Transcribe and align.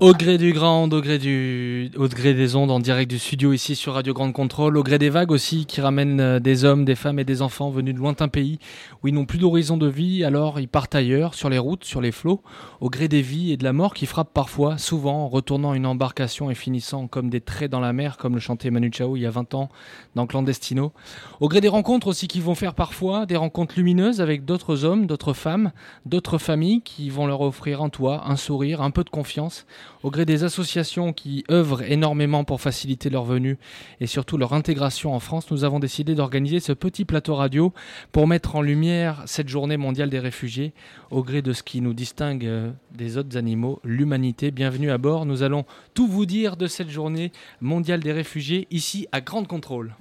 Au 0.00 0.14
gré 0.14 0.38
du 0.38 0.54
grand, 0.54 0.90
au 0.90 1.02
gré, 1.02 1.18
du, 1.18 1.90
au 1.94 2.08
gré 2.08 2.32
des 2.32 2.56
ondes, 2.56 2.70
en 2.70 2.80
direct 2.80 3.10
du 3.10 3.18
studio 3.18 3.52
ici 3.52 3.76
sur 3.76 3.92
Radio 3.92 4.14
Grande 4.14 4.32
Contrôle, 4.32 4.78
au 4.78 4.82
gré 4.82 4.96
des 4.96 5.10
vagues 5.10 5.30
aussi 5.30 5.66
qui 5.66 5.82
ramènent 5.82 6.20
euh, 6.22 6.40
des 6.40 6.64
hommes, 6.64 6.86
des 6.86 6.94
femmes 6.94 7.18
et 7.18 7.24
des 7.24 7.42
enfants 7.42 7.68
venus 7.68 7.94
de 7.94 7.98
lointains 7.98 8.28
pays 8.28 8.58
où 9.02 9.08
ils 9.08 9.14
n'ont 9.14 9.26
plus 9.26 9.36
d'horizon 9.36 9.76
de 9.76 9.86
vie, 9.86 10.24
alors 10.24 10.58
ils 10.58 10.68
partent 10.68 10.94
ailleurs, 10.94 11.34
sur 11.34 11.50
les 11.50 11.58
routes, 11.58 11.84
sur 11.84 12.00
les 12.00 12.12
flots, 12.12 12.40
au 12.80 12.88
gré 12.88 13.08
des 13.08 13.20
vies 13.20 13.52
et 13.52 13.58
de 13.58 13.64
la 13.64 13.74
mort 13.74 13.92
qui 13.92 14.06
frappent 14.06 14.32
parfois, 14.32 14.78
souvent 14.78 15.24
en 15.24 15.28
retournant 15.28 15.74
une 15.74 15.84
embarcation 15.84 16.50
et 16.50 16.54
finissant 16.54 17.06
comme 17.06 17.28
des 17.28 17.42
traits 17.42 17.70
dans 17.70 17.80
la 17.80 17.92
mer, 17.92 18.16
comme 18.16 18.32
le 18.32 18.40
chantait 18.40 18.70
Manu 18.70 18.90
Chao 18.90 19.18
il 19.18 19.20
y 19.20 19.26
a 19.26 19.30
20 19.30 19.52
ans 19.52 19.68
dans 20.14 20.26
Clandestino. 20.26 20.94
Au 21.40 21.48
gré 21.48 21.60
des 21.60 21.68
rencontres 21.68 22.06
aussi 22.06 22.26
qui 22.26 22.40
vont 22.40 22.54
faire 22.54 22.72
parfois 22.72 23.26
des 23.26 23.36
rencontres 23.36 23.74
lumineuses 23.76 24.22
avec 24.22 24.46
d'autres 24.46 24.86
hommes, 24.86 25.04
d'autres 25.04 25.34
femmes, 25.34 25.72
d'autres 26.06 26.38
familles 26.38 26.80
qui 26.80 27.10
vont 27.10 27.26
leur 27.26 27.42
offrir 27.42 27.82
un 27.82 27.90
toit, 27.90 28.22
un 28.26 28.36
sourire, 28.36 28.80
un 28.80 28.90
peu 28.90 29.04
de 29.04 29.10
confiance 29.10 29.66
au 30.02 30.10
gré 30.10 30.24
des 30.24 30.44
associations 30.44 31.12
qui 31.12 31.44
œuvrent 31.50 31.82
énormément 31.82 32.44
pour 32.44 32.60
faciliter 32.60 33.10
leur 33.10 33.24
venue 33.24 33.58
et 34.00 34.06
surtout 34.06 34.36
leur 34.38 34.52
intégration 34.52 35.14
en 35.14 35.20
France, 35.20 35.50
nous 35.50 35.64
avons 35.64 35.78
décidé 35.78 36.14
d'organiser 36.14 36.60
ce 36.60 36.72
petit 36.72 37.04
plateau 37.04 37.34
radio 37.34 37.72
pour 38.12 38.26
mettre 38.26 38.56
en 38.56 38.62
lumière 38.62 39.22
cette 39.26 39.48
journée 39.48 39.76
mondiale 39.76 40.10
des 40.10 40.18
réfugiés 40.18 40.72
au 41.10 41.22
gré 41.22 41.42
de 41.42 41.52
ce 41.52 41.62
qui 41.62 41.80
nous 41.80 41.94
distingue 41.94 42.46
euh, 42.46 42.70
des 42.94 43.16
autres 43.18 43.36
animaux, 43.36 43.80
l'humanité. 43.84 44.50
Bienvenue 44.50 44.90
à 44.90 44.98
bord, 44.98 45.26
nous 45.26 45.42
allons 45.42 45.64
tout 45.94 46.06
vous 46.08 46.26
dire 46.26 46.56
de 46.56 46.66
cette 46.66 46.90
journée 46.90 47.32
mondiale 47.60 48.00
des 48.00 48.12
réfugiés 48.12 48.66
ici 48.70 49.06
à 49.12 49.20
Grande 49.20 49.46
Contrôle. 49.48 49.94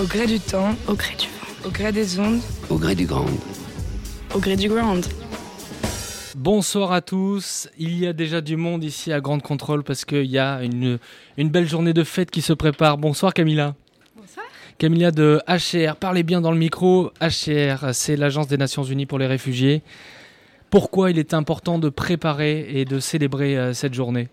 au 0.00 0.04
gré 0.04 0.26
du 0.26 0.38
temps, 0.40 0.74
Au 0.86 0.94
gré 0.94 1.14
du 1.18 1.26
vent. 1.26 1.66
au 1.66 1.70
gré 1.70 1.92
des 1.92 2.18
ondes, 2.20 2.40
Au 2.70 2.76
gré 2.78 2.94
du 2.94 3.06
grand. 3.06 3.24
Au 4.34 4.38
gré 4.38 4.56
du 4.56 4.68
grand. 4.68 5.00
Bonsoir 6.38 6.92
à 6.92 7.00
tous. 7.00 7.68
Il 7.78 7.98
y 7.98 8.06
a 8.06 8.12
déjà 8.12 8.40
du 8.40 8.56
monde 8.56 8.84
ici 8.84 9.12
à 9.12 9.20
Grande 9.20 9.42
Contrôle 9.42 9.82
parce 9.82 10.04
qu'il 10.04 10.26
y 10.26 10.38
a 10.38 10.62
une, 10.62 11.00
une 11.36 11.48
belle 11.48 11.66
journée 11.66 11.92
de 11.92 12.04
fête 12.04 12.30
qui 12.30 12.42
se 12.42 12.52
prépare. 12.52 12.96
Bonsoir 12.96 13.34
Camilla. 13.34 13.74
Bonsoir. 14.14 14.46
Camilla 14.78 15.10
de 15.10 15.40
HCR, 15.48 15.96
parlez 15.96 16.22
bien 16.22 16.40
dans 16.40 16.52
le 16.52 16.56
micro. 16.56 17.10
HCR, 17.20 17.92
c'est 17.92 18.14
l'Agence 18.14 18.46
des 18.46 18.56
Nations 18.56 18.84
Unies 18.84 19.04
pour 19.04 19.18
les 19.18 19.26
réfugiés. 19.26 19.82
Pourquoi 20.70 21.10
il 21.10 21.18
est 21.18 21.34
important 21.34 21.80
de 21.80 21.88
préparer 21.88 22.68
et 22.70 22.84
de 22.84 23.00
célébrer 23.00 23.58
euh, 23.58 23.72
cette 23.72 23.94
journée? 23.94 24.28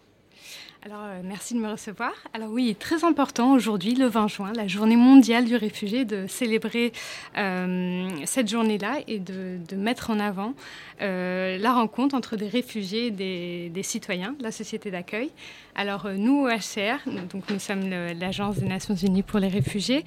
Alors, 0.85 1.01
euh, 1.05 1.21
merci 1.23 1.55
de 1.55 1.59
me 1.59 1.71
recevoir. 1.71 2.11
Alors 2.35 2.51
oui, 2.51 2.75
très 2.79 3.03
important 3.03 3.53
aujourd'hui, 3.53 3.95
le 3.95 4.05
20 4.05 4.27
juin, 4.27 4.53
la 4.55 4.67
journée 4.67 4.97
mondiale 4.97 5.45
du 5.45 5.55
réfugié, 5.55 6.05
de 6.05 6.27
célébrer 6.27 6.91
euh, 7.39 8.07
cette 8.25 8.47
journée-là 8.47 8.99
et 9.07 9.17
de, 9.17 9.57
mettre 9.75 10.11
en 10.11 10.19
avant 10.19 10.53
euh, 11.01 11.57
la 11.57 11.73
rencontre 11.73 12.13
entre 12.13 12.35
des 12.35 12.47
réfugiés 12.47 13.07
et 13.07 13.69
des, 13.69 13.81
citoyens 13.81 14.35
la 14.39 14.51
société 14.51 14.91
d'accueil. 14.91 15.31
Alors 15.73 16.07
nous, 16.07 16.45
au 16.45 16.49
HCR, 16.49 17.09
donc 17.31 17.49
nous 17.49 17.59
sommes 17.59 17.89
l'Agence 17.89 18.57
des 18.57 18.67
Nations 18.67 18.95
Unies 18.95 19.23
pour 19.23 19.39
les 19.39 19.47
réfugiés, 19.47 20.05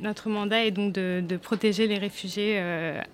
notre 0.00 0.28
mandat 0.28 0.66
est 0.66 0.72
donc 0.72 0.92
de, 0.94 1.36
protéger 1.36 1.86
les 1.86 1.98
réfugiés 1.98 2.58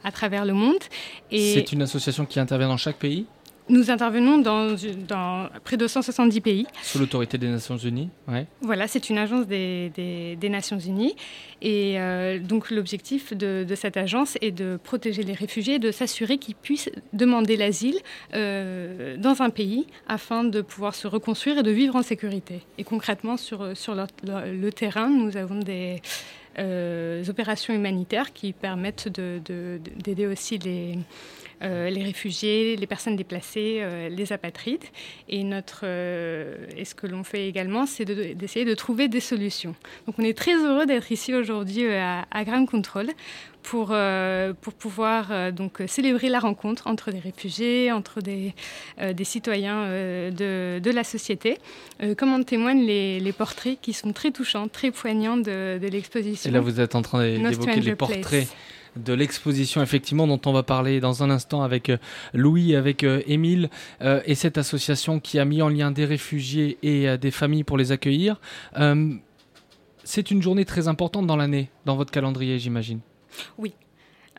à 0.02 0.10
travers 0.10 0.46
le 0.46 0.54
monde. 0.54 0.82
C'est 1.30 1.70
une 1.72 1.82
association 1.82 2.24
qui 2.24 2.40
intervient 2.40 2.68
dans 2.68 2.78
chaque 2.78 2.96
pays, 2.96 3.26
nous 3.68 3.90
intervenons 3.90 4.38
dans, 4.38 4.74
dans 5.08 5.48
près 5.64 5.76
de 5.76 5.86
170 5.86 6.40
pays. 6.40 6.66
sous 6.82 6.98
l'autorité 6.98 7.38
des 7.38 7.48
Nations 7.48 7.76
Unies. 7.76 8.10
Ouais. 8.28 8.46
Voilà, 8.60 8.88
c'est 8.88 9.08
une 9.08 9.18
agence 9.18 9.46
des, 9.46 9.90
des- 9.94 10.36
des 10.36 10.48
Nations 10.48 10.78
Unies. 10.78 11.14
Et 11.62 11.94
euh, 12.00 12.38
donc 12.40 12.70
l'objectif 12.70 13.32
de, 13.32 13.64
de 13.68 13.74
cette 13.74 13.96
agence 13.96 14.36
est 14.40 14.50
de 14.50 14.78
protéger 14.82 15.22
les 15.22 15.32
réfugiés 15.32 15.74
et 15.74 15.78
de 15.78 15.92
s'assurer 15.92 16.38
qu'ils 16.38 16.56
puissent 16.56 16.90
demander 17.12 17.56
l'asile 17.56 17.96
euh, 18.34 19.16
dans 19.16 19.42
un 19.42 19.50
pays 19.50 19.86
afin 20.08 20.44
de 20.44 20.60
pouvoir 20.60 20.94
se 20.94 21.06
reconstruire 21.06 21.58
et 21.58 21.62
de 21.62 21.70
vivre 21.70 21.94
en 21.96 22.02
sécurité. 22.02 22.62
Et 22.78 22.84
concrètement, 22.84 23.36
sur, 23.36 23.76
sur 23.76 23.94
leur- 23.94 24.08
leur- 24.26 24.44
le 24.46 24.72
terrain, 24.72 25.08
nous 25.08 25.36
avons 25.36 25.60
des 25.60 26.02
opérations 27.28 27.74
humanitaires 27.74 28.32
qui 28.32 28.52
permettent 28.52 29.08
de- 29.08 29.40
de- 29.44 29.80
de- 29.82 30.02
d'aider 30.02 30.26
aussi 30.26 30.58
les, 30.58 30.98
euh, 31.62 31.88
les 31.90 32.02
réfugiés, 32.02 32.76
les 32.76 32.86
personnes 32.86 33.16
déplacées, 33.16 33.78
euh, 33.80 34.08
les 34.08 34.32
apatrides. 34.32 34.84
Et, 35.28 35.44
notre, 35.44 35.82
euh, 35.84 36.56
et 36.76 36.84
ce 36.84 36.94
que 36.94 37.06
l'on 37.06 37.24
fait 37.24 37.48
également, 37.48 37.86
c'est 37.86 38.04
de- 38.04 38.32
d'essayer 38.34 38.64
de, 38.64 38.74
trouver 38.74 39.08
des 39.08 39.20
solutions. 39.20 39.74
Donc 40.06 40.16
on 40.18 40.22
est 40.24 40.36
très 40.36 40.54
heureux 40.56 40.86
d'être 40.86 41.12
ici 41.12 41.34
aujourd'hui 41.34 41.84
euh, 41.84 42.00
à, 42.02 42.26
à 42.30 42.44
Ground 42.44 42.68
Control 42.68 43.10
pour, 43.62 43.88
euh, 43.90 44.52
pour 44.60 44.72
pouvoir 44.72 45.28
euh, 45.30 45.50
donc, 45.50 45.82
célébrer 45.86 46.28
la 46.28 46.40
rencontre 46.40 46.86
entre 46.86 47.10
des 47.10 47.18
réfugiés, 47.18 47.92
entre 47.92 48.20
des, 48.20 48.54
euh, 49.00 49.12
des 49.12 49.24
citoyens 49.24 49.88
de, 50.30 50.78
de 50.78 50.90
la 50.90 51.04
société, 51.04 51.58
comme 52.16 52.32
en 52.32 52.42
témoignent 52.42 52.84
les, 52.84 53.20
les 53.20 53.32
portraits 53.32 53.78
qui 53.80 53.92
sont 53.92 54.12
très 54.12 54.30
touchants, 54.30 54.68
très 54.68 54.90
poignants 54.90 55.36
de, 55.36 55.78
de 55.78 55.88
l'exposition. 55.88 56.50
Et 56.50 56.52
là, 56.52 56.60
vous 56.60 56.80
êtes 56.80 56.94
en 56.94 57.02
train 57.02 57.22
d'évoquer 57.22 57.80
les 57.80 57.94
portraits 57.94 58.22
Place. 58.22 58.54
de 58.96 59.12
l'exposition, 59.12 59.82
effectivement, 59.82 60.26
dont 60.26 60.40
on 60.46 60.52
va 60.52 60.62
parler 60.62 61.00
dans 61.00 61.22
un 61.22 61.30
instant 61.30 61.62
avec 61.62 61.90
Louis, 62.34 62.76
avec 62.76 63.04
Émile, 63.26 63.70
euh, 64.00 64.20
et 64.26 64.34
cette 64.34 64.58
association 64.58 65.20
qui 65.20 65.38
a 65.38 65.44
mis 65.44 65.62
en 65.62 65.68
lien 65.68 65.90
des 65.90 66.04
réfugiés 66.04 66.78
et 66.82 67.08
euh, 67.08 67.16
des 67.16 67.30
familles 67.30 67.64
pour 67.64 67.78
les 67.78 67.92
accueillir. 67.92 68.40
Euh, 68.78 69.14
c'est 70.04 70.30
une 70.30 70.42
journée 70.42 70.64
très 70.64 70.88
importante 70.88 71.26
dans 71.26 71.36
l'année, 71.36 71.70
dans 71.86 71.96
votre 71.96 72.10
calendrier, 72.10 72.58
j'imagine. 72.58 73.00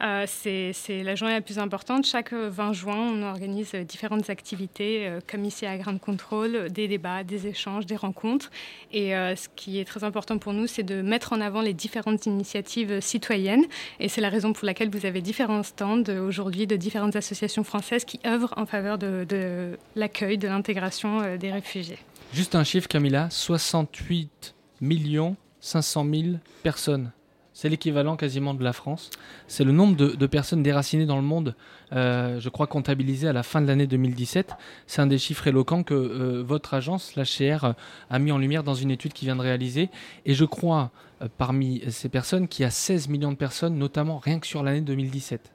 Euh, 0.02 0.26
c'est 0.28 1.04
la 1.04 1.16
journée 1.16 1.34
la 1.34 1.42
plus 1.42 1.60
importante. 1.60 2.06
Chaque 2.06 2.34
euh, 2.34 2.50
20 2.50 2.74
juin, 2.74 2.98
on 2.98 3.22
organise 3.24 3.74
différentes 3.76 4.30
activités, 4.30 5.08
euh, 5.08 5.20
comme 5.30 5.46
ici 5.46 5.66
à 5.66 5.78
Grand 5.78 5.98
Contrôle, 5.98 6.70
des 6.72 6.88
débats, 6.88 7.24
des 7.24 7.48
échanges, 7.48 7.86
des 7.86 7.96
rencontres. 7.96 8.50
Et 8.92 9.16
euh, 9.16 9.36
ce 9.36 9.48
qui 9.56 9.80
est 9.80 9.86
très 9.86 10.04
important 10.04 10.40
pour 10.40 10.54
nous, 10.54 10.68
c'est 10.68 10.84
de 10.84 11.02
mettre 11.02 11.34
en 11.34 11.42
avant 11.42 11.62
les 11.62 11.74
différentes 11.74 12.26
initiatives 12.26 13.00
citoyennes. 13.02 13.66
Et 14.00 14.10
c'est 14.10 14.22
la 14.22 14.30
raison 14.30 14.52
pour 14.52 14.66
laquelle 14.66 14.90
vous 14.90 15.06
avez 15.06 15.22
différents 15.22 15.64
stands 15.64 16.04
aujourd'hui 16.10 16.66
de 16.66 16.76
différentes 16.76 17.16
associations 17.16 17.64
françaises 17.64 18.04
qui 18.04 18.20
œuvrent 18.26 18.54
en 18.58 18.66
faveur 18.66 18.98
de, 18.98 19.78
l'accueil, 19.96 20.38
de 20.38 20.48
l'intégration 20.48 21.38
des 21.38 21.52
réfugiés. 21.52 22.00
Juste 22.34 22.56
un 22.56 22.64
chiffre, 22.64 22.88
Camilla 22.88 23.30
68 23.30 24.56
millions 24.82 25.36
500 25.62 26.06
000 26.12 26.24
personnes. 26.64 27.12
C'est 27.54 27.70
l'équivalent 27.70 28.16
quasiment 28.16 28.56
de 28.56 28.64
la 28.64 28.74
France. 28.74 29.12
C'est 29.48 29.64
le 29.64 29.72
nombre 29.72 29.96
de, 29.96 30.28
personnes 30.28 30.64
déracinées 30.64 31.06
dans 31.06 31.18
le 31.18 31.22
monde, 31.22 31.56
euh, 31.94 32.40
je 32.40 32.50
crois, 32.50 32.66
comptabilisé 32.66 33.28
à 33.28 33.34
la 33.34 33.44
fin 33.44 33.62
de 33.62 33.68
l'année 33.68 33.86
2017. 33.86 34.54
C'est 34.88 35.02
un 35.02 35.08
des 35.08 35.20
chiffres 35.20 35.46
éloquents 35.46 35.84
que 35.84 35.94
euh, 35.94 36.44
votre 36.44 36.74
agence, 36.74 37.16
l'HCR, 37.16 37.66
euh, 37.66 37.74
a 38.10 38.20
mis 38.20 38.32
en 38.32 38.40
lumière 38.40 38.64
dans 38.64 38.74
une 38.74 38.90
étude 38.90 39.14
qui 39.14 39.26
vient 39.26 39.36
de 39.36 39.42
réaliser. 39.42 39.90
Et 40.26 40.34
je 40.34 40.46
crois, 40.46 40.90
parmi 41.38 41.84
ces 41.90 42.10
personnes, 42.10 42.48
qu'il 42.48 42.64
y 42.64 42.66
a 42.66 42.72
16 42.72 43.08
millions 43.08 43.32
de 43.32 43.38
personnes, 43.38 43.78
notamment 43.78 44.18
rien 44.18 44.40
que 44.40 44.48
sur 44.48 44.64
l'année 44.64 44.82
2017. 44.82 45.52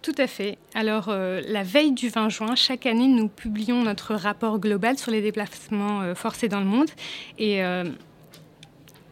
Tout 0.00 0.14
à 0.16 0.26
fait. 0.26 0.56
Alors, 0.74 1.08
la 1.10 1.62
veille 1.64 1.92
du 1.92 2.08
20 2.08 2.28
juin, 2.28 2.54
chaque 2.54 2.86
année, 2.86 3.08
nous 3.08 3.28
publions 3.28 3.82
notre 3.82 4.14
rapport 4.14 4.60
global 4.60 4.96
sur 4.96 5.10
les 5.10 5.20
déplacements 5.20 6.14
forcés 6.14 6.48
dans 6.48 6.60
le 6.60 6.66
monde. 6.66 6.90
Et 7.38 7.60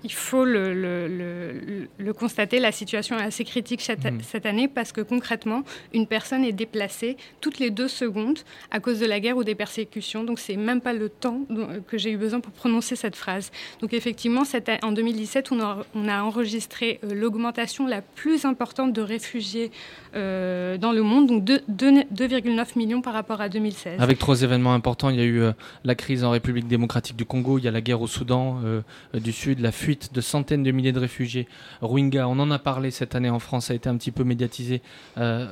il 0.04 0.12
faut 0.12 0.44
le, 0.44 0.74
le- 0.74 1.08
le- 1.08 1.88
le 1.98 2.12
constater, 2.12 2.58
la 2.60 2.72
situation 2.72 3.18
est 3.18 3.22
assez 3.22 3.44
critique 3.44 3.80
cette, 3.80 4.04
Mhm. 4.04 4.20
cette 4.22 4.46
année 4.46 4.68
parce 4.68 4.92
que 4.92 5.00
concrètement, 5.00 5.62
une 5.94 6.06
personne 6.06 6.44
est 6.44 6.52
déplacée 6.52 7.16
toutes 7.40 7.58
les 7.58 7.70
deux 7.70 7.88
secondes 7.88 8.38
à 8.70 8.80
cause 8.80 8.98
de 9.00 9.06
la 9.06 9.20
guerre 9.20 9.36
ou 9.36 9.44
des 9.44 9.54
persécutions. 9.54 10.24
Donc, 10.24 10.38
c'est 10.38 10.56
même 10.56 10.80
pas 10.80 10.92
le 10.92 11.08
temps 11.08 11.40
dont- 11.50 11.68
que 11.86 11.98
j'ai 11.98 12.10
eu 12.10 12.16
besoin 12.16 12.40
pour 12.40 12.52
prononcer 12.52 12.96
cette 12.96 13.16
phrase. 13.16 13.50
Donc, 13.80 13.92
effectivement, 13.92 14.44
cette 14.44 14.70
en 14.82 14.92
2017, 14.92 15.52
on 15.52 15.60
a, 15.60 15.84
on 15.94 16.08
a 16.08 16.22
enregistré 16.22 16.98
euh, 17.04 17.14
l'augmentation 17.14 17.86
la 17.86 18.00
plus 18.02 18.44
importante 18.44 18.92
de 18.92 19.02
réfugiés 19.02 19.70
euh, 20.14 20.76
dans 20.78 20.92
le 20.92 21.02
monde, 21.02 21.26
donc 21.26 21.44
deux- 21.44 21.60
deux- 21.68 22.02
2,9 22.10 22.76
millions 22.76 23.00
par 23.02 23.12
rapport 23.14 23.40
à 23.40 23.48
2016. 23.48 24.00
Avec 24.00 24.18
trois 24.18 24.42
événements 24.42 24.74
importants, 24.74 25.10
il 25.10 25.16
y 25.16 25.20
a 25.20 25.24
eu 25.24 25.40
euh, 25.40 25.52
la 25.84 25.94
crise 25.94 26.24
en 26.24 26.30
République 26.30 26.66
démocratique 26.68 27.16
du 27.16 27.24
Congo, 27.24 27.58
il 27.58 27.64
y 27.64 27.68
a 27.68 27.70
la 27.70 27.80
guerre 27.80 28.00
au 28.02 28.06
Soudan 28.06 28.60
euh, 28.64 28.80
euh, 29.14 29.20
du 29.20 29.32
Sud, 29.32 29.60
la 29.60 29.72
fuite 29.72 29.91
de 30.12 30.20
centaines 30.20 30.62
de 30.62 30.70
milliers 30.70 30.92
de 30.92 30.98
réfugiés 30.98 31.48
Rohingyas. 31.80 32.26
On 32.28 32.38
en 32.38 32.50
a 32.50 32.58
parlé 32.58 32.90
cette 32.90 33.14
année 33.14 33.30
en 33.30 33.38
France, 33.38 33.66
ça 33.66 33.72
a 33.72 33.76
été 33.76 33.88
un 33.88 33.96
petit 33.96 34.10
peu 34.10 34.24
médiatisé 34.24 34.82
euh, 35.18 35.46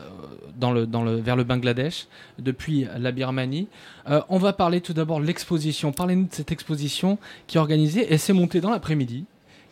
dans 0.57 0.73
le, 0.73 0.87
dans 0.87 1.03
le, 1.03 1.17
vers 1.17 1.37
le 1.37 1.45
Bangladesh, 1.45 2.07
depuis 2.39 2.87
la 2.99 3.13
Birmanie. 3.13 3.69
Euh, 4.09 4.21
on 4.29 4.39
va 4.39 4.53
parler 4.53 4.81
tout 4.81 4.93
d'abord 4.93 5.21
de 5.21 5.27
l'exposition. 5.27 5.93
Parlez-nous 5.93 6.25
de 6.25 6.35
cette 6.35 6.53
exposition 6.53 7.19
qui 7.47 7.57
est 7.57 7.61
organisée 7.61 8.13
et 8.13 8.19
s'est 8.19 8.33
montée 8.33 8.61
dans 8.61 8.71
l'après-midi 8.71 9.25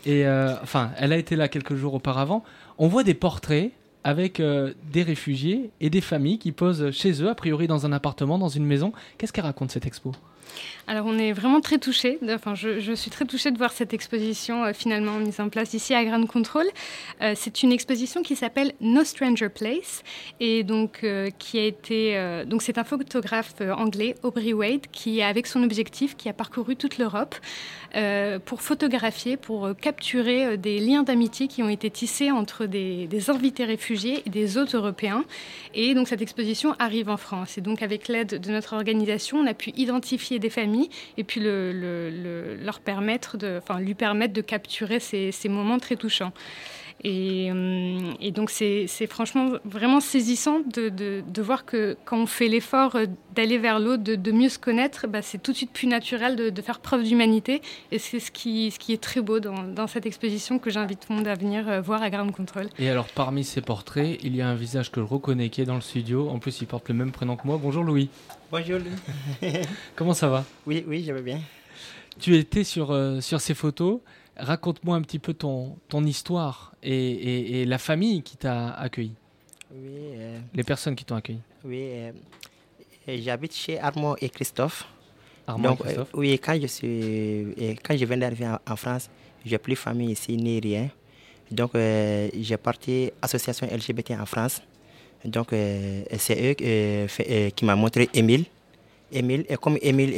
Et 0.06 0.26
euh, 0.26 0.54
enfin, 0.62 0.90
elle 0.98 1.12
a 1.12 1.16
été 1.16 1.36
là 1.36 1.48
quelques 1.48 1.74
jours 1.74 1.94
auparavant. 1.94 2.44
On 2.78 2.88
voit 2.88 3.04
des 3.04 3.14
portraits 3.14 3.72
avec 4.04 4.40
des 4.40 5.02
réfugiés 5.02 5.70
et 5.80 5.90
des 5.90 6.00
familles 6.00 6.38
qui 6.38 6.52
posent 6.52 6.92
chez 6.92 7.20
eux, 7.22 7.28
a 7.28 7.34
priori 7.34 7.66
dans 7.66 7.84
un 7.84 7.92
appartement, 7.92 8.38
dans 8.38 8.48
une 8.48 8.64
maison. 8.64 8.92
Qu'est-ce 9.18 9.32
qu'elle 9.32 9.44
raconte 9.44 9.70
cette 9.70 9.86
expo? 9.86 10.14
Alors 10.88 11.05
on 11.05 11.19
est 11.19 11.32
vraiment 11.32 11.61
très 11.61 11.76
touchés, 11.76 12.19
enfin 12.31 12.55
je, 12.55 12.94
suis 12.94 13.11
très 13.11 13.26
touchée 13.26 13.50
de 13.50 13.58
voir 13.58 13.73
cette 13.73 13.93
exposition 13.93 14.64
euh, 14.64 14.73
finalement 14.73 15.19
mise 15.19 15.38
en 15.38 15.50
place 15.50 15.75
ici 15.75 15.93
à 15.93 16.02
Grand 16.02 16.26
Control. 16.26 16.64
Euh, 17.20 17.35
c'est 17.37 17.62
une 17.62 17.73
exposition 17.73 18.23
qui 18.23 18.35
s'appelle 18.35 18.73
No 18.81 19.05
Stranger 19.05 19.50
Place 19.50 20.02
et 20.40 20.64
donc 20.64 21.00
euh, 21.05 21.29
qui 21.38 21.58
a 21.58 21.64
été 21.64 21.88
donc 22.46 22.62
c'est 22.62 22.79
un 22.79 22.85
photographe 22.85 23.56
anglais 23.61 24.14
Aubrey 24.23 24.55
Wade 24.55 24.87
qui 24.90 25.20
avec 25.20 25.46
son 25.46 25.62
objectif 25.62 26.17
qui 26.17 26.31
a 26.31 26.32
parcouru 26.32 26.75
toute 26.75 26.96
l'Europe 26.96 27.35
pour 28.44 28.61
photographier, 28.61 29.37
pour 29.37 29.70
capturer 29.81 30.58
des 30.58 30.79
liens 30.79 31.02
d'amitié 31.02 31.49
qui 31.49 31.62
ont 31.62 31.70
été 31.70 31.90
tissés 31.90 32.31
entre 32.31 32.67
des, 32.67 33.06
des, 33.06 33.31
invités 33.31 33.64
réfugiés 33.64 34.23
et 34.26 34.31
des 34.31 34.58
hôtes 34.58 34.75
européens. 34.75 35.25
Et 35.75 35.94
donc 35.94 36.08
cette 36.08 36.20
exposition 36.20 36.75
arrive 36.79 37.08
en 37.08 37.17
France 37.17 37.56
et 37.58 37.61
donc 37.61 37.82
avec 37.82 38.08
l'aide 38.08 38.40
de 38.40 38.50
notre 38.50 38.75
organisation 38.75 39.38
on 39.38 39.46
a 39.46 39.55
pu 39.55 39.70
identifier 39.70 40.38
des 40.38 40.50
familles 40.50 40.77
et 41.16 41.25
puis 41.25 41.40
leur 41.42 42.80
permettre 42.80 43.36
enfin, 43.58 43.80
lui 43.80 43.94
permettre 43.94 44.32
de 44.32 44.40
capturer 44.40 45.00
ces, 45.00 45.48
moments 45.48 45.78
très 45.78 45.96
touchants. 45.96 46.32
Et, 47.04 47.50
euh, 47.50 48.30
donc 48.32 48.50
c'est 48.50 48.86
franchement 49.08 49.52
vraiment 49.64 50.00
saisissant 50.00 50.60
de, 50.60 51.22
voir 51.40 51.64
que 51.64 51.96
quand 52.04 52.18
on 52.18 52.26
fait 52.26 52.48
l'effort 52.48 52.96
d'aller 53.34 53.58
vers 53.58 53.78
l'autre, 53.78 54.02
de, 54.02 54.32
mieux 54.32 54.48
se 54.48 54.58
connaître, 54.58 55.06
bah, 55.06 55.22
c'est 55.22 55.38
tout 55.38 55.52
de 55.52 55.56
suite 55.56 55.72
plus 55.72 55.86
naturel 55.86 56.36
de, 56.36 56.62
faire 56.62 56.80
preuve 56.80 57.04
d'humanité. 57.04 57.62
Et 57.92 57.98
c'est 57.98 58.20
ce 58.20 58.30
qui, 58.30 58.70
ce 58.70 58.78
qui 58.78 58.92
est 58.92 59.00
très 59.00 59.20
beau 59.20 59.40
dans, 59.40 59.86
cette 59.86 60.06
exposition 60.06 60.58
que 60.58 60.70
j'invite 60.70 61.00
tout 61.00 61.12
le 61.12 61.16
monde 61.16 61.28
à 61.28 61.34
venir 61.34 61.68
euh, 61.68 61.80
voir 61.80 62.02
à 62.02 62.10
Ground 62.10 62.32
Control. 62.32 62.68
Et 62.78 62.90
alors 62.90 63.06
parmi 63.06 63.44
ces 63.44 63.60
portraits, 63.60 64.18
il 64.22 64.36
y 64.36 64.42
a 64.42 64.48
un 64.48 64.54
visage 64.54 64.90
que 64.90 65.00
je 65.00 65.06
reconnais 65.06 65.48
qui 65.50 65.60
est 65.60 65.64
dans 65.66 65.76
le 65.76 65.80
studio. 65.80 66.28
En 66.28 66.38
plus, 66.38 66.60
il 66.60 66.66
porte 66.66 66.88
le 66.88 66.94
même 66.94 67.12
prénom 67.12 67.36
que 67.36 67.46
moi. 67.46 67.58
Bonjour 67.62 67.84
Louis. 67.84 68.10
Bonjour. 68.50 68.78
Comment 69.96 70.14
ça 70.14 70.28
va? 70.28 70.44
Oui, 70.66 70.84
oui, 70.86 71.04
je 71.06 71.12
vais 71.12 71.22
bien. 71.22 71.40
Tu 72.18 72.36
étais 72.36 72.64
sur, 72.64 72.90
euh, 72.90 73.20
sur 73.20 73.40
ces 73.40 73.54
photos. 73.54 74.00
Raconte-moi 74.38 74.96
un 74.96 75.02
petit 75.02 75.19
peu 75.19 75.35
ton, 75.35 75.76
ton 75.88 76.05
histoire 76.05 76.73
et, 76.82 77.61
et, 77.61 77.64
la 77.64 77.79
famille 77.79 78.23
qui 78.23 78.37
t'a 78.37 78.70
accueilli. 78.70 79.12
Oui. 79.73 79.79
Euh, 80.14 80.38
Les 80.55 80.64
personnes 80.64 80.94
qui 80.94 81.05
t'ont 81.05 81.17
accueilli. 81.17 81.40
Oui. 81.64 81.81
Euh, 81.82 82.12
j'habite 83.06 83.55
chez 83.55 83.81
Armand 83.81 84.14
et 84.20 84.29
Christophe. 84.29 84.87
Armand 85.46 85.75
et 85.75 85.76
Christophe 85.76 86.11
Oui, 86.14 86.38
quand 86.38 86.58
je, 86.61 86.67
suis, 86.67 87.76
quand 87.82 87.96
je 87.96 88.05
viens 88.05 88.17
d'arriver 88.17 88.46
en, 88.46 88.58
en, 88.70 88.76
France, 88.76 89.11
j'ai 89.44 89.58
plus 89.58 89.75
de 89.75 89.79
famille 89.79 90.12
ici 90.12 90.37
ni 90.37 90.61
rien. 90.61 90.88
Donc, 91.50 91.73
j'ai 91.75 92.56
parti 92.62 93.11
association 93.23 93.67
LGBT 93.67 94.12
en 94.20 94.26
France. 94.26 94.62
Donc, 95.25 95.52
euh, 95.52 96.02
c'est 96.19 96.52
eux 96.52 96.56
euh, 96.62 97.50
qui 97.50 97.64
m'ont 97.64 97.76
montré 97.76 98.08
Émile. 98.14 98.44
Émile, 99.11 99.44
et 99.49 99.56
comme 99.56 99.79
Émile, 99.81 100.12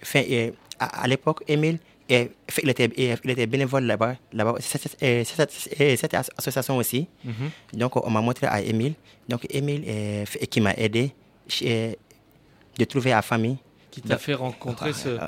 fait, 0.00 0.54
à, 0.78 1.06
l'époque, 1.08 1.42
Émile, 1.48 1.78
il 2.10 2.68
était, 2.68 2.90
il 2.96 3.30
était 3.30 3.46
bénévole 3.46 3.84
là-bas, 3.84 4.16
là 4.32 4.54
cette, 4.60 4.96
association 6.38 6.76
aussi. 6.76 7.06
Mhm. 7.24 7.50
Donc, 7.74 7.96
on 7.96 8.10
m'a 8.10 8.20
montré 8.20 8.46
à 8.46 8.60
Émile. 8.60 8.94
Donc, 9.28 9.46
Émile 9.50 9.84
qui 10.50 10.60
m'a 10.60 10.74
aidé 10.74 11.12
de 11.60 12.84
trouver 12.84 13.10
la 13.10 13.22
famille 13.22 13.58
qui 13.90 14.02
t'a 14.02 14.18
fait 14.18 14.34
rencontrer 14.34 14.92
ce, 14.92 15.18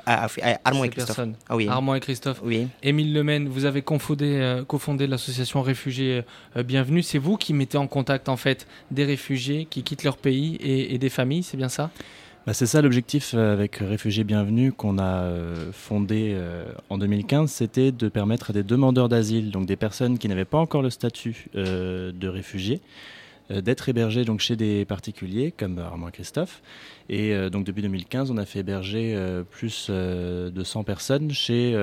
Armand 0.64 0.84
et 0.84 0.88
Christophe. 0.88 1.20
Ah 1.48 1.56
oui. 1.56 1.68
Armand 1.68 1.94
et 1.94 2.00
Christophe. 2.00 2.40
Oui. 2.44 2.68
Émile 2.82 3.12
Lemaine, 3.12 3.48
vous 3.48 3.64
avez 3.64 3.82
cofondé, 3.82 4.36
euh, 4.36 4.64
cofondé 4.64 5.06
l'association 5.06 5.62
Réfugiés 5.62 6.22
euh, 6.56 6.62
Bienvenue. 6.62 7.02
C'est 7.02 7.18
vous 7.18 7.36
qui 7.36 7.52
mettez 7.54 7.78
en 7.78 7.86
contact 7.86 8.28
en 8.28 8.36
fait 8.36 8.66
des 8.90 9.04
réfugiés 9.04 9.66
qui 9.66 9.82
quittent 9.82 10.04
leur 10.04 10.16
pays 10.16 10.56
et, 10.60 10.98
des 10.98 11.08
familles, 11.08 11.42
c'est 11.42 11.56
bien 11.56 11.68
ça? 11.68 11.90
Bah 12.46 12.54
c'est 12.54 12.66
ça 12.66 12.82
l'objectif 12.82 13.34
euh, 13.34 13.52
avec 13.52 13.76
Réfugiés 13.76 14.24
Bienvenue 14.24 14.72
qu'on 14.72 14.98
a 14.98 15.30
fondé 15.72 16.36
en 16.90 16.98
2015, 16.98 17.50
c'était 17.50 17.92
de 17.92 18.08
permettre 18.08 18.50
à 18.50 18.52
des 18.52 18.62
demandeurs 18.62 19.08
d'asile, 19.08 19.50
donc 19.50 19.66
des 19.66 19.76
personnes 19.76 20.18
qui 20.18 20.28
n'avaient 20.28 20.44
pas 20.44 20.58
encore 20.58 20.82
le 20.82 20.90
statut 20.90 21.46
de 21.54 22.28
réfugiés, 22.28 22.80
euh, 23.52 23.60
d'être 23.60 23.88
hébergé 23.88 24.24
donc 24.24 24.40
chez 24.40 24.56
des 24.56 24.84
particuliers 24.84 25.52
comme 25.56 25.78
Armand 25.78 26.10
Christophe. 26.10 26.62
Et 27.08 27.32
euh, 27.32 27.50
donc 27.50 27.64
depuis 27.64 27.82
2015, 27.82 28.30
on 28.30 28.36
a 28.36 28.44
fait 28.44 28.60
héberger 28.60 29.14
euh, 29.16 29.42
plus 29.42 29.90
de 29.90 30.62
100 30.62 30.84
personnes 30.84 31.30
chez 31.30 31.76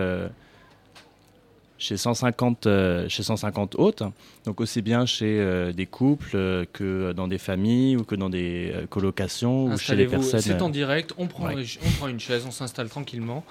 chez 1.79 1.97
150, 1.97 2.67
chez 3.07 3.23
150 3.23 3.75
hôtes, 3.75 4.03
donc 4.45 4.61
aussi 4.61 4.81
bien 4.81 5.05
chez 5.05 5.71
des 5.73 5.85
couples 5.85 6.65
que 6.73 7.13
dans 7.13 7.27
des 7.27 7.37
familles 7.37 7.95
ou 7.95 8.03
que 8.03 8.15
dans 8.15 8.29
des 8.29 8.73
colocations 8.89 9.65
ou 9.65 9.77
chez 9.77 9.95
les 9.95 10.05
personnes. 10.05 10.41
C'est 10.41 10.61
en 10.61 10.69
direct, 10.69 11.13
on 11.17 11.27
prend, 11.27 11.49
on 11.49 11.89
prend 11.97 12.07
une 12.07 12.19
chaise, 12.19 12.43
on 12.45 12.51
s'installe 12.51 12.89
tranquillement. 12.89 13.43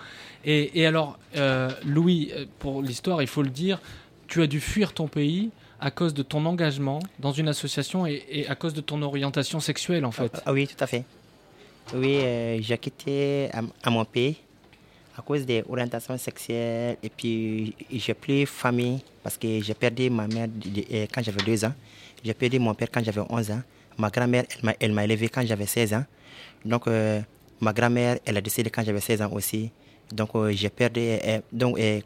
Et, 0.45 0.81
et 0.81 0.87
alors, 0.87 1.19
Louis, 1.85 2.31
pour 2.59 2.83
l'histoire, 2.83 3.23
il 3.23 3.29
faut 3.29 3.43
le 3.43 3.51
dire, 3.51 3.81
tu 4.29 4.43
as 4.43 4.47
dû 4.47 4.61
fuir 4.61 4.93
ton 4.93 5.09
pays 5.09 5.51
à 5.81 5.91
cause 5.91 6.15
de 6.15 6.23
ton 6.23 6.45
engagement 6.47 7.01
dans 7.19 7.33
une 7.33 7.49
association 7.49 8.07
et, 8.07 8.47
à 8.49 8.55
cause 8.55 8.75
de 8.75 8.81
ton 8.81 9.03
orientation 9.03 9.61
sexuelle, 9.61 10.05
en 10.05 10.11
fait. 10.11 10.41
Ah, 10.45 10.53
oui, 10.53 10.67
tout 10.67 10.83
à 10.83 10.87
fait. 10.87 11.05
Oui, 11.95 12.17
euh, 12.17 12.59
j'ai 12.61 12.77
quitté 12.79 13.49
à, 13.83 13.91
mon 13.91 14.05
pays 14.05 14.37
à 15.19 15.23
cause 15.23 15.45
des 15.45 15.65
orientations 15.69 16.17
sexuelles 16.17 16.97
et 17.03 17.09
puis 17.09 17.75
j'ai 17.91 18.15
plus 18.15 18.47
famille 18.47 19.03
parce 19.23 19.37
que 19.37 19.61
j'ai 19.61 19.75
perdu 19.75 20.09
ma 20.11 20.29
mère 20.29 20.49
euh, 20.49 21.07
quand 21.13 21.23
j'avais 21.23 21.43
deux 21.43 21.65
ans. 21.65 21.75
J'ai 22.25 22.35
perdu 22.35 22.59
mon 22.61 22.73
père 22.75 22.89
quand 22.93 23.03
j'avais 23.03 23.23
11 23.29 23.51
ans. 23.51 23.63
Ma 23.99 24.11
grand-mère, 24.11 24.45
elle 24.79 24.93
m'a 24.93 25.05
élevé 25.05 25.29
quand 25.29 25.45
j'avais 25.45 25.67
16 25.67 25.95
ans. 25.95 26.05
Donc, 26.65 26.87
euh, 26.87 27.21
ma 27.61 27.73
grand-mère, 27.73 28.19
elle 28.25 28.37
a 28.37 28.41
décédé 28.41 28.71
quand 28.71 28.85
j'avais 28.85 29.01
16 29.01 29.23
ans 29.23 29.31
aussi. 29.33 29.71
Donc, 30.13 30.31
j'ai 30.51 30.71
perdu. 30.71 31.19
donc, 31.53 31.79
et 31.79 32.05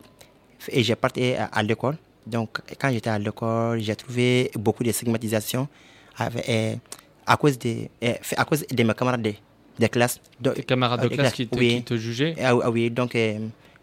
j'ai 0.68 0.96
parti 0.96 1.34
à 1.34 1.62
l'école. 1.62 1.96
Donc, 2.26 2.60
quand 2.80 2.90
j'étais 2.90 3.10
à 3.10 3.18
l'école, 3.18 3.80
j'ai 3.80 3.96
trouvé 3.96 4.50
beaucoup 4.54 4.84
de 4.84 4.92
stigmatisation 4.92 5.68
à, 6.16 7.36
cause 7.36 7.58
de, 7.58 7.88
à 8.36 8.44
cause 8.44 8.66
de 8.66 8.82
mes 8.82 8.94
camarades 8.94 9.34
de, 9.78 9.82
de 9.82 9.86
classe. 9.88 10.20
Tes 10.42 10.62
camarades 10.62 11.02
de 11.02 11.08
classe 11.08 11.32
qui 11.32 11.46
te, 11.46 11.58
qui 11.58 11.82
te 11.82 11.96
jugeaient? 11.96 12.34
Ah, 12.40 12.52
ah, 12.62 12.70
Oui, 12.70 12.90
donc 12.90 13.14
eh, 13.14 13.38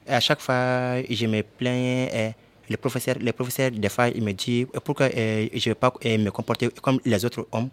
à 0.07 0.19
chaque 0.19 0.41
fois, 0.41 1.01
je 1.09 1.25
me 1.27 1.41
plains. 1.43 2.33
les 2.69 2.77
professeurs, 2.77 3.15
les 3.19 3.33
professeurs, 3.33 3.71
des 3.71 3.89
fois, 3.89 4.09
ils 4.09 4.23
me 4.23 4.31
disent 4.33 4.67
pourquoi 4.83 5.09
je 5.09 5.49
ne 5.53 5.59
vais 5.59 5.75
pas 5.75 5.93
me 6.03 6.29
comporter 6.29 6.69
comme 6.81 6.99
les 7.05 7.23
autres 7.25 7.47
hommes. 7.51 7.69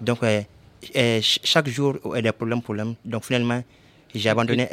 Donc, 0.00 0.20
chaque 1.22 1.68
jour, 1.68 1.96
il 2.04 2.14
y 2.14 2.18
a 2.18 2.22
des 2.22 2.32
problèmes, 2.32 2.62
problèmes. 2.62 2.94
Donc, 3.04 3.24
finalement, 3.24 3.62
j'ai 4.14 4.30
abandonné, 4.30 4.68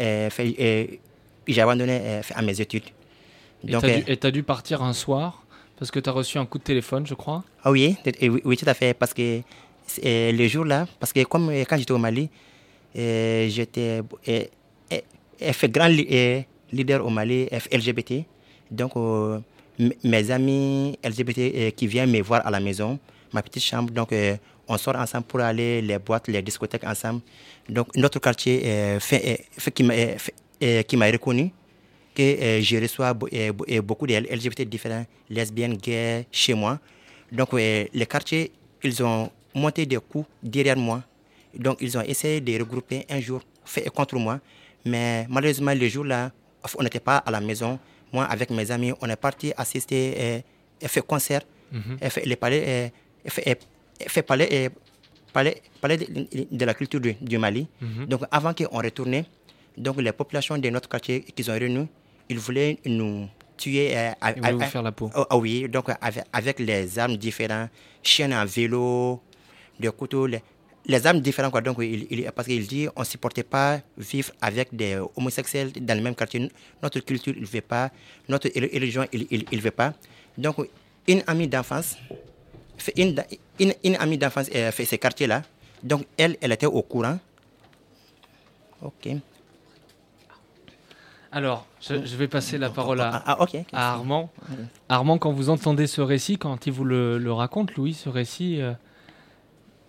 j'ai 1.48 1.62
abandonné 1.62 2.22
à 2.34 2.42
mes 2.42 2.62
études. 2.62 2.90
Et 3.68 4.18
tu 4.18 4.28
as, 4.28 4.32
dû 4.32 4.44
partir 4.44 4.82
un 4.82 4.94
soir 4.94 5.44
parce 5.78 5.92
que 5.92 6.00
tu 6.00 6.10
as 6.10 6.14
reçu 6.14 6.38
un 6.38 6.46
coup 6.46 6.58
de 6.58 6.64
téléphone, 6.64 7.06
je 7.06 7.14
crois? 7.14 7.44
Ah 7.64 7.72
oui, 7.72 7.98
oui, 8.46 8.58
tout 8.58 8.70
à 8.70 8.74
fait. 8.74 8.94
Parce 8.94 9.14
que 9.14 9.42
le 10.04 10.48
jour-là, 10.48 10.88
parce 11.00 11.14
que 11.14 11.24
comme 11.24 11.52
quand 11.68 11.78
j'étais 11.78 11.92
au 11.92 11.98
Mali, 11.98 12.30
j'étais 12.96 14.02
grand 15.64 15.88
leader 16.72 17.06
au 17.06 17.10
Mali, 17.10 17.48
LGBT. 17.72 18.24
Donc, 18.72 18.92
euh, 18.96 19.40
mes 20.04 20.32
amis 20.32 20.98
LGBT 21.04 21.74
qui 21.76 21.88
viennent 21.88 22.12
me 22.12 22.22
voir 22.22 22.46
à 22.46 22.52
la 22.52 22.60
maison, 22.60 23.00
ma 23.34 23.42
petite 23.42 23.64
chambre, 23.64 23.92
donc 23.92 24.12
euh, 24.12 24.36
on 24.68 24.78
sort 24.78 24.96
ensemble 24.98 25.26
pour 25.26 25.40
aller 25.40 25.82
les 25.82 25.98
boîtes, 25.98 26.28
les 26.28 26.42
discothèques 26.42 26.84
ensemble. 26.84 27.22
Donc, 27.68 27.96
notre 27.96 28.20
quartier 28.20 29.00
fait, 29.00 29.46
qui 29.72 30.98
m'a 30.98 31.06
reconnu 31.08 31.52
que 32.16 32.22
euh, 32.22 32.62
je 32.62 32.78
reçois 32.78 33.14
euh, 33.34 33.52
euh, 33.70 33.82
beaucoup 33.82 34.06
de 34.08 34.14
LGBT 34.14 34.62
différents, 34.68 35.06
lesbiennes, 35.30 35.78
gays, 35.78 36.26
chez 36.32 36.54
moi. 36.54 36.80
Donc, 37.32 37.54
les 37.54 38.06
quartiers, 38.10 38.52
ils 38.84 39.04
ont 39.04 39.30
monté 39.54 39.86
des 39.86 39.98
coups 39.98 40.26
derrière 40.42 40.78
moi. 40.78 41.04
Donc, 41.58 41.78
ils 41.82 41.98
ont 41.98 42.02
essayé 42.02 42.42
de 42.42 42.60
regrouper 42.60 43.06
un 43.10 43.20
jour 43.20 43.42
fait 43.66 43.90
contre 43.90 44.16
moi. 44.16 44.40
Mais 44.86 45.26
malheureusement, 45.30 45.74
le 45.74 45.88
jour-là, 45.88 46.32
on 46.78 46.84
n'était 46.84 47.00
pas 47.00 47.18
à 47.18 47.32
la 47.32 47.42
maison. 47.42 47.80
Moi, 48.14 48.26
avec 48.26 48.50
mes 48.50 48.70
amis, 48.72 48.94
on 49.02 49.10
est 49.10 49.16
parti 49.16 49.54
assister 49.56 50.44
et 50.82 50.88
faire 50.88 51.06
concert, 51.06 51.42
mm 51.72 51.98
fait 52.10 52.26
les 52.26 52.36
palais, 52.36 52.92
fait, 53.26 53.60
fait 54.08 54.24
palais, 54.24 54.70
palais, 55.34 55.62
palais 55.82 55.98
de, 55.98 56.66
la 56.66 56.74
culture 56.74 57.00
du, 57.00 57.38
Mali. 57.38 57.68
Mhm. 57.82 58.06
Donc, 58.06 58.22
avant 58.32 58.54
qu'on 58.54 58.78
retourne, 58.78 59.24
donc 59.78 60.02
les 60.02 60.12
populations 60.12 60.58
de 60.58 60.70
notre 60.70 60.90
quartier 60.90 61.22
qui 61.22 61.44
sont 61.44 61.54
réunies, 61.54 61.88
ils 62.30 62.40
voulaient 62.40 62.78
nous 62.86 63.28
tuer. 63.58 63.96
Euh, 63.96 64.12
ils 64.36 64.54
vous 64.54 64.60
faire 64.62 64.82
la 64.84 64.92
peau. 64.92 65.12
Oh, 65.16 65.26
oh 65.32 65.38
oui, 65.38 65.68
donc 65.70 65.90
avec, 66.02 66.24
avec, 66.32 66.60
les 66.60 66.98
armes 66.98 67.18
différentes, 67.18 67.70
chiens 68.02 68.32
en 68.32 68.46
vélo, 68.46 69.22
des 69.80 69.90
couteaux, 69.90 70.26
les 70.28 70.42
âmes 71.08 71.20
différentes. 71.22 71.52
Quoi. 71.52 71.62
Donc, 71.62 71.78
il, 71.82 72.08
il- 72.10 72.32
parce 72.32 72.48
qu'il 72.48 72.66
dit 72.68 72.88
on 72.96 73.02
ne 73.02 73.06
supportait 73.06 73.44
pas 73.44 73.80
vivre 73.98 74.32
avec 74.42 74.74
des 74.76 75.00
homosexuels 75.16 75.72
dans 75.82 75.96
le 75.98 76.04
même 76.04 76.16
quartier. 76.16 76.52
Notre 76.82 77.00
culture, 77.02 77.34
il 77.36 77.42
ne 77.42 77.48
veut 77.48 77.62
pas. 77.62 77.92
Notre 78.28 78.50
religion, 78.56 79.06
il 79.12 79.46
ne 79.52 79.60
veut 79.62 79.72
pas. 79.72 79.94
Donc, 80.38 80.56
une 81.08 81.24
amie 81.28 81.48
d'enfance, 81.48 81.98
fait 82.78 82.94
une, 82.98 83.16
une, 83.60 83.74
une 83.84 83.96
amie 83.98 84.18
d'enfance 84.18 84.48
euh, 84.56 84.72
fait 84.72 84.86
ces 84.86 84.98
quartiers-là. 84.98 85.42
Donc, 85.84 86.06
elle, 86.18 86.38
elle 86.42 86.52
était 86.52 86.66
au 86.66 86.82
courant. 86.82 87.18
OK. 88.82 89.10
Alors, 91.32 91.68
je, 91.80 92.06
je 92.06 92.16
vais 92.16 92.28
passer 92.28 92.58
la 92.58 92.70
parole 92.70 93.02
à, 93.02 93.22
Ah, 93.26 93.38
ah, 93.40 93.46
à 93.74 93.92
Armand. 93.94 94.32
Armand, 94.88 95.18
quand 95.20 95.32
vous 95.32 95.50
entendez 95.50 95.86
ce 95.86 96.02
récit, 96.02 96.38
quand 96.38 96.66
il 96.66 96.74
vous 96.74 96.86
le, 96.86 97.18
le 97.20 97.32
raconte, 97.32 97.76
Louis, 97.76 97.94
ce 97.94 98.10
récit, 98.10 98.62
euh, 98.62 98.74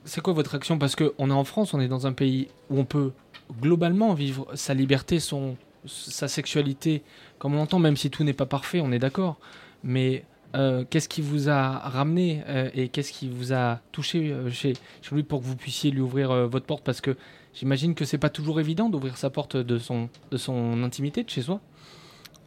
c'est 0.05 0.21
quoi 0.21 0.33
votre 0.33 0.55
action? 0.55 0.79
Parce 0.79 0.97
qu'on 0.97 1.31
est 1.31 1.35
en 1.35 1.45
France, 1.45 1.75
on 1.75 1.81
est 1.81 1.89
dans 1.89 2.07
un 2.07 2.13
pays 2.13 2.49
où 2.71 2.79
on 2.79 2.85
peut 2.85 3.13
globalement 3.61 4.15
vivre 4.15 4.47
sa 4.55 4.75
liberté, 4.75 5.21
son, 5.21 5.57
sa 5.87 6.29
sexualité, 6.29 7.03
comme 7.39 7.55
on 7.55 7.59
l'entend, 7.59 7.79
même 7.79 7.97
si 7.97 8.11
tout 8.11 8.25
n'est 8.25 8.33
pas 8.33 8.47
parfait, 8.47 8.81
on 8.81 8.93
est 8.93 8.99
d'accord. 8.99 9.39
Mais 9.83 10.25
euh, 10.57 10.85
qu'est-ce 10.89 11.09
qui 11.09 11.23
vous 11.23 11.49
a 11.49 11.79
ramené 11.79 12.43
euh, 12.49 12.71
et 12.75 12.89
qu'est-ce 12.89 13.13
qui 13.13 13.29
vous 13.29 13.53
a 13.53 13.81
touché 13.93 14.31
euh, 14.31 14.51
chez, 14.51 14.75
chez 15.01 15.15
lui 15.15 15.23
pour 15.23 15.41
que 15.41 15.47
vous 15.47 15.57
puissiez 15.57 15.91
lui 15.91 16.01
ouvrir 16.01 16.49
votre 16.49 16.67
porte? 16.67 16.85
Parce 16.85 17.01
que 17.01 17.17
j'imagine 17.55 17.95
que 17.95 18.05
c'est 18.05 18.19
pas 18.19 18.31
toujours 18.31 18.61
évident 18.61 18.89
d'ouvrir 18.89 19.17
sa 19.17 19.31
porte 19.31 19.57
de 19.57 19.79
son, 19.79 20.09
de 20.31 20.37
son 20.37 20.83
intimité, 20.83 21.23
de 21.23 21.31
chez 21.31 21.43
soi. 21.43 21.61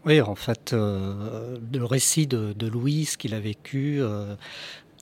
Oui, 0.05 0.19
en 0.19 0.35
fait, 0.35 0.73
le 0.73 1.85
récit 1.85 2.27
de, 2.27 2.51
de 2.51 2.67
Louis, 2.67 3.05
ce 3.05 3.17
qu'il 3.17 3.33
a 3.33 3.39
vécu, 3.39 4.01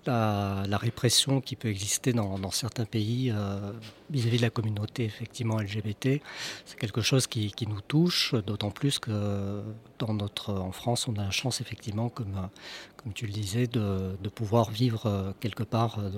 la, 0.05 0.77
répression 0.77 1.41
qui 1.41 1.55
peut 1.55 1.67
exister 1.67 2.13
dans, 2.13 2.51
certains 2.51 2.85
pays 2.85 3.31
euh, 3.31 3.71
vis-à-vis 4.09 4.37
de 4.37 4.41
la 4.41 4.49
communauté 4.49 5.03
effectivement 5.03 5.59
LGBT, 5.59 6.21
c'est 6.65 6.77
quelque 6.79 7.01
chose 7.01 7.27
qui, 7.27 7.53
nous 7.67 7.81
touche, 7.81 8.33
d'autant 8.33 8.71
plus 8.71 8.99
que 8.99 9.61
dans 9.99 10.13
notre, 10.13 10.53
en 10.53 10.71
France, 10.71 11.07
on 11.07 11.15
a 11.15 11.23
la 11.23 11.31
chance 11.31 11.61
effectivement, 11.61 12.09
comme, 12.09 12.49
comme 12.97 13.13
tu 13.13 13.25
le 13.25 13.31
disais, 13.31 13.67
de, 13.67 14.15
de 14.21 14.29
pouvoir 14.29 14.71
vivre 14.71 15.05
euh, 15.05 15.31
quelque 15.39 15.63
part 15.63 15.99
euh, 15.99 16.09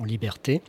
en, 0.00 0.04
liberté. 0.04 0.62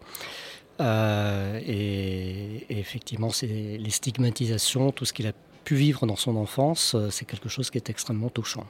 Et, 0.79 2.65
et 2.69 2.79
effectivement, 2.79 3.29
c'est 3.29 3.47
les 3.47 3.89
stigmatisations, 3.89 4.91
tout 4.91 5.05
ce 5.05 5.13
qu'il 5.13 5.27
a 5.27 5.33
pu 5.63 5.75
vivre 5.75 6.05
dans 6.05 6.17
son 6.17 6.35
enfance, 6.35 6.95
c'est 7.09 7.25
quelque 7.25 7.47
chose 7.47 7.69
qui 7.69 7.77
est 7.77 7.89
extrêmement 7.89 8.29
touchant. 8.29 8.65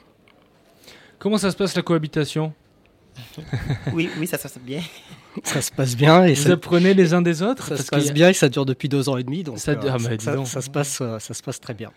Comment 1.17 1.37
ça 1.37 1.49
se 1.49 1.55
passe 1.55 1.75
la 1.75 1.81
cohabitation? 1.81 2.53
Oui, 3.93 4.09
oui, 4.19 4.27
ça, 4.27 4.37
ça 4.37 4.47
se 4.49 4.55
passe 4.59 4.63
bien. 4.63 4.81
Ça 5.43 5.61
se 5.63 5.71
passe 5.71 5.95
bien 5.97 6.25
et 6.25 6.35
Vous 6.35 6.43
ça, 6.43 6.51
apprenez 6.53 6.93
les 6.93 7.13
uns 7.15 7.21
des 7.23 7.41
autres 7.41 7.69
ça 7.75 7.77
se 7.83 7.89
passe 7.89 8.09
a- 8.09 8.13
bien 8.13 8.29
et 8.29 8.33
ça 8.33 8.49
dure 8.49 8.65
depuis 8.67 8.87
deux 8.87 9.09
ans 9.09 9.17
et 9.17 9.23
demi, 9.23 9.41
donc 9.43 9.57
Ça- 9.57 9.71
euh, 9.71 9.77
ah 9.89 9.97
bah, 9.97 10.15
dis 10.15 10.23
ça, 10.25 10.35
donc. 10.35 10.45
ça 10.47 10.61
se 10.61 10.69
passe, 10.69 10.99
euh, 11.01 11.17
ça 11.17 11.33
se 11.33 11.41
passe 11.41 11.59
très 11.59 11.73
bien. 11.73 11.91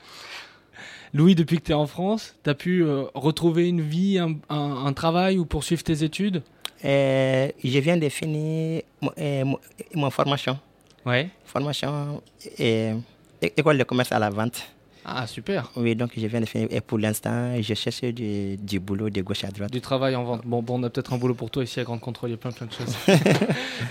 Louis, 1.13 1.35
depuis 1.35 1.59
que 1.59 1.65
tu 1.65 1.73
es 1.73 1.75
en 1.75 1.87
France, 1.87 2.35
tu 2.43 2.49
as 2.51 2.55
pu 2.55 2.83
euh, 2.83 3.05
retrouver 3.15 3.69
une 3.69 3.83
vie, 3.83 4.19
un, 4.19 4.37
un- 4.49 4.87
un 4.87 4.93
travail 4.95 5.39
ou 5.39 5.45
poursuivre 5.45 5.83
tes 5.83 6.03
études? 6.03 6.43
Euh, 6.85 7.49
je 7.63 7.79
viens 7.79 7.97
de 7.99 8.09
finir 8.09 8.83
mo- 9.03 9.13
euh, 9.19 9.45
mo- 9.45 9.61
mon 9.95 10.11
formation. 10.11 10.59
Ouais. 11.05 11.29
Formation 11.45 12.23
é- 12.59 12.95
école 13.43 13.77
de 13.79 13.85
commerce 13.85 14.13
à 14.13 14.19
la 14.19 14.31
vente. 14.31 14.63
Ah, 15.09 15.25
super. 15.29 15.71
Oui, 15.77 15.95
donc 15.95 16.11
je 16.17 16.27
viens 16.27 16.41
de 16.41 16.47
finir. 16.47 16.67
Et 16.73 16.81
pour 16.81 16.99
l'instant, 16.99 17.55
je 17.63 17.75
cherche 17.75 18.01
du, 18.03 18.57
du 18.57 18.81
boulot 18.81 19.09
de 19.09 19.23
gauche 19.23 19.45
à 19.45 19.49
droite. 19.49 19.71
Du 19.71 19.81
travail 19.81 20.17
en 20.17 20.25
vente. 20.25 20.43
Bon, 20.45 20.63
bon 20.65 20.81
on 20.81 20.83
a 20.83 20.91
peut-être 20.91 21.13
un 21.13 21.19
boulot 21.19 21.35
pour 21.35 21.49
toi 21.49 21.63
ici 21.63 21.79
à 21.79 21.85
Grande 21.85 22.01
Contrôle, 22.01 22.31
il 22.31 22.33
y 22.33 22.35
a 22.35 22.39
plein 22.39 22.51
plein 22.51 22.67
de 22.67 22.73
choses. 22.73 22.97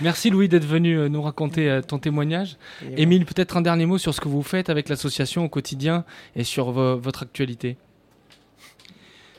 Merci 0.02 0.28
Louis 0.28 0.48
d'être 0.48 0.66
venu 0.66 0.98
euh, 0.98 1.08
nous 1.08 1.22
raconter 1.22 1.70
euh, 1.70 1.80
ton 1.80 1.98
témoignage. 1.98 2.56
Émile, 2.98 3.24
peut-être 3.24 3.56
un 3.56 3.62
dernier 3.62 3.86
mot 3.86 3.96
sur 3.98 4.12
ce 4.14 4.20
que 4.20 4.28
vous 4.28 4.42
faites 4.42 4.68
avec 4.68 4.88
l'association 4.90 5.44
au 5.44 5.48
quotidien 5.48 6.04
et 6.34 6.44
sur 6.44 6.70
vo- 6.70 6.98
votre 6.98 7.22
actualité. 7.22 7.76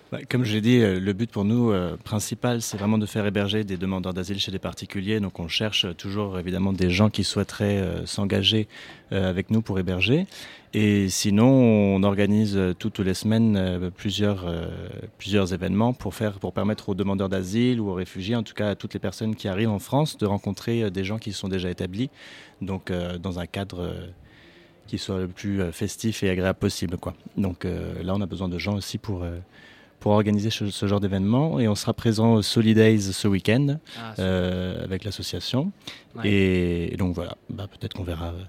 Bah, 0.09 0.19
Comme 0.29 0.45
je 0.45 0.53
l'ai 0.53 0.61
dit, 0.61 0.79
euh, 0.79 1.01
le 1.01 1.11
but 1.11 1.29
pour 1.29 1.43
nous 1.43 1.71
euh, 1.71 1.97
principal, 1.97 2.61
c'est 2.61 2.77
vraiment 2.77 2.97
de 2.97 3.05
faire 3.05 3.25
héberger 3.25 3.65
des 3.65 3.75
demandeurs 3.75 4.13
d'asile 4.13 4.39
chez 4.39 4.51
des 4.51 4.59
particuliers. 4.59 5.19
Donc 5.19 5.37
on 5.41 5.49
cherche 5.49 5.85
toujours 5.97 6.39
évidemment 6.39 6.71
des 6.71 6.89
gens 6.89 7.09
qui 7.09 7.25
souhaiteraient 7.25 7.79
euh, 7.79 8.05
s'engager 8.05 8.67
avec 9.11 9.51
nous 9.51 9.61
pour 9.61 9.79
héberger. 9.79 10.27
Et 10.73 11.07
sinon, 11.07 11.47
on 11.47 12.03
organise 12.03 12.59
toutes 12.77 12.99
les 12.99 13.13
semaines 13.13 13.89
plusieurs, 13.95 14.45
plusieurs 15.17 15.53
événements 15.53 15.93
pour, 15.93 16.13
faire, 16.13 16.39
pour 16.39 16.51
permettre 16.51 16.89
aux 16.89 16.93
demandeurs 16.93 17.29
d'asile 17.29 17.79
ou 17.79 17.89
aux 17.89 17.93
réfugiés, 17.93 18.35
en 18.35 18.43
tout 18.43 18.53
cas 18.53 18.71
à 18.71 18.75
toutes 18.75 18.93
les 18.93 18.99
personnes 18.99 19.33
qui 19.37 19.47
arrivent 19.47 19.69
en 19.69 19.79
France, 19.79 20.17
de 20.17 20.25
rencontrer 20.25 20.91
des 20.91 21.05
gens 21.05 21.19
qui 21.19 21.31
sont 21.31 21.47
déjà 21.47 21.69
établis, 21.69 22.09
donc 22.61 22.91
dans 22.91 23.39
un 23.39 23.45
cadre 23.45 23.95
qui 24.87 24.97
soit 24.97 25.19
le 25.19 25.29
plus 25.29 25.61
festif 25.71 26.21
et 26.23 26.29
agréable 26.29 26.59
possible. 26.59 26.97
Donc 27.37 27.63
là, 27.63 28.13
on 28.13 28.19
a 28.19 28.25
besoin 28.25 28.49
de 28.49 28.57
gens 28.57 28.75
aussi 28.75 28.97
pour, 28.97 29.23
pour 29.99 30.11
organiser 30.13 30.49
ce, 30.49 30.69
ce 30.69 30.85
genre 30.87 30.99
d'événement. 30.99 31.59
Et 31.59 31.67
on 31.67 31.75
sera 31.75 31.93
présent 31.93 32.33
au 32.33 32.41
Solidays 32.41 32.99
ce 32.99 33.27
week-end 33.27 33.77
Ah, 33.99 34.13
euh, 34.19 34.83
avec 34.83 35.03
l'association. 35.03 35.71
Ouais. 36.15 36.27
Et, 36.29 36.93
et 36.93 36.97
donc 36.97 37.13
voilà, 37.15 37.35
bah, 37.49 37.67
peut-être 37.67 37.93
qu'on 37.93 38.03
verra 38.03 38.27
euh, 38.27 38.41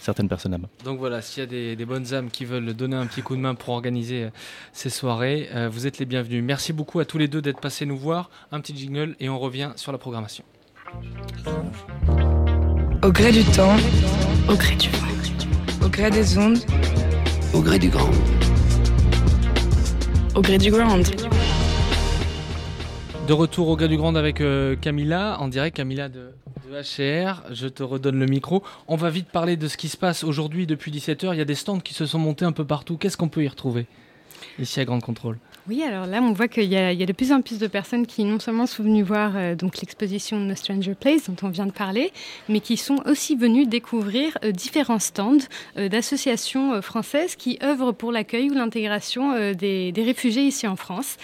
certaines 0.00 0.28
personnes 0.28 0.52
là-bas. 0.52 0.68
Donc 0.84 0.98
voilà, 0.98 1.20
s'il 1.22 1.40
y 1.40 1.44
a 1.44 1.46
des, 1.46 1.76
des 1.76 1.84
bonnes 1.84 2.14
âmes 2.14 2.30
qui 2.30 2.44
veulent 2.44 2.72
donner 2.74 2.96
un 2.96 3.06
petit 3.06 3.20
coup 3.22 3.36
de 3.36 3.40
main 3.40 3.54
pour 3.54 3.74
organiser 3.74 4.24
euh, 4.24 4.30
ces 4.72 4.90
soirées, 4.90 5.48
euh, 5.54 5.68
vous 5.68 5.86
êtes 5.86 5.98
les 5.98 6.06
bienvenus. 6.06 6.42
Merci 6.42 6.72
beaucoup 6.72 6.98
à 7.00 7.04
tous 7.04 7.18
les 7.18 7.28
deux 7.28 7.42
d'être 7.42 7.60
passés 7.60 7.84
nous 7.86 7.98
voir. 7.98 8.30
Un 8.52 8.60
petit 8.60 8.76
jingle 8.76 9.16
et 9.20 9.28
on 9.28 9.38
revient 9.38 9.72
sur 9.76 9.92
la 9.92 9.98
programmation. 9.98 10.44
Au 13.02 13.12
gré 13.12 13.32
du 13.32 13.44
temps, 13.44 13.76
Au 14.48 14.54
gré 14.54 14.74
du 14.76 14.88
vent. 14.90 15.06
au 15.86 15.88
gré 15.88 16.10
des 16.10 16.36
ondes, 16.38 16.58
Au 17.54 17.60
gré 17.60 17.78
du 17.78 17.88
grand. 17.88 18.10
Au 20.36 20.42
gré 20.42 20.58
du 20.58 20.70
ground. 20.70 21.04
De 23.26 23.32
retour 23.32 23.68
au 23.68 23.76
gré 23.76 23.88
du 23.88 23.96
Grand 23.96 24.14
avec 24.14 24.40
euh, 24.40 24.76
Camilla, 24.76 25.36
en 25.40 25.48
direct 25.48 25.76
Camilla 25.76 26.08
de, 26.08 26.30
HCR. 26.70 27.42
Je 27.50 27.66
te 27.66 27.82
redonne 27.82 28.18
le 28.18 28.26
micro. 28.26 28.62
On 28.86 28.94
va 28.94 29.10
vite 29.10 29.28
parler 29.28 29.56
de 29.56 29.66
ce 29.66 29.76
qui 29.76 29.88
se 29.88 29.96
passe 29.96 30.22
aujourd'hui 30.22 30.68
depuis 30.68 30.92
17h. 30.92 31.32
Il 31.32 31.38
y 31.38 31.40
a 31.40 31.44
des 31.44 31.56
stands 31.56 31.80
qui 31.80 31.94
se 31.94 32.06
sont 32.06 32.20
montés 32.20 32.44
un 32.44 32.52
peu 32.52 32.64
partout. 32.64 32.96
Qu'est-ce 32.96 33.16
qu'on 33.16 33.28
peut 33.28 33.42
y 33.42 33.48
retrouver 33.48 33.86
ici 34.60 34.78
à 34.78 34.84
Grande 34.84 35.02
Contrôle? 35.02 35.38
Oui, 35.70 35.84
alors 35.84 36.06
là, 36.06 36.20
on 36.20 36.32
voit 36.32 36.48
qu'il 36.48 36.64
y, 36.64 36.76
a 36.76 36.92
de 36.96 37.12
plus 37.12 37.30
en 37.30 37.42
plus 37.42 37.60
de 37.60 37.68
personnes 37.68 38.04
qui 38.04 38.24
non 38.24 38.40
seulement 38.40 38.66
sont 38.66 38.82
venues 38.82 39.04
voir 39.04 39.36
euh, 39.36 39.54
l'exposition 39.80 40.36
No 40.36 40.56
Stranger 40.56 40.96
Place 40.96 41.30
dont 41.30 41.46
on 41.46 41.48
vient 41.48 41.66
de 41.66 41.70
parler, 41.70 42.12
mais 42.48 42.58
qui 42.58 42.76
sont 42.76 43.00
aussi 43.06 43.36
venues 43.36 43.66
découvrir 43.66 44.36
euh, 44.44 44.50
différents 44.50 44.98
stands 44.98 45.46
euh, 45.76 45.88
d'associations 45.88 46.82
françaises 46.82 47.36
qui 47.36 47.56
œuvrent 47.62 47.94
pour 47.94 48.10
l'accueil 48.10 48.50
ou 48.50 48.54
l'intégration 48.54 49.52
des, 49.52 49.92
réfugiés 49.96 50.42
ici 50.42 50.66
en 50.66 50.74
France. 50.74 51.18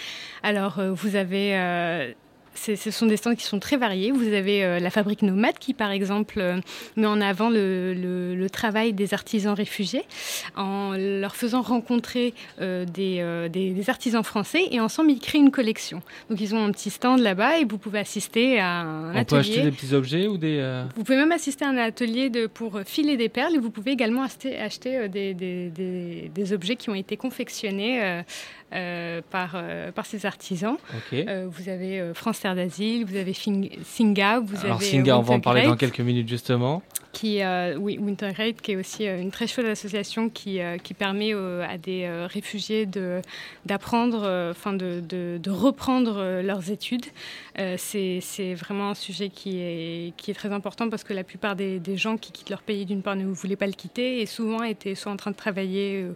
Alors, 0.45 0.81
vous 0.95 1.17
avez 1.17 2.15
ce 2.57 2.91
sont 2.91 3.07
des 3.07 3.17
stands 3.17 3.35
qui 3.35 3.45
sont 3.45 3.59
très 3.61 3.77
variés. 3.77 4.11
Vous 4.13 4.33
avez 4.33 4.65
euh, 4.65 4.79
la 4.81 4.91
fabrique 4.91 5.23
Nomade 5.23 5.59
qui, 5.59 5.75
par 5.75 5.91
exemple, 5.91 6.39
euh, 6.41 6.59
met 6.97 7.07
en 7.07 7.21
avant 7.21 7.51
le, 7.51 7.95
le- 7.95 8.35
le 8.35 8.51
travail 8.51 8.93
des 8.93 9.15
artisans 9.15 9.55
réfugiés 9.55 10.03
en 10.57 10.93
leur 10.97 11.37
faisant 11.37 11.63
rencontrer 11.63 12.35
euh, 12.61 12.85
des, 12.85 13.23
des- 13.51 13.71
des 13.71 13.91
artisans 13.91 14.23
français 14.25 14.63
et 14.71 14.81
ensemble 14.81 15.11
ils 15.11 15.21
créent 15.21 15.39
une 15.39 15.51
collection. 15.51 16.03
Donc 16.31 16.41
ils 16.41 16.55
ont 16.55 16.65
un 16.65 16.73
petit 16.73 16.91
stand 16.91 17.21
là-bas 17.21 17.59
et 17.59 17.65
vous 17.65 17.79
pouvez 17.79 17.99
assister 17.99 18.59
à 18.59 18.81
un 18.81 19.11
On 19.17 19.25
peut 19.25 19.37
acheter 19.37 19.55
atelier. 19.61 19.71
des 19.71 19.77
petits 19.77 19.95
objets 19.95 20.27
ou 20.27 20.37
des... 20.39 20.83
Vous 20.97 21.05
pouvez 21.05 21.17
même 21.19 21.33
assister 21.33 21.65
à 21.65 21.69
un 21.69 21.77
atelier 21.79 22.31
de, 22.31 22.47
pour 22.47 22.81
filer 22.85 23.17
des 23.17 23.29
perles 23.29 23.55
et 23.55 23.59
vous 23.59 23.71
pouvez 23.71 23.93
également 23.93 24.23
acheter, 24.23 24.59
acheter 24.59 25.09
des, 25.09 26.53
objets 26.53 26.77
qui 26.77 26.91
ont 26.91 26.95
été 26.95 27.17
confectionnés 27.17 28.23
par, 29.31 29.53
euh, 29.55 29.93
par 29.93 30.07
ces 30.07 30.27
artisans. 30.27 30.77
Euh, 31.13 31.47
vous 31.51 31.69
avez 31.69 32.01
euh, 32.01 32.15
France 32.15 32.41
Terre 32.41 32.55
d'Asile, 32.55 33.05
vous 33.05 33.17
avez 33.17 33.33
Singa, 33.35 34.41
vous 34.41 34.65
Alors 34.65 34.77
avez 34.77 34.85
Singa, 34.85 35.19
on 35.19 35.23
va 35.23 35.35
en 35.35 35.41
parler 35.41 35.63
dans 35.65 35.77
quelques 35.77 36.01
minutes 36.01 36.29
justement. 36.29 36.83
qui, 37.13 37.43
euh, 37.43 37.77
oui, 37.79 37.99
Winter 37.99 38.33
Great, 38.33 38.61
qui 38.61 38.73
est 38.73 38.77
aussi 38.77 39.07
euh, 39.09 39.21
une 39.21 39.31
très 39.31 39.47
chouette 39.47 39.67
association 39.67 40.29
qui, 40.29 40.61
euh, 40.61 40.77
qui 40.77 40.93
permet 40.93 41.33
euh, 41.33 41.65
à 41.67 41.79
des 41.79 42.05
euh, 42.05 42.27
réfugiés 42.27 42.85
de, 42.85 43.23
d'apprendre, 43.65 44.23
euh, 44.25 44.51
enfin 44.51 44.75
de, 44.75 45.01
de, 45.01 45.39
de 45.43 45.51
reprendre 45.51 46.17
euh, 46.19 46.43
leurs 46.43 46.71
études. 46.71 47.07
Euh, 47.59 47.77
c'est, 47.79 48.55
vraiment 48.55 48.91
un 48.91 48.95
sujet 48.95 49.31
qui 49.31 49.59
est, 49.61 50.13
qui 50.17 50.31
est 50.31 50.35
très 50.35 50.53
important 50.53 50.91
parce 50.91 51.05
que 51.05 51.15
la 51.15 51.25
plupart 51.25 51.57
des, 51.57 51.79
des 51.79 51.97
gens 51.97 52.19
qui 52.19 52.31
quittent 52.31 52.51
leur 52.51 52.61
pays, 52.61 52.85
d'une 52.85 53.01
part, 53.01 53.17
ne 53.17 53.25
voulaient 53.25 53.57
pas 53.57 53.67
le 53.67 53.73
quitter 53.73 54.21
et 54.21 54.27
souvent 54.27 54.63
étaient 54.63 54.95
soit 54.95 55.11
en 55.11 55.17
train 55.17 55.31
de 55.31 55.37
travailler 55.37 56.03
euh, 56.03 56.13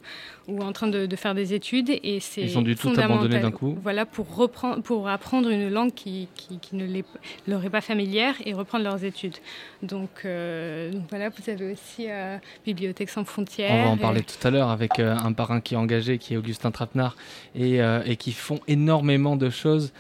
ou 0.49 0.61
en 0.63 0.73
train 0.73 0.89
de, 0.89 1.07
de 1.07 1.17
faire 1.17 1.35
des 1.35 1.55
études. 1.55 1.89
Et 2.03 2.21
c'est 2.21 2.43
Ils 2.43 2.59
ont 2.59 2.63
dû 2.63 2.77
tout 2.77 2.93
abandonner 2.95 3.41
d'un 3.41 3.51
coup. 3.51 3.79
Voilà, 3.83 4.05
pour, 4.05 4.35
reprendre, 4.35 4.83
pour 4.83 5.09
apprendre 5.09 5.49
une 5.49 5.71
langue 5.71 5.95
qui, 5.95 6.29
qui, 6.35 6.59
qui 6.59 6.77
ne 6.77 6.87
leur 7.49 7.65
est 7.65 7.71
pas 7.71 7.81
familière 7.81 8.35
et 8.45 8.53
reprendre 8.53 8.85
leurs 8.85 9.03
études. 9.05 9.37
Donc, 9.83 10.11
euh, 10.25 10.93
donc 10.93 11.05
voilà, 11.09 11.31
vous 11.31 11.49
avez 11.51 11.73
aussi 11.73 12.07
euh, 12.11 12.37
Bibliothèque 12.67 13.09
sans 13.09 13.25
frontières. 13.25 13.73
On 13.73 13.85
va 13.85 13.91
en 13.91 13.97
et- 13.97 14.01
parler 14.01 14.23
tout 14.23 14.47
à 14.47 14.51
l'heure 14.51 14.69
avec 14.69 14.99
euh, 14.99 15.17
un 15.17 15.33
parrain 15.33 15.63
qui 15.63 15.73
est 15.73 15.79
engagé, 15.79 16.19
qui 16.19 16.35
est 16.35 16.37
Augustin 16.37 16.71
Trapenard, 16.71 17.17
et, 17.55 17.79
et 18.05 18.17
qui 18.17 18.33
font 18.33 18.61
énormément 18.69 19.37
de 19.37 19.49
choses 19.49 19.93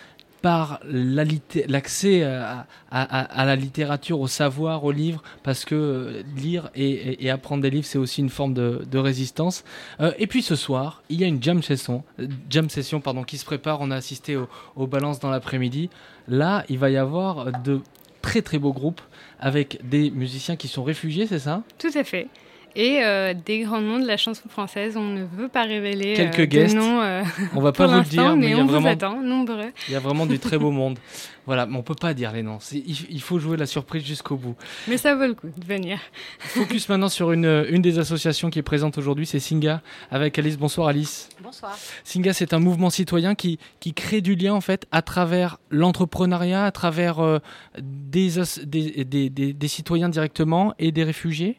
par 0.42 0.80
l'accès 0.84 2.22
à, 2.22 2.66
à, 2.90 3.44
la 3.44 3.56
littérature, 3.56 4.20
au 4.20 4.26
savoir, 4.26 4.84
au 4.84 4.92
livre, 4.92 5.22
parce 5.42 5.64
que 5.64 6.22
lire 6.36 6.70
et, 6.74 7.30
apprendre 7.30 7.62
des 7.62 7.70
livres, 7.70 7.86
c'est 7.86 7.98
aussi 7.98 8.20
une 8.20 8.30
forme 8.30 8.54
de, 8.54 8.82
de 8.90 8.98
résistance. 8.98 9.64
Euh, 10.00 10.12
et 10.18 10.26
puis 10.26 10.42
ce 10.42 10.56
soir, 10.56 11.02
il 11.08 11.20
y 11.20 11.24
a 11.24 11.26
une 11.26 11.42
jam 11.42 11.62
session, 11.62 12.04
jam 12.48 12.70
session 12.70 13.00
pardon, 13.00 13.22
qui 13.22 13.38
se 13.38 13.44
prépare. 13.44 13.80
On 13.80 13.90
a 13.90 13.96
assisté 13.96 14.36
aux 14.36 14.48
au 14.76 14.86
balances 14.86 15.20
dans 15.20 15.30
l'après-midi. 15.30 15.90
Là, 16.28 16.64
il 16.68 16.78
va 16.78 16.90
y 16.90 16.96
avoir 16.96 17.60
de 17.62 17.80
très 18.22 18.42
très 18.42 18.58
beaux 18.58 18.72
groupes 18.72 19.00
avec 19.38 19.80
des 19.88 20.10
musiciens 20.10 20.56
qui 20.56 20.68
sont 20.68 20.84
réfugiés, 20.84 21.26
c'est 21.26 21.38
ça? 21.38 21.62
Tout 21.78 21.90
à 21.94 22.04
fait 22.04 22.28
et 22.76 23.02
euh, 23.02 23.34
des 23.34 23.60
grands 23.60 23.80
noms 23.80 23.98
de 23.98 24.06
la 24.06 24.16
chanson 24.16 24.48
française. 24.48 24.96
On 24.96 25.04
ne 25.04 25.24
veut 25.24 25.48
pas 25.48 25.64
révéler 25.64 26.14
quelques 26.14 26.40
euh, 26.40 26.46
guests. 26.46 26.76
Noms, 26.76 27.00
euh, 27.00 27.22
on 27.54 27.60
va 27.60 27.72
pas 27.72 27.86
vous 27.86 27.98
le 27.98 28.04
dire, 28.04 28.36
mais, 28.36 28.48
il 28.48 28.50
y 28.50 28.54
a 28.54 28.58
on 28.58 28.66
vraiment, 28.66 28.80
vous 28.80 28.86
attend, 28.86 29.20
nombreux. 29.20 29.72
Il 29.88 29.92
y 29.92 29.96
a 29.96 30.00
vraiment 30.00 30.26
du 30.26 30.38
très 30.38 30.58
beau 30.58 30.70
monde. 30.70 30.98
Voilà, 31.46 31.66
mais 31.66 31.76
on 31.76 31.82
peut 31.82 31.94
pas 31.94 32.14
dire 32.14 32.32
les 32.32 32.42
noms. 32.42 32.58
Il, 32.72 33.20
faut 33.20 33.38
jouer 33.38 33.56
la 33.56 33.66
surprise 33.66 34.04
jusqu'au 34.04 34.36
bout. 34.36 34.54
Mais 34.86 34.98
ça 34.98 35.16
vaut 35.16 35.26
le 35.26 35.34
coup 35.34 35.48
de 35.48 35.64
venir. 35.64 35.98
Focus 36.38 36.88
maintenant 36.88 37.08
sur 37.08 37.32
une, 37.32 37.66
une 37.70 37.82
des 37.82 37.98
associations 37.98 38.50
qui 38.50 38.60
est 38.60 38.62
présente 38.62 38.98
aujourd'hui, 38.98 39.26
c'est 39.26 39.40
Singa, 39.40 39.82
avec 40.10 40.38
Alice. 40.38 40.58
Bonsoir 40.58 40.88
Alice. 40.88 41.28
Bonsoir. 41.42 41.76
Singa, 42.04 42.34
c'est 42.34 42.52
un 42.52 42.60
mouvement 42.60 42.90
citoyen 42.90 43.34
qui, 43.34 43.58
qui 43.80 43.94
crée 43.94 44.20
du 44.20 44.36
lien 44.36 44.54
en 44.54 44.60
fait 44.60 44.86
à 44.92 45.02
travers 45.02 45.58
l'entrepreneuriat, 45.70 46.64
à 46.64 46.70
travers 46.70 47.40
des, 47.80 48.30
des, 48.64 49.04
des, 49.04 49.52
des 49.52 49.68
citoyens 49.68 50.08
directement 50.08 50.74
et 50.78 50.92
des 50.92 51.02
réfugiés 51.02 51.56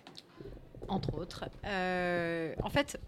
entre 0.92 1.16
autres. 1.16 1.46
Euh, 1.66 2.54
en 2.64 2.70
fait, 2.70 3.00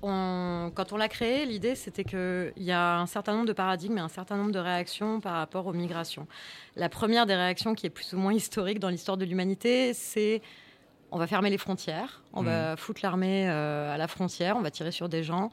quand 0.00 0.92
on 0.92 0.96
l'a 0.96 1.08
créé, 1.08 1.44
l'idée 1.46 1.74
c'était 1.74 2.04
qu'il 2.04 2.52
y 2.56 2.72
a 2.72 2.98
un 2.98 3.06
certain 3.06 3.34
nombre 3.34 3.46
de 3.46 3.52
paradigmes 3.52 3.98
et 3.98 4.00
un 4.00 4.08
certain 4.08 4.36
nombre 4.36 4.52
de 4.52 4.58
réactions 4.58 5.20
par 5.20 5.34
rapport 5.34 5.66
aux 5.66 5.72
migrations. 5.72 6.26
La 6.76 6.88
première 6.88 7.26
des 7.26 7.34
réactions 7.34 7.74
qui 7.74 7.86
est 7.86 7.90
plus 7.90 8.12
ou 8.12 8.18
moins 8.18 8.32
historique 8.32 8.78
dans 8.78 8.88
l'histoire 8.88 9.16
de 9.16 9.24
l'humanité, 9.24 9.94
c'est 9.94 10.42
on 11.14 11.18
va 11.18 11.26
fermer 11.26 11.50
les 11.50 11.58
frontières, 11.58 12.22
on 12.32 12.42
va 12.42 12.72
mmh. 12.72 12.76
foutre 12.78 13.00
l'armée 13.02 13.46
euh, 13.46 13.94
à 13.94 13.98
la 13.98 14.08
frontière, 14.08 14.56
on 14.56 14.62
va 14.62 14.70
tirer 14.70 14.90
sur 14.90 15.10
des 15.10 15.22
gens 15.22 15.50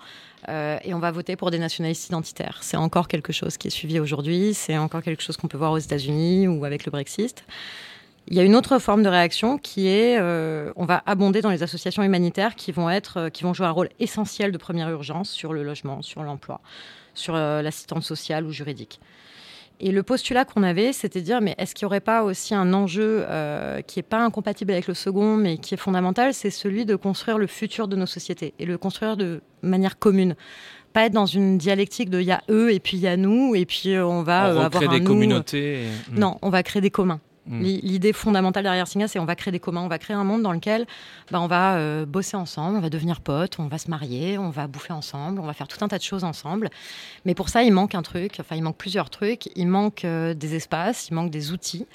euh, 0.48 0.78
et 0.84 0.94
on 0.94 1.00
va 1.00 1.12
voter 1.12 1.36
pour 1.36 1.52
des 1.52 1.60
nationalistes 1.60 2.08
identitaires. 2.08 2.60
C'est 2.62 2.78
encore 2.78 3.10
quelque 3.10 3.34
chose 3.34 3.58
qui 3.58 3.68
est 3.68 3.72
suivi 3.72 4.00
aujourd'hui, 4.00 4.54
c'est 4.54 4.78
encore 4.78 5.04
quelque 5.04 5.22
chose 5.22 5.36
qu'on 5.36 5.50
peut 5.50 5.58
voir 5.58 5.74
aux 5.74 5.78
États-Unis 5.78 6.48
ou 6.48 6.64
avec 6.64 6.86
le 6.86 6.92
Brexit. 6.92 7.44
Il 8.32 8.38
y 8.38 8.40
a 8.40 8.44
une 8.44 8.56
autre 8.56 8.78
forme 8.78 9.02
de 9.02 9.10
réaction 9.10 9.58
qui 9.58 9.88
est, 9.88 10.20
euh, 10.20 10.72
on 10.76 10.86
va 10.86 11.02
abonder 11.08 11.42
dans 11.42 11.50
les 11.50 11.64
associations 11.64 12.04
humanitaires 12.04 12.54
qui 12.54 12.72
vont 12.72 12.88
être, 12.88 13.18
euh, 13.18 13.30
qui 13.30 13.44
vont 13.44 13.56
jouer 13.56 13.66
un 13.66 13.72
rôle 13.72 13.90
essentiel 14.00 14.52
de 14.52 14.58
première 14.60 14.88
urgence 14.92 15.32
sur 15.32 15.52
le 15.52 15.64
logement, 15.64 16.04
sur 16.04 16.22
l'emploi, 16.22 16.62
sur 17.16 17.34
euh, 17.34 17.64
l'assistance 17.64 18.06
sociale 18.06 18.46
ou 18.46 18.52
juridique. 18.52 19.00
Et 19.80 19.92
le 19.92 20.04
postulat 20.04 20.46
qu'on 20.46 20.62
avait, 20.62 20.94
c'était 20.94 21.22
de 21.22 21.26
dire, 21.26 21.42
mais 21.42 21.56
est-ce 21.58 21.74
qu'il 21.74 21.86
n'y 21.86 21.88
aurait 21.88 22.02
pas 22.02 22.22
aussi 22.22 22.54
un 22.54 22.74
enjeu 22.74 23.26
qui 23.88 23.98
n'est 23.98 24.04
pas 24.04 24.20
incompatible 24.20 24.74
avec 24.74 24.88
le 24.88 24.94
second, 24.94 25.38
mais 25.38 25.58
qui 25.58 25.74
est 25.74 25.78
fondamental, 25.78 26.34
c'est 26.34 26.50
celui 26.50 26.86
de 26.86 26.98
construire 26.98 27.38
le 27.38 27.48
futur 27.48 27.88
de 27.88 27.96
nos 27.96 28.06
sociétés 28.06 28.54
et 28.60 28.66
le 28.66 28.78
construire 28.78 29.16
de 29.16 29.42
manière 29.62 29.98
commune 29.98 30.36
pas 30.92 31.06
être 31.06 31.14
dans 31.14 31.28
une 31.28 31.58
dialectique 31.58 32.10
de 32.10 32.20
il 32.20 32.26
y 32.26 32.32
a 32.32 32.42
eux 32.50 32.74
et 32.74 32.80
puis 32.80 32.98
il 32.98 33.02
y 33.02 33.08
a 33.08 33.16
nous 33.16 33.54
et 33.56 33.66
puis 33.66 33.96
on 34.00 34.24
va 34.24 34.54
on 34.54 34.60
avoir 34.60 34.90
des 34.90 35.04
communautés. 35.04 35.84
Non, 36.12 36.40
on 36.42 36.50
va 36.50 36.62
créer 36.62 36.82
des 36.82 36.90
communs. 36.90 37.22
Mm. 37.50 37.64
L'idée 37.64 38.14
fondamentale 38.14 38.64
derrière 38.64 38.88
Singa, 38.88 39.08
c'est 39.08 39.18
on 39.18 39.26
va 39.26 39.36
créer 39.36 39.52
des 39.52 39.60
communs, 39.60 39.82
on 39.82 39.88
va 39.88 39.98
créer 39.98 40.16
un 40.16 40.24
monde 40.24 40.44
dans 40.44 40.52
lequel 40.52 40.86
bah, 41.32 41.42
on 41.42 41.48
va 41.48 41.78
euh, 41.78 42.06
bosser 42.06 42.38
ensemble, 42.38 42.78
on 42.78 42.82
va 42.82 42.92
devenir 42.92 43.22
potes, 43.22 43.58
on 43.58 43.68
va 43.68 43.80
se 43.80 43.90
marier, 43.90 44.38
on 44.38 44.52
va 44.52 44.68
bouffer 44.68 44.94
ensemble, 44.94 45.40
on 45.40 45.46
va 45.46 45.54
faire 45.54 45.68
tout 45.68 45.84
un 45.84 45.88
tas 45.88 45.98
de 45.98 46.04
choses 46.04 46.24
ensemble. 46.24 46.70
Mais 47.26 47.34
pour 47.34 47.50
ça, 47.50 47.64
il 47.64 47.74
manque 47.74 47.96
un 47.96 48.04
truc, 48.04 48.38
enfin 48.40 48.56
il 48.56 48.62
manque 48.62 48.78
plusieurs 48.78 49.10
trucs, 49.10 49.50
il 49.56 49.68
manque 49.68 50.06
euh, 50.06 50.36
des 50.36 50.54
espaces, 50.54 51.10
il 51.10 51.16
manque 51.16 51.32
des 51.32 51.52
outils. 51.52 51.88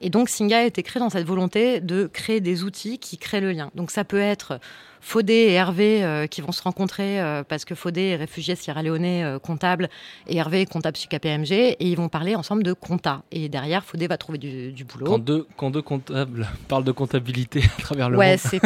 Et 0.00 0.10
donc 0.10 0.28
Singa 0.28 0.60
a 0.60 0.64
été 0.64 0.84
créé 0.84 1.00
dans 1.00 1.10
cette 1.10 1.26
volonté 1.26 1.80
de 1.80 2.06
créer 2.06 2.40
des 2.40 2.62
outils 2.62 2.98
qui 2.98 3.18
créent 3.18 3.40
le 3.40 3.50
lien. 3.50 3.70
Donc 3.74 3.90
ça 3.90 4.04
peut 4.04 4.20
être 4.20 4.60
Faudé 5.02 5.32
et 5.32 5.52
Hervé 5.54 6.04
euh, 6.04 6.26
qui 6.26 6.42
vont 6.42 6.52
se 6.52 6.62
rencontrer 6.62 7.20
parce 7.48 7.64
que 7.64 7.74
Faudé 7.74 8.02
est 8.02 8.16
réfugié 8.16 8.54
Sierra 8.54 8.82
Leone 8.82 9.38
comptable 9.38 9.88
et 10.26 10.36
Hervé 10.36 10.60
est 10.60 10.70
comptable 10.70 10.98
chez 10.98 11.08
KPMG 11.08 11.52
et 11.52 11.76
ils 11.80 11.96
vont 11.96 12.10
parler 12.10 12.36
ensemble 12.36 12.62
de 12.62 12.74
compta. 12.74 13.22
Et 13.32 13.48
derrière, 13.48 13.82
Faudé 13.82 14.06
va 14.06 14.18
trouver 14.18 14.36
du, 14.38 14.84
boulot. 14.84 14.99
Quand 15.04 15.18
deux, 15.18 15.46
quand 15.56 15.70
deux 15.70 15.82
comptables 15.82 16.48
parlent 16.68 16.84
de 16.84 16.92
comptabilité 16.92 17.62
à 17.78 17.82
travers 17.82 18.10
le 18.10 18.18
ouais, 18.18 18.38
monde. 18.52 18.60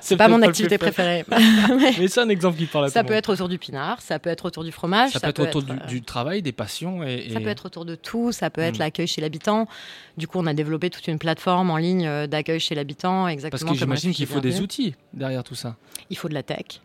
c'est 0.00 0.16
pas 0.16 0.28
mon 0.28 0.42
activité 0.42 0.78
préférée. 0.78 1.24
Mais 1.98 2.08
c'est 2.08 2.20
un 2.20 2.28
exemple 2.28 2.58
qui 2.58 2.66
parle 2.66 2.86
à 2.86 2.88
Ça 2.88 3.04
peut 3.04 3.14
être 3.14 3.32
autour 3.32 3.48
du 3.48 3.58
pinard, 3.58 4.00
ça 4.00 4.18
peut 4.18 4.30
être 4.30 4.44
autour 4.44 4.64
du 4.64 4.72
fromage. 4.72 5.12
Ça, 5.12 5.20
peut, 5.20 5.28
être 5.28 5.56
autour 5.56 5.62
Du, 5.88 6.02
travail, 6.02 6.42
des 6.42 6.52
passions. 6.52 7.02
Et, 7.02 7.30
Ça 7.32 7.40
peut 7.40 7.48
être 7.48 7.66
autour 7.66 7.84
de 7.84 7.94
tout, 7.94 8.32
ça 8.32 8.50
peut 8.50 8.60
être 8.60 8.76
hmm. 8.76 8.80
l'accueil 8.80 9.06
chez 9.06 9.20
l'habitant. 9.20 9.66
Du 10.16 10.26
coup, 10.26 10.38
on 10.38 10.46
a 10.46 10.54
développé 10.54 10.90
toute 10.90 11.06
une 11.08 11.18
plateforme 11.18 11.70
en 11.70 11.76
ligne 11.76 12.26
d'accueil 12.26 12.60
chez 12.60 12.74
l'habitant. 12.74 13.28
Exactement 13.28 13.70
Parce 13.70 13.72
que 13.72 13.78
j'imagine 13.78 14.12
qu'il 14.12 14.26
faut 14.26 14.40
des 14.40 14.60
outils 14.60 14.94
derrière 15.12 15.44
tout 15.44 15.54
ça. 15.54 15.76
Il 16.10 16.16
faut 16.16 16.28
de 16.28 16.34
la 16.34 16.42
tech. 16.42 16.80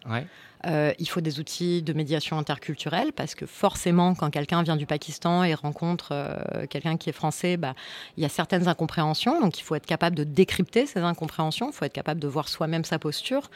Euh, 0.65 0.93
il 0.99 1.07
faut 1.07 1.21
des 1.21 1.39
outils 1.39 1.81
de 1.83 1.93
médiation 1.93 2.37
interculturelle 2.37 3.13
parce 3.13 3.35
que 3.35 3.45
forcément, 3.45 4.15
quand 4.15 4.29
quelqu'un 4.29 4.63
vient 4.63 4.75
du 4.75 4.85
Pakistan 4.85 5.43
et 5.43 5.53
rencontre 5.53 6.09
euh, 6.11 6.65
quelqu'un 6.67 6.97
qui 6.97 7.09
est 7.09 7.13
français, 7.13 7.57
bah, 7.57 7.75
il 8.17 8.23
y 8.23 8.25
a 8.25 8.29
certaines 8.29 8.67
incompréhensions. 8.67 9.39
Donc, 9.41 9.59
il 9.59 9.63
faut 9.63 9.75
être 9.75 9.85
capable 9.85 10.15
de 10.15 10.23
décrypter 10.23 10.85
ces 10.85 10.99
incompréhensions. 10.99 11.69
Il 11.69 11.73
faut 11.73 11.85
être 11.85 11.93
capable 11.93 12.19
de 12.19 12.27
voir 12.27 12.47
soi-même 12.47 12.83
sa 12.83 12.99
posture. 12.99 13.49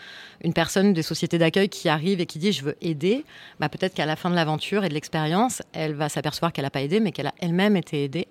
Une 0.43 0.53
personne 0.53 0.93
des 0.93 1.03
sociétés 1.03 1.37
d'accueil 1.37 1.69
qui 1.69 1.89
arrive 1.89 2.21
et 2.21 2.25
qui 2.25 2.39
dit 2.39 2.51
je 2.51 2.63
veux 2.63 2.77
aider, 2.81 3.25
bah, 3.59 3.69
peut-être 3.69 3.93
qu'à 3.93 4.05
la 4.05 4.15
fin 4.15 4.29
de 4.29 4.35
l'aventure 4.35 4.83
et 4.85 4.89
de 4.89 4.93
l'expérience, 4.93 5.61
elle 5.73 5.93
va 5.93 6.09
s'apercevoir 6.09 6.53
qu'elle 6.53 6.65
n'a 6.65 6.71
pas 6.71 6.81
aidé, 6.81 6.99
mais 6.99 7.11
qu'elle 7.11 7.27
a 7.27 7.33
elle-même 7.39 7.75
été 7.75 8.03
aidée. 8.03 8.27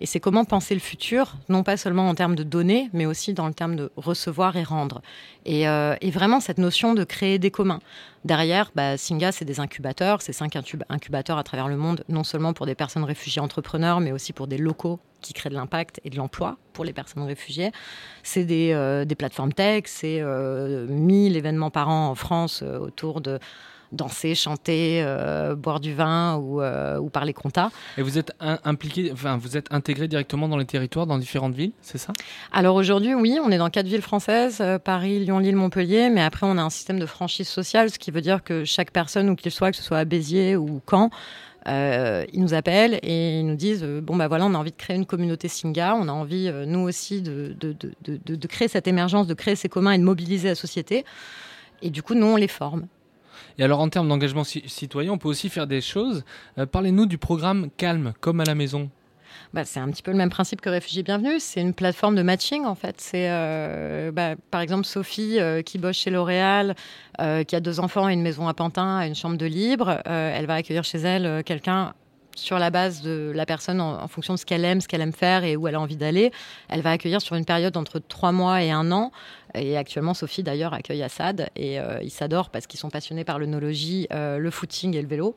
Et 0.00 0.06
c'est 0.06 0.20
comment 0.20 0.44
penser 0.44 0.74
le 0.74 0.80
futur, 0.80 1.34
non 1.48 1.62
pas 1.62 1.76
seulement 1.76 2.08
en 2.08 2.14
termes 2.14 2.34
de 2.34 2.42
données, 2.42 2.88
mais 2.92 3.06
aussi 3.06 3.34
dans 3.34 3.46
le 3.46 3.54
terme 3.54 3.76
de 3.76 3.92
recevoir 3.96 4.56
et 4.56 4.62
rendre. 4.62 5.02
Et, 5.44 5.68
euh, 5.68 5.94
vraiment 6.10 6.40
cette 6.40 6.58
notion 6.58 6.94
de 6.94 7.04
créer 7.04 7.38
des 7.38 7.50
communs. 7.50 7.80
Derrière, 8.24 8.72
bah, 8.74 8.96
Singa, 8.96 9.32
c'est 9.32 9.44
des 9.44 9.60
incubateurs, 9.60 10.22
c'est 10.22 10.32
cinq 10.32 10.56
incubateurs 10.88 11.38
à 11.38 11.42
travers 11.42 11.68
le 11.68 11.76
monde, 11.76 12.04
non 12.08 12.24
seulement 12.24 12.52
pour 12.52 12.66
des 12.66 12.74
personnes 12.74 13.04
réfugiées 13.04 13.40
entrepreneurs, 13.40 14.00
mais 14.00 14.12
aussi 14.12 14.32
pour 14.32 14.46
des 14.46 14.58
locaux 14.58 15.00
qui 15.20 15.32
créent 15.32 15.50
de 15.50 15.54
l'impact 15.54 16.00
et 16.04 16.10
de 16.10 16.16
l'emploi 16.16 16.56
pour 16.72 16.84
les 16.84 16.92
personnes 16.92 17.22
réfugiées. 17.22 17.72
C'est 18.22 18.44
des, 18.44 18.72
euh, 18.72 19.04
plateformes 19.06 19.52
tech, 19.52 19.84
c'est 19.86 20.20
euh, 20.20 20.86
1000 20.88 21.36
événements 21.36 21.70
par 21.70 21.88
an 21.88 22.08
en 22.08 22.14
France 22.14 22.62
euh, 22.62 22.78
autour 22.78 23.20
de 23.20 23.38
danser, 23.92 24.34
chanter, 24.34 25.02
euh, 25.02 25.54
boire 25.54 25.80
du 25.80 25.94
vin 25.94 26.36
ou, 26.36 26.62
euh, 26.62 26.98
ou 26.98 27.08
parler 27.08 27.32
compta. 27.32 27.70
Et 27.98 28.02
vous 28.02 28.18
êtes 28.18 28.32
impliqué, 28.40 29.10
enfin 29.12 29.36
vous 29.36 29.56
êtes 29.56 29.66
intégré 29.72 30.08
directement 30.08 30.48
dans 30.48 30.56
les 30.56 30.64
territoires, 30.64 31.06
dans 31.06 31.18
différentes 31.18 31.54
villes, 31.54 31.72
c'est 31.82 31.98
ça? 31.98 32.12
Alors 32.52 32.76
aujourd'hui, 32.76 33.14
oui, 33.14 33.38
on 33.42 33.50
est 33.50 33.58
dans 33.58 33.70
quatre 33.70 33.86
villes 33.86 34.02
françaises 34.02 34.58
euh, 34.60 34.78
Paris, 34.78 35.20
Lyon, 35.20 35.38
Lille, 35.38 35.56
Montpellier, 35.56 36.10
mais 36.10 36.22
après 36.22 36.46
on 36.46 36.56
a 36.56 36.62
un 36.62 36.70
système 36.70 36.98
de 36.98 37.06
franchise 37.06 37.48
sociale, 37.48 37.90
ce 37.90 37.98
qui 37.98 38.10
veut 38.10 38.20
dire 38.20 38.44
que 38.44 38.64
chaque 38.64 38.92
personne, 38.92 39.28
où 39.30 39.36
qu'il 39.36 39.50
soit, 39.50 39.70
que 39.70 39.76
ce 39.76 39.82
soit 39.82 39.98
à 39.98 40.04
Béziers 40.04 40.56
ou 40.56 40.80
Caen, 40.88 41.10
ils 41.66 42.40
nous 42.40 42.54
appellent 42.54 42.98
et 43.02 43.40
ils 43.40 43.46
nous 43.46 43.54
disent 43.54 43.84
bon 43.84 44.16
bah 44.16 44.28
voilà 44.28 44.46
on 44.46 44.54
a 44.54 44.58
envie 44.58 44.70
de 44.72 44.76
créer 44.76 44.96
une 44.96 45.06
communauté 45.06 45.46
Singa, 45.46 45.94
on 45.94 46.08
a 46.08 46.12
envie 46.12 46.50
nous 46.66 46.80
aussi 46.80 47.22
de, 47.22 47.54
de, 47.60 47.76
de, 48.02 48.34
de, 48.34 48.46
créer 48.48 48.66
cette 48.66 48.88
émergence, 48.88 49.26
de 49.26 49.34
créer 49.34 49.56
ces 49.56 49.68
communs 49.68 49.92
et 49.92 49.98
de 49.98 50.02
mobiliser 50.02 50.48
la 50.48 50.54
société. 50.54 51.04
Et 51.82 51.90
du 51.90 52.02
coup 52.02 52.14
nous 52.14 52.26
on 52.26 52.36
les 52.36 52.48
forme. 52.48 52.86
Et 53.60 53.62
alors, 53.62 53.80
en 53.80 53.90
termes 53.90 54.08
d'engagement 54.08 54.42
citoyen, 54.42 55.12
on 55.12 55.18
peut 55.18 55.28
aussi 55.28 55.50
faire 55.50 55.66
des 55.66 55.82
choses. 55.82 56.24
Euh, 56.56 56.64
parlez-nous 56.64 57.04
du 57.04 57.18
programme 57.18 57.68
Calme, 57.76 58.14
comme 58.20 58.40
à 58.40 58.44
la 58.44 58.54
maison. 58.54 58.88
Bah, 59.52 59.66
c'est 59.66 59.80
un 59.80 59.90
petit 59.90 60.02
peu 60.02 60.12
le 60.12 60.16
même 60.16 60.30
principe 60.30 60.62
que 60.62 60.70
Réfugiés 60.70 61.02
Bienvenus. 61.02 61.42
C'est 61.42 61.60
une 61.60 61.74
plateforme 61.74 62.14
de 62.14 62.22
matching, 62.22 62.64
en 62.64 62.74
fait. 62.74 63.02
C'est, 63.02 63.28
euh, 63.28 64.12
bah, 64.12 64.36
par 64.50 64.62
exemple, 64.62 64.86
Sophie, 64.86 65.38
euh, 65.38 65.60
qui 65.60 65.76
bosse 65.76 65.96
chez 65.96 66.08
L'Oréal, 66.08 66.74
qui 67.18 67.54
a 67.54 67.60
deux 67.60 67.80
enfants 67.80 68.08
et 68.08 68.14
une 68.14 68.22
maison 68.22 68.48
à 68.48 68.54
Pantin, 68.54 69.06
une 69.06 69.14
chambre 69.14 69.36
de 69.36 69.44
libre. 69.44 70.00
elle 70.06 70.46
va 70.46 70.54
accueillir 70.54 70.84
chez 70.84 70.96
elle 70.96 71.44
quelqu'un 71.44 71.92
sur 72.40 72.58
la 72.58 72.70
base 72.70 73.02
de 73.02 73.32
la 73.34 73.46
personne 73.46 73.80
en, 73.80 74.08
fonction 74.08 74.34
de 74.34 74.38
ce 74.38 74.46
qu'elle 74.46 74.64
aime, 74.64 74.80
ce 74.80 74.88
qu'elle 74.88 75.00
aime 75.00 75.12
faire 75.12 75.44
et 75.44 75.56
où 75.56 75.68
elle 75.68 75.74
a 75.74 75.80
envie 75.80 75.96
d'aller. 75.96 76.32
Elle 76.68 76.80
va 76.80 76.90
accueillir 76.90 77.20
sur 77.20 77.36
une 77.36 77.44
période 77.44 77.76
entre 77.76 77.98
trois 77.98 78.32
mois 78.32 78.62
et 78.62 78.70
un 78.70 78.90
an. 78.90 79.12
Et 79.54 79.76
actuellement, 79.76 80.14
Sophie 80.14 80.42
d'ailleurs 80.42 80.74
accueille 80.74 81.02
Assad 81.02 81.50
et 81.56 81.78
euh, 81.78 82.00
ils 82.02 82.10
s'adorent 82.10 82.50
parce 82.50 82.66
qu'ils 82.66 82.80
sont 82.80 82.90
passionnés 82.90 83.24
par 83.24 83.38
l'œnologie, 83.38 84.06
euh, 84.12 84.38
le 84.38 84.50
footing 84.50 84.96
et 84.96 85.02
le 85.02 85.08
vélo. 85.08 85.36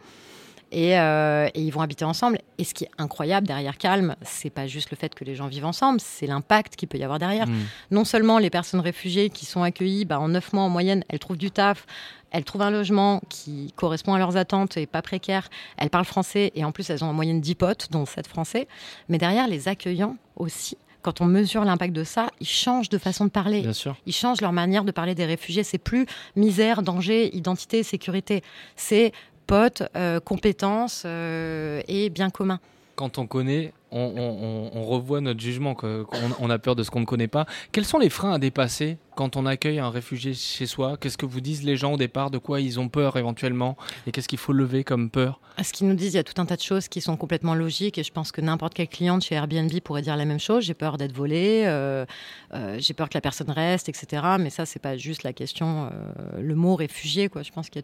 Euh, 0.74 1.50
et, 1.54 1.62
ils 1.62 1.72
vont 1.72 1.82
habiter 1.82 2.06
ensemble. 2.06 2.40
Et 2.58 2.64
ce 2.64 2.74
qui 2.74 2.86
est 2.86 2.92
incroyable 2.98 3.48
derrière 3.48 3.78
Calme, 3.78 4.16
c'est 4.22 4.50
pas 4.50 4.68
juste 4.68 4.92
le 4.92 4.98
fait 4.98 5.14
que 5.14 5.24
les 5.24 5.36
gens 5.36 5.48
vivent 5.48 5.66
ensemble, 5.66 6.00
c'est 6.00 6.28
l'impact 6.28 6.76
qu'il 6.76 6.88
peut 6.88 6.98
y 6.98 7.04
avoir 7.04 7.20
derrière. 7.20 7.48
Mmh. 7.48 7.54
Non 7.92 8.06
seulement 8.06 8.40
les 8.40 8.50
personnes 8.50 8.80
réfugiées 8.80 9.30
qui 9.30 9.46
sont 9.46 9.64
accueillies, 9.64 10.06
bah, 10.06 10.20
en 10.20 10.30
neuf 10.30 10.54
mois 10.54 10.64
en 10.64 10.70
moyenne, 10.70 11.04
elles 11.10 11.20
trouvent 11.20 11.38
du 11.38 11.52
taf, 11.52 11.86
elles 12.32 12.44
trouvent 12.44 12.64
un 12.64 12.72
logement 12.72 13.22
qui 13.30 13.72
correspond 13.76 14.14
à 14.14 14.18
leurs 14.18 14.38
attentes 14.38 14.76
et 14.78 14.88
pas 14.88 15.02
précaire. 15.02 15.50
Elles 15.78 15.92
parlent 15.92 16.06
français 16.06 16.52
et 16.56 16.66
en 16.66 16.72
plus 16.72 16.90
elles 16.90 17.04
ont 17.04 17.10
en 17.10 17.14
moyenne 17.14 17.40
10 17.40 17.56
potes, 17.56 17.88
dont 17.92 18.06
7 18.06 18.28
français. 18.28 18.68
Mais 19.08 19.20
derrière, 19.20 19.48
les 19.48 19.68
accueillants 19.68 20.18
aussi, 20.36 20.78
quand 21.04 21.22
on 21.22 21.26
mesure 21.26 21.64
l'impact 21.64 21.94
de 21.94 22.04
ça, 22.04 22.32
ils 22.40 22.48
changent 22.48 22.90
de 22.90 22.98
façon 22.98 23.26
de 23.26 23.30
parler. 23.30 23.62
Bien 23.62 23.74
sûr. 23.74 23.96
Ils 24.08 24.14
changent 24.14 24.42
leur 24.42 24.54
manière 24.54 24.84
de 24.84 24.92
parler 24.92 25.14
des 25.14 25.26
réfugiés. 25.26 25.64
C'est 25.64 25.78
plus 25.78 26.08
misère, 26.36 26.82
danger, 26.82 27.36
identité, 27.36 27.84
sécurité. 27.84 28.42
C'est 28.76 29.12
potes, 29.46 29.84
euh, 29.96 30.20
compétences 30.20 31.04
euh, 31.06 31.82
et 31.88 32.10
bien 32.10 32.30
commun. 32.30 32.60
quand 32.96 33.18
on 33.18 33.28
connaît, 33.28 33.74
on, 33.94 34.84
revoit 34.84 35.22
notre 35.22 35.40
jugement, 35.40 35.76
qu'on 35.76 36.06
on 36.40 36.50
a 36.50 36.60
peur 36.60 36.76
de 36.76 36.84
ce 36.84 36.92
qu'on 36.92 37.00
ne 37.00 37.06
connaît 37.06 37.28
pas. 37.28 37.46
Quels 37.72 37.86
sont 37.86 38.00
les 38.00 38.10
freins 38.10 38.34
à 38.34 38.40
dépasser 38.40 38.98
quand 39.16 39.36
on 39.38 39.46
accueille 39.46 39.80
un 39.80 39.90
réfugié 39.90 40.34
chez 40.34 40.66
soi? 40.66 40.98
Qu'est-ce 41.00 41.18
que 41.18 41.26
vous 41.26 41.42
disent 41.42 41.64
les 41.64 41.78
gens 41.78 41.94
au 41.94 41.98
départ? 41.98 42.32
De 42.32 42.38
quoi 42.38 42.60
ils 42.60 42.80
ont 42.80 42.90
peur 42.90 43.18
éventuellement? 43.18 43.78
Et 44.08 44.12
qu'est-ce 44.12 44.28
qu'il 44.28 44.40
faut 44.40 44.54
lever 44.54 44.84
comme 44.84 45.10
peur? 45.10 45.40
À 45.58 45.64
ce 45.64 45.72
qu'ils 45.72 45.88
nous 45.88 45.94
disent, 45.94 46.14
il 46.14 46.18
y 46.18 46.20
a 46.20 46.24
tout 46.24 46.42
un 46.42 46.46
tas 46.46 46.56
de 46.56 46.62
choses 46.62 46.88
qui 46.88 47.02
sont 47.02 47.16
complètement 47.16 47.54
logiques 47.54 47.98
et 47.98 48.04
je 48.04 48.12
pense 48.12 48.32
que 48.32 48.42
n'importe 48.42 48.74
quel 48.74 48.88
client 48.88 49.20
chez 49.20 49.36
Airbnb 49.36 49.72
pourrait 49.82 50.02
dire 50.02 50.18
la 50.18 50.26
même 50.26 50.40
chose. 50.40 50.64
J'ai 50.64 50.74
peur 50.74 50.98
d'être 50.98 51.14
volé, 51.14 51.64
euh, 51.66 52.06
euh, 52.54 52.78
j'ai 52.80 52.94
peur 52.94 53.10
que 53.10 53.18
la 53.18 53.22
personne 53.22 53.52
reste, 53.52 53.90
etc. 53.90 54.24
Mais 54.40 54.50
ça, 54.50 54.66
c'est 54.66 54.80
pas 54.80 54.98
juste 54.98 55.24
la 55.24 55.34
question, 55.34 55.90
euh, 55.92 56.42
le 56.42 56.56
mot 56.56 56.76
réfugié. 56.76 57.30
Quoi. 57.30 57.44
Je 57.44 57.52
pense 57.52 57.70
qu'il 57.70 57.84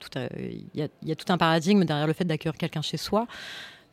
y, 0.74 0.82
y 0.82 1.12
a 1.12 1.16
tout 1.16 1.32
un 1.32 1.38
paradigme 1.38 1.84
derrière 1.86 2.08
le 2.08 2.14
fait 2.14 2.26
d'accueillir 2.26 2.58
quelqu'un 2.58 2.82
chez 2.82 2.98
soi. 2.98 3.28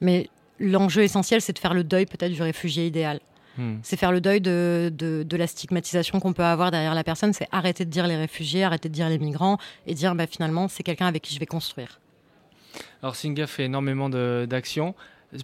Mais 0.01 0.29
l'enjeu 0.59 1.03
essentiel, 1.03 1.41
c'est 1.41 1.53
de 1.53 1.59
faire 1.59 1.75
le 1.75 1.85
deuil 1.85 2.07
peut-être 2.07 2.33
du 2.33 2.43
réfugié 2.43 2.87
idéal. 2.87 3.21
Hmm. 3.59 3.77
C'est 3.83 3.97
faire 3.97 4.13
le 4.13 4.21
deuil 4.21 4.41
de, 4.41 4.93
de, 4.95 5.37
la 5.37 5.47
stigmatisation 5.47 6.21
qu'on 6.21 6.35
peut 6.35 6.45
avoir 6.45 6.71
derrière 6.71 6.95
la 6.95 7.05
personne. 7.05 7.33
C'est 7.33 7.49
arrêter 7.53 7.85
de 7.85 7.91
dire 7.91 8.07
les 8.07 8.17
réfugiés, 8.17 8.65
arrêter 8.65 8.89
de 8.89 8.95
dire 8.95 9.09
les 9.09 9.19
migrants 9.19 9.59
et 9.87 9.95
dire 9.95 10.15
bah, 10.15 10.27
finalement 10.27 10.69
c'est 10.69 10.83
quelqu'un 10.83 11.07
avec 11.07 11.23
qui 11.23 11.35
je 11.35 11.41
vais 11.41 11.47
construire. 11.47 12.01
Alors 13.03 13.17
Singa 13.17 13.47
fait 13.47 13.65
énormément 13.65 14.11
d'actions. 14.11 14.95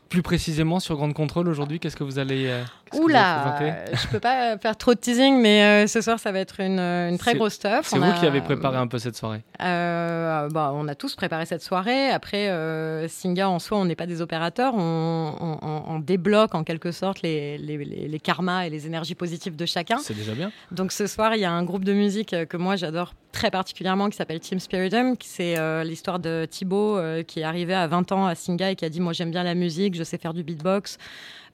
Plus 0.09 0.22
précisément 0.22 0.79
sur 0.79 0.96
Grande 0.96 1.14
Contrôle 1.14 1.48
aujourd'hui, 1.48 1.81
qu'est-ce 1.81 1.96
que 1.96 2.05
vous 2.05 2.18
allez 2.18 2.46
euh, 2.46 2.62
Oula, 2.95 3.59
je 3.93 4.07
peux 4.09 4.21
pas 4.21 4.59
faire 4.59 4.77
trop 4.77 4.95
de 4.95 4.99
teasing, 4.99 5.41
mais 5.41 5.63
euh, 5.63 5.87
ce 5.87 6.01
soir 6.01 6.19
ça 6.19 6.33
va 6.33 6.41
être 6.41 6.61
une, 6.61 6.79
une 6.79 7.19
très 7.19 7.35
grosse 7.35 7.55
stuff. 7.55 7.87
C'est 7.89 7.99
vous 7.99 8.13
qui 8.21 8.27
avez 8.27 8.41
préparé 8.41 8.77
un 8.77 8.87
peu 8.87 8.99
cette 8.99 9.17
soirée. 9.17 9.43
Euh, 9.61 10.49
bah, 10.51 10.73
on 10.75 10.89
a 10.89 10.95
tous 10.95 11.15
préparé 11.15 11.47
cette 11.47 11.63
soirée. 11.63 12.11
Après, 12.11 12.49
euh, 12.49 13.09
Singa 13.09 13.49
en 13.49 13.59
soi, 13.59 13.79
on 13.79 13.85
n'est 13.85 13.97
pas 13.97 14.07
des 14.07 14.21
opérateurs, 14.21 14.75
on, 14.75 15.59
on, 15.87 15.99
débloque 15.99 16.55
en 16.55 16.65
quelque 16.65 16.91
sorte 16.91 17.23
les, 17.23 17.59
les, 17.59 17.77
les, 17.85 18.21
karmas 18.21 18.65
et 18.65 18.71
les 18.71 18.87
énergies 18.87 19.15
positives 19.15 19.55
de 19.55 19.67
chacun. 19.67 19.99
C'est 19.99 20.15
déjà 20.15 20.33
bien. 20.33 20.51
Donc 20.73 20.91
ce 20.91 21.07
soir, 21.07 21.35
il 21.37 21.41
y 21.41 21.45
a 21.45 21.53
un 21.53 21.63
groupe 21.63 21.85
de 21.85 21.93
musique 21.93 22.35
que 22.49 22.57
moi 22.57 22.75
j'adore 22.75 23.15
très 23.31 23.51
particulièrement 23.51 24.11
qui 24.11 24.17
s'appelle 24.17 24.41
Team 24.41 24.59
Spiritum, 24.59 25.17
qui 25.17 25.29
c'est 25.29 25.85
l'histoire 25.85 26.19
de 26.19 26.47
Thibaut 26.51 26.99
qui 27.27 27.41
est 27.41 27.45
arrivé 27.45 27.75
à 27.75 27.87
20 27.87 28.13
ans 28.13 28.27
à 28.27 28.35
Singa 28.35 28.71
et 28.71 28.77
qui 28.77 28.85
a 28.85 28.89
dit 28.89 29.01
moi 29.01 29.13
j'aime 29.13 29.31
bien 29.31 29.45
la 29.45 29.55
musique, 29.55 29.95
je 29.95 30.03
sais 30.03 30.19
faire 30.19 30.35
du 30.35 30.43
beatbox. 30.43 30.99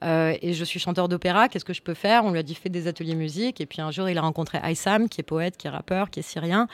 Euh, 0.03 0.35
et 0.41 0.53
je 0.53 0.63
suis 0.63 0.79
chanteur 0.79 1.09
d'opéra, 1.09 1.49
qu'est-ce 1.49 1.65
que 1.65 1.73
je 1.73 1.81
peux 1.81 1.93
faire? 1.93 2.23
On 2.25 2.31
lui 2.31 2.39
a 2.39 2.43
dit 2.43 2.55
fait 2.55 2.69
des 2.69 2.87
ateliers 2.87 3.15
musique. 3.15 3.61
Et 3.61 3.65
puis 3.65 3.81
un 3.81 3.91
jour, 3.91 4.09
il 4.09 4.17
a 4.17 4.21
rencontré 4.21 4.59
Aïssam, 4.61 5.09
qui 5.09 5.21
est 5.21 5.23
poète, 5.23 5.57
qui 5.57 5.67
est 5.67 5.69
rappeur, 5.69 6.09
qui 6.09 6.19
est 6.19 6.23
syrien. 6.23 6.67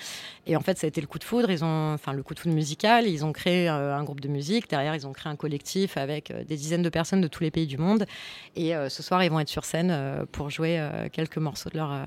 Et 0.45 0.55
en 0.55 0.61
fait, 0.61 0.77
ça 0.77 0.85
a 0.85 0.87
été 0.87 1.01
le 1.01 1.07
coup 1.07 1.19
de 1.19 1.23
foudre. 1.23 1.49
Ils 1.49 1.63
ont, 1.63 1.93
enfin, 1.93 2.13
le 2.13 2.23
coup 2.23 2.33
de 2.33 2.39
foudre 2.39 2.55
musical. 2.55 3.07
Ils 3.07 3.25
ont 3.25 3.33
créé 3.33 3.69
euh, 3.69 3.95
un 3.95 4.03
groupe 4.03 4.21
de 4.21 4.27
musique. 4.27 4.69
Derrière, 4.69 4.95
ils 4.95 5.07
ont 5.07 5.13
créé 5.13 5.31
un 5.31 5.35
collectif 5.35 5.97
avec 5.97 6.31
euh, 6.31 6.43
des 6.43 6.55
dizaines 6.55 6.83
de 6.83 6.89
personnes 6.89 7.21
de 7.21 7.27
tous 7.27 7.43
les 7.43 7.51
pays 7.51 7.67
du 7.67 7.77
monde. 7.77 8.05
Et 8.55 8.73
ce 8.89 9.03
soir, 9.03 9.23
ils 9.23 9.29
vont 9.29 9.39
être 9.39 9.49
sur 9.49 9.65
scène 9.65 10.25
pour 10.31 10.49
jouer 10.49 10.81
quelques 11.11 11.37
morceaux 11.37 11.69
de 11.69 11.77
leur 11.77 12.05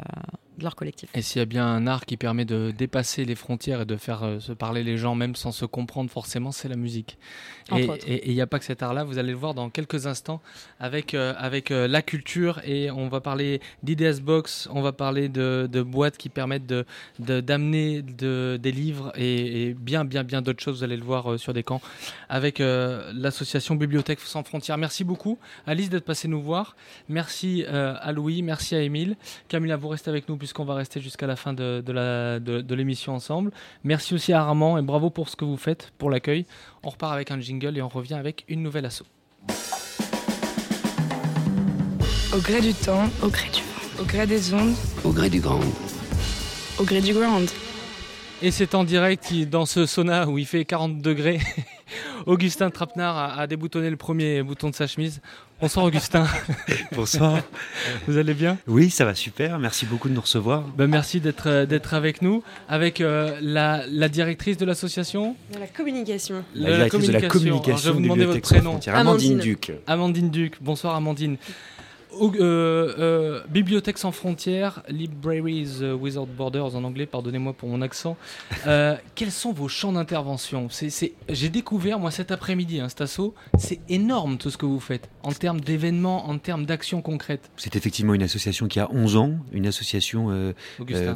leur 0.62 0.76
collectif. 0.76 1.08
Et 1.14 1.22
s'il 1.22 1.38
y 1.38 1.42
a 1.42 1.46
bien 1.46 1.66
un 1.66 1.86
art 1.86 2.06
qui 2.06 2.16
permet 2.16 2.44
de 2.44 2.72
dépasser 2.76 3.24
les 3.24 3.34
frontières 3.34 3.82
et 3.82 3.86
de 3.86 3.96
faire 3.96 4.22
euh, 4.22 4.40
se 4.40 4.52
parler 4.52 4.82
les 4.82 4.96
gens 4.96 5.14
même 5.14 5.34
sans 5.34 5.52
se 5.52 5.64
comprendre 5.64 6.10
forcément, 6.10 6.52
c'est 6.52 6.68
la 6.68 6.76
musique. 6.76 7.18
et 7.74 8.30
il 8.30 8.34
n'y 8.34 8.40
a 8.40 8.46
pas 8.46 8.58
que 8.58 8.64
cet 8.64 8.82
art-là, 8.82 9.04
vous 9.04 9.18
allez 9.18 9.32
le 9.32 9.36
voir 9.36 9.54
dans 9.54 9.70
quelques 9.70 10.06
instants 10.06 10.40
avec, 10.80 11.14
euh, 11.14 11.34
avec 11.36 11.70
euh, 11.70 11.86
la 11.86 12.02
culture 12.02 12.60
et 12.64 12.90
on 12.90 13.08
va 13.08 13.20
parler 13.20 13.60
d'Ideas 13.82 14.20
Box, 14.20 14.68
on 14.72 14.80
va 14.80 14.92
parler 14.92 15.28
de, 15.28 15.68
de, 15.70 15.82
boîtes 15.82 16.16
qui 16.16 16.28
permettent 16.28 16.72
d'amener 17.18 18.02
de, 18.02 18.12
de, 18.12 18.56
des 18.60 18.72
livres 18.72 19.12
et, 19.16 19.74
bien, 19.74 20.04
bien, 20.04 20.24
bien 20.24 20.42
d'autres 20.42 20.62
choses, 20.62 20.78
vous 20.78 20.84
allez 20.84 20.96
le 20.96 21.04
voir 21.04 21.38
sur 21.38 21.52
des 21.52 21.62
camps 21.62 21.80
avec 22.28 22.58
l'association 22.58 23.74
Bibliothèque 23.74 24.20
sans 24.20 24.42
frontières. 24.42 24.78
Merci 24.78 25.04
beaucoup 25.04 25.38
Alice 25.66 25.90
d'être 25.90 26.04
passée 26.04 26.28
nous 26.28 26.42
voir. 26.42 26.76
Merci 27.08 27.64
à 27.66 28.12
Louis, 28.12 28.42
merci 28.42 28.74
à 28.74 28.80
Émile. 28.80 29.16
Camilla, 29.48 29.76
vous 29.76 29.88
restez 29.88 30.10
avec 30.10 30.28
nous 30.28 30.36
puisqu'on 30.48 30.64
va 30.64 30.76
rester 30.76 30.98
jusqu'à 31.02 31.26
la 31.26 31.36
fin 31.36 31.52
de, 31.52 31.82
de 31.82 32.74
l'émission 32.74 33.14
ensemble. 33.14 33.50
Merci 33.84 34.14
aussi 34.14 34.32
à 34.32 34.40
Armand 34.40 34.78
et 34.78 34.82
bravo 34.82 35.10
pour 35.10 35.28
ce 35.28 35.36
que 35.36 35.44
vous 35.44 35.58
faites, 35.58 35.92
pour 35.98 36.08
l'accueil. 36.08 36.46
On 36.82 36.88
repart 36.88 37.12
avec 37.12 37.30
un 37.30 37.38
jingle 37.38 37.76
et 37.76 37.82
on 37.82 37.88
revient 37.88 38.14
avec 38.14 38.46
une 38.48 38.62
nouvelle 38.62 38.86
assaut. 38.86 39.04
Au 42.34 42.38
gré 42.38 42.62
du 42.62 42.72
temps, 42.72 43.10
au 43.22 43.28
gré 43.28 43.50
du 43.50 43.60
vent, 43.60 44.00
au 44.00 44.04
gré 44.04 44.26
des 44.26 44.54
ondes, 44.54 44.74
au 45.04 45.12
gré 45.12 45.28
du 45.28 45.40
grand, 45.40 45.60
au 46.78 46.84
gré 46.84 47.02
du 47.02 47.12
grand. 47.12 47.44
Et 48.40 48.50
c'est 48.50 48.74
en 48.74 48.84
direct 48.84 49.34
dans 49.50 49.66
ce 49.66 49.84
sauna 49.84 50.26
où 50.28 50.38
il 50.38 50.46
fait 50.46 50.64
40 50.64 51.02
degrés. 51.02 51.40
Augustin 52.26 52.70
Trapenard 52.70 53.38
a, 53.38 53.46
déboutonné 53.46 53.90
le 53.90 53.96
premier 53.96 54.42
bouton 54.42 54.70
de 54.70 54.74
sa 54.74 54.86
chemise. 54.86 55.20
Bonsoir 55.60 55.86
Augustin. 55.86 56.26
Bonsoir. 56.92 57.40
Vous 58.06 58.16
allez 58.16 58.34
bien? 58.34 58.58
Oui, 58.68 58.90
ça 58.90 59.04
va 59.04 59.14
super. 59.14 59.58
Merci 59.58 59.86
beaucoup 59.86 60.08
de 60.08 60.14
nous 60.14 60.20
recevoir. 60.20 60.62
Ben, 60.76 60.86
merci 60.86 61.18
d'être 61.20 61.48
euh, 61.48 61.66
d'être 61.66 61.94
avec 61.94 62.22
nous, 62.22 62.44
avec 62.68 63.00
euh, 63.00 63.36
la, 63.40 64.08
directrice 64.08 64.56
de 64.56 64.64
l'association? 64.64 65.34
De 65.52 65.58
la 65.58 65.66
communication. 65.66 66.44
La, 66.54 66.76
directrice 66.76 67.08
de 67.08 67.12
la 67.12 67.28
communication. 67.28 67.76
je 67.76 67.88
vais 67.88 67.94
vous 67.94 68.02
demander 68.02 68.26
votre 68.26 68.40
prénom. 68.40 68.78
Amandine 68.86 69.38
Duc. 69.38 69.72
Amandine 69.86 70.30
Duc. 70.30 70.54
Bonsoir 70.60 70.94
Amandine. 70.94 71.36
Euh, 72.20 72.94
euh, 72.98 73.40
Bibliothèque 73.48 73.98
sans 73.98 74.12
frontières, 74.12 74.82
Libraries 74.88 75.82
Without 75.82 76.26
Borders 76.26 76.74
en 76.74 76.84
anglais, 76.84 77.06
pardonnez-moi 77.06 77.52
pour 77.52 77.68
mon 77.68 77.82
accent. 77.82 78.16
Euh, 78.66 78.96
quels 79.14 79.30
sont 79.30 79.52
vos 79.52 79.68
champs 79.68 79.92
d'intervention? 79.92 80.68
J'ai 81.28 81.48
découvert, 81.48 81.98
moi, 81.98 82.10
cet 82.10 82.30
après-midi, 82.30 82.80
un 82.80 82.86
hein, 82.86 83.32
c'est 83.58 83.80
énorme 83.88 84.38
tout 84.38 84.50
ce 84.50 84.56
que 84.56 84.66
vous 84.66 84.80
faites, 84.80 85.08
en 85.28 85.32
termes 85.32 85.60
d'événements, 85.60 86.28
en 86.28 86.38
termes 86.38 86.66
d'actions 86.66 87.02
concrètes. 87.02 87.50
C'est 87.56 87.76
effectivement 87.76 88.14
une 88.14 88.22
association 88.22 88.66
qui 88.68 88.80
a 88.80 88.90
11 88.92 89.16
ans, 89.16 89.32
une 89.52 89.66
association 89.66 90.54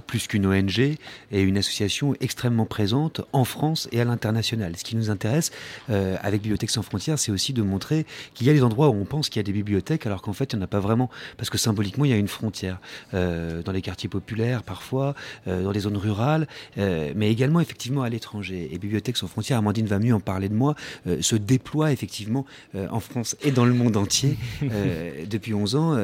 plus 0.07 0.27
qu'une 0.27 0.46
ONG, 0.46 0.79
et 0.79 0.98
une 1.42 1.59
association 1.59 2.14
extrêmement 2.20 2.66
présente 2.66 3.20
en 3.33 3.44
France 3.44 3.88
et 3.92 4.01
à 4.01 4.05
l'international. 4.05 4.77
Ce 4.77 4.85
qui 4.85 4.96
nous 4.96 5.11
intéresse 5.11 5.51
avec 5.88 6.42
Bibliothèque 6.42 6.70
sans 6.70 6.83
frontières, 6.83 7.18
c'est 7.18 7.33
aussi 7.33 7.53
de 7.53 7.62
montrer 7.62 8.07
qu'il 8.35 8.46
y 8.46 8.51
a 8.51 8.53
des 8.53 8.62
endroits 8.62 8.88
où 8.88 8.94
on 8.94 9.05
pense 9.05 9.29
qu'il 9.29 9.40
y 9.40 9.40
a 9.40 9.44
des 9.44 9.53
bibliothèques, 9.53 10.07
alors 10.07 10.22
qu'en 10.22 10.33
fait, 10.33 10.53
il 10.53 10.57
n'y 10.57 10.62
en 10.62 10.64
a 10.64 10.68
pas 10.68 10.81
vraiment, 10.81 11.11
parce 11.37 11.51
que 11.51 11.59
symboliquement, 11.59 12.05
il 12.05 12.11
y 12.11 12.14
a 12.14 12.16
une 12.16 12.29
frontière 12.29 12.81
euh, 13.14 13.62
dans 13.62 13.72
les 13.72 13.83
quartiers 13.83 14.09
populaires 14.09 14.62
parfois, 14.62 15.14
euh, 15.46 15.62
dans 15.62 15.70
les 15.70 15.81
zones 15.81 15.96
rurales, 15.96 16.46
euh, 16.79 17.12
mais 17.16 17.31
également 17.31 17.61
effectivement 17.61 18.03
à 18.03 18.09
l'étranger. 18.09 18.68
Et 18.72 18.79
Bibliothèques 18.79 19.16
sans 19.16 19.27
frontières, 19.27 19.59
Amandine 19.59 19.87
va 19.87 19.98
mieux 19.98 20.14
en 20.14 20.20
parler 20.20 20.48
de 20.48 20.55
moi, 20.55 20.75
se 21.20 21.37
déploie 21.37 21.92
effectivement 21.92 22.44
en 22.75 23.01
France 23.01 23.37
et 23.42 23.51
dans 23.51 23.64
le 23.64 23.72
monde 23.72 23.96
entier 24.03 24.37
depuis 25.31 25.55
11 25.55 25.77
ans, 25.77 25.97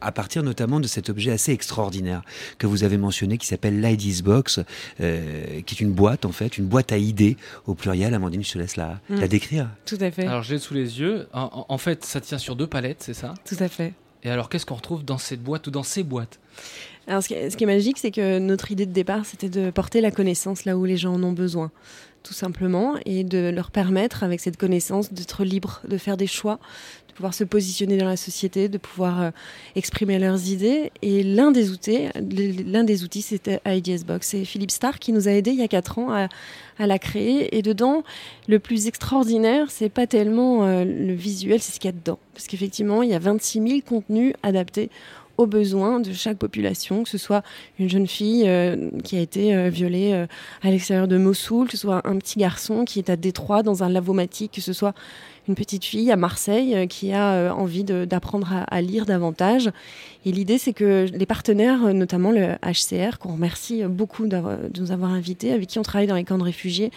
à 0.00 0.12
partir 0.12 0.42
notamment 0.42 0.80
de 0.80 0.86
cet 0.86 1.10
objet 1.10 1.30
assez 1.30 1.52
extraordinaire 1.52 2.22
que 2.58 2.66
vous 2.66 2.84
avez 2.84 2.96
mentionné, 2.96 3.38
qui 3.38 3.46
s'appelle 3.46 3.80
Ladies 3.80 4.22
Box, 4.22 4.60
qui 4.98 5.04
est 5.04 5.80
une 5.80 5.92
boîte 5.92 6.24
en 6.24 6.32
fait, 6.32 6.56
une 6.56 6.66
boîte 6.66 6.92
à 6.92 6.96
idées 6.96 7.36
au 7.66 7.74
pluriel. 7.74 8.14
Amandine, 8.14 8.42
je 8.42 8.52
te 8.52 8.58
laisse 8.58 8.76
la, 8.76 9.00
la 9.08 9.26
mm. 9.26 9.28
décrire. 9.28 9.68
Tout 9.86 9.98
à 10.00 10.10
fait. 10.10 10.26
Alors 10.26 10.42
j'ai 10.42 10.58
sous 10.58 10.74
les 10.74 11.00
yeux. 11.00 11.28
en 11.32 11.78
fait, 11.78 12.04
ça 12.04 12.20
tient 12.20 12.38
sur 12.38 12.56
deux 12.56 12.66
palettes, 12.66 13.02
c'est 13.02 13.14
ça? 13.14 13.34
Tout 13.44 13.56
à 13.60 13.68
fait. 13.68 13.92
Et 14.22 14.30
alors, 14.30 14.48
qu'est-ce 14.48 14.66
qu'on 14.66 14.74
retrouve 14.74 15.04
dans 15.04 15.18
cette 15.18 15.42
boîte 15.42 15.66
ou 15.66 15.70
dans 15.70 15.82
ces 15.82 16.02
boîtes? 16.02 16.38
Alors, 17.06 17.22
ce 17.22 17.28
qui, 17.28 17.34
est, 17.34 17.66
magique, 17.66 17.98
c'est 17.98 18.10
que 18.10 18.38
notre 18.38 18.70
idée 18.70 18.86
de 18.86 18.92
départ, 18.92 19.24
c'était 19.24 19.48
de 19.48 19.70
porter 19.70 20.00
la 20.00 20.10
connaissance 20.10 20.64
là 20.64 20.76
où 20.76 20.84
les 20.84 20.96
gens 20.96 21.14
en 21.14 21.22
ont 21.22 21.32
besoin, 21.32 21.70
tout 22.22 22.34
simplement, 22.34 22.96
et 23.06 23.24
de 23.24 23.50
leur 23.50 23.70
permettre, 23.70 24.22
avec 24.22 24.40
cette 24.40 24.56
connaissance, 24.56 25.12
d'être 25.12 25.44
libres, 25.44 25.80
de 25.88 25.96
faire 25.96 26.16
des 26.16 26.26
choix, 26.26 26.58
de 27.08 27.14
pouvoir 27.14 27.34
se 27.34 27.44
positionner 27.44 27.96
dans 27.96 28.06
la 28.06 28.16
société, 28.16 28.68
de 28.68 28.78
pouvoir 28.78 29.20
euh, 29.20 29.30
exprimer 29.74 30.18
leurs 30.18 30.48
idées. 30.48 30.92
Et 31.02 31.22
l'un 31.22 31.50
des 31.50 31.70
outils, 31.70 32.08
l'un 32.66 32.84
des 32.84 33.04
outils, 33.04 33.22
c'était 33.22 33.60
IDS 33.66 34.04
Box. 34.06 34.28
C'est 34.28 34.44
Philippe 34.44 34.70
Starr 34.70 34.98
qui 34.98 35.12
nous 35.12 35.28
a 35.28 35.32
aidés 35.32 35.50
il 35.50 35.58
y 35.58 35.62
a 35.62 35.68
quatre 35.68 35.98
ans 35.98 36.12
à, 36.12 36.28
à 36.78 36.86
la 36.86 36.98
créer. 36.98 37.56
Et 37.56 37.62
dedans, 37.62 38.04
le 38.48 38.58
plus 38.58 38.86
extraordinaire, 38.86 39.70
c'est 39.70 39.88
pas 39.88 40.06
tellement 40.06 40.64
euh, 40.64 40.84
le 40.84 41.14
visuel, 41.14 41.60
c'est 41.60 41.72
ce 41.72 41.80
qu'il 41.80 41.88
y 41.88 41.94
a 41.94 41.96
dedans. 41.96 42.18
Parce 42.34 42.46
qu'effectivement, 42.46 43.02
il 43.02 43.10
y 43.10 43.14
a 43.14 43.18
26 43.18 43.68
000 43.68 43.80
contenus 43.86 44.34
adaptés 44.42 44.90
aux 45.40 45.46
besoins 45.46 46.00
de 46.00 46.12
chaque 46.12 46.38
population, 46.38 47.02
que 47.02 47.08
ce 47.08 47.18
soit 47.18 47.42
une 47.78 47.88
jeune 47.88 48.06
fille 48.06 48.44
euh, 48.46 48.90
qui 49.04 49.16
a 49.16 49.20
été 49.20 49.54
euh, 49.54 49.68
violée 49.68 50.26
à 50.62 50.70
l'extérieur 50.70 51.08
de 51.08 51.18
Mossoul, 51.18 51.66
que 51.66 51.72
ce 51.72 51.78
soit 51.78 52.06
un 52.06 52.16
petit 52.16 52.38
garçon 52.38 52.84
qui 52.84 52.98
est 52.98 53.10
à 53.10 53.16
Détroit 53.16 53.62
dans 53.62 53.82
un 53.82 53.88
lavomatique, 53.88 54.52
que 54.52 54.60
ce 54.60 54.72
soit 54.72 54.94
une 55.50 55.54
petite 55.54 55.84
fille 55.84 56.10
à 56.10 56.16
Marseille 56.16 56.74
euh, 56.74 56.86
qui 56.86 57.12
a 57.12 57.32
euh, 57.32 57.50
envie 57.50 57.84
d'apprendre 57.84 58.64
à, 58.66 58.80
lire 58.80 59.04
davantage. 59.06 59.70
Et 60.24 60.32
l'idée, 60.32 60.58
c'est 60.58 60.72
que 60.72 61.06
les 61.12 61.26
partenaires, 61.26 61.86
euh, 61.86 61.92
notamment 61.92 62.30
le 62.30 62.54
HCR, 62.62 63.18
qu'on 63.18 63.32
remercie 63.32 63.82
beaucoup 63.84 64.26
de 64.26 64.40
nous 64.78 64.92
avoir 64.92 65.10
invités, 65.10 65.52
avec 65.52 65.68
qui 65.68 65.78
on 65.78 65.82
travaille 65.82 66.06
dans 66.06 66.14
les 66.14 66.24
camps 66.24 66.38
de 66.38 66.44
réfugiés, 66.44 66.90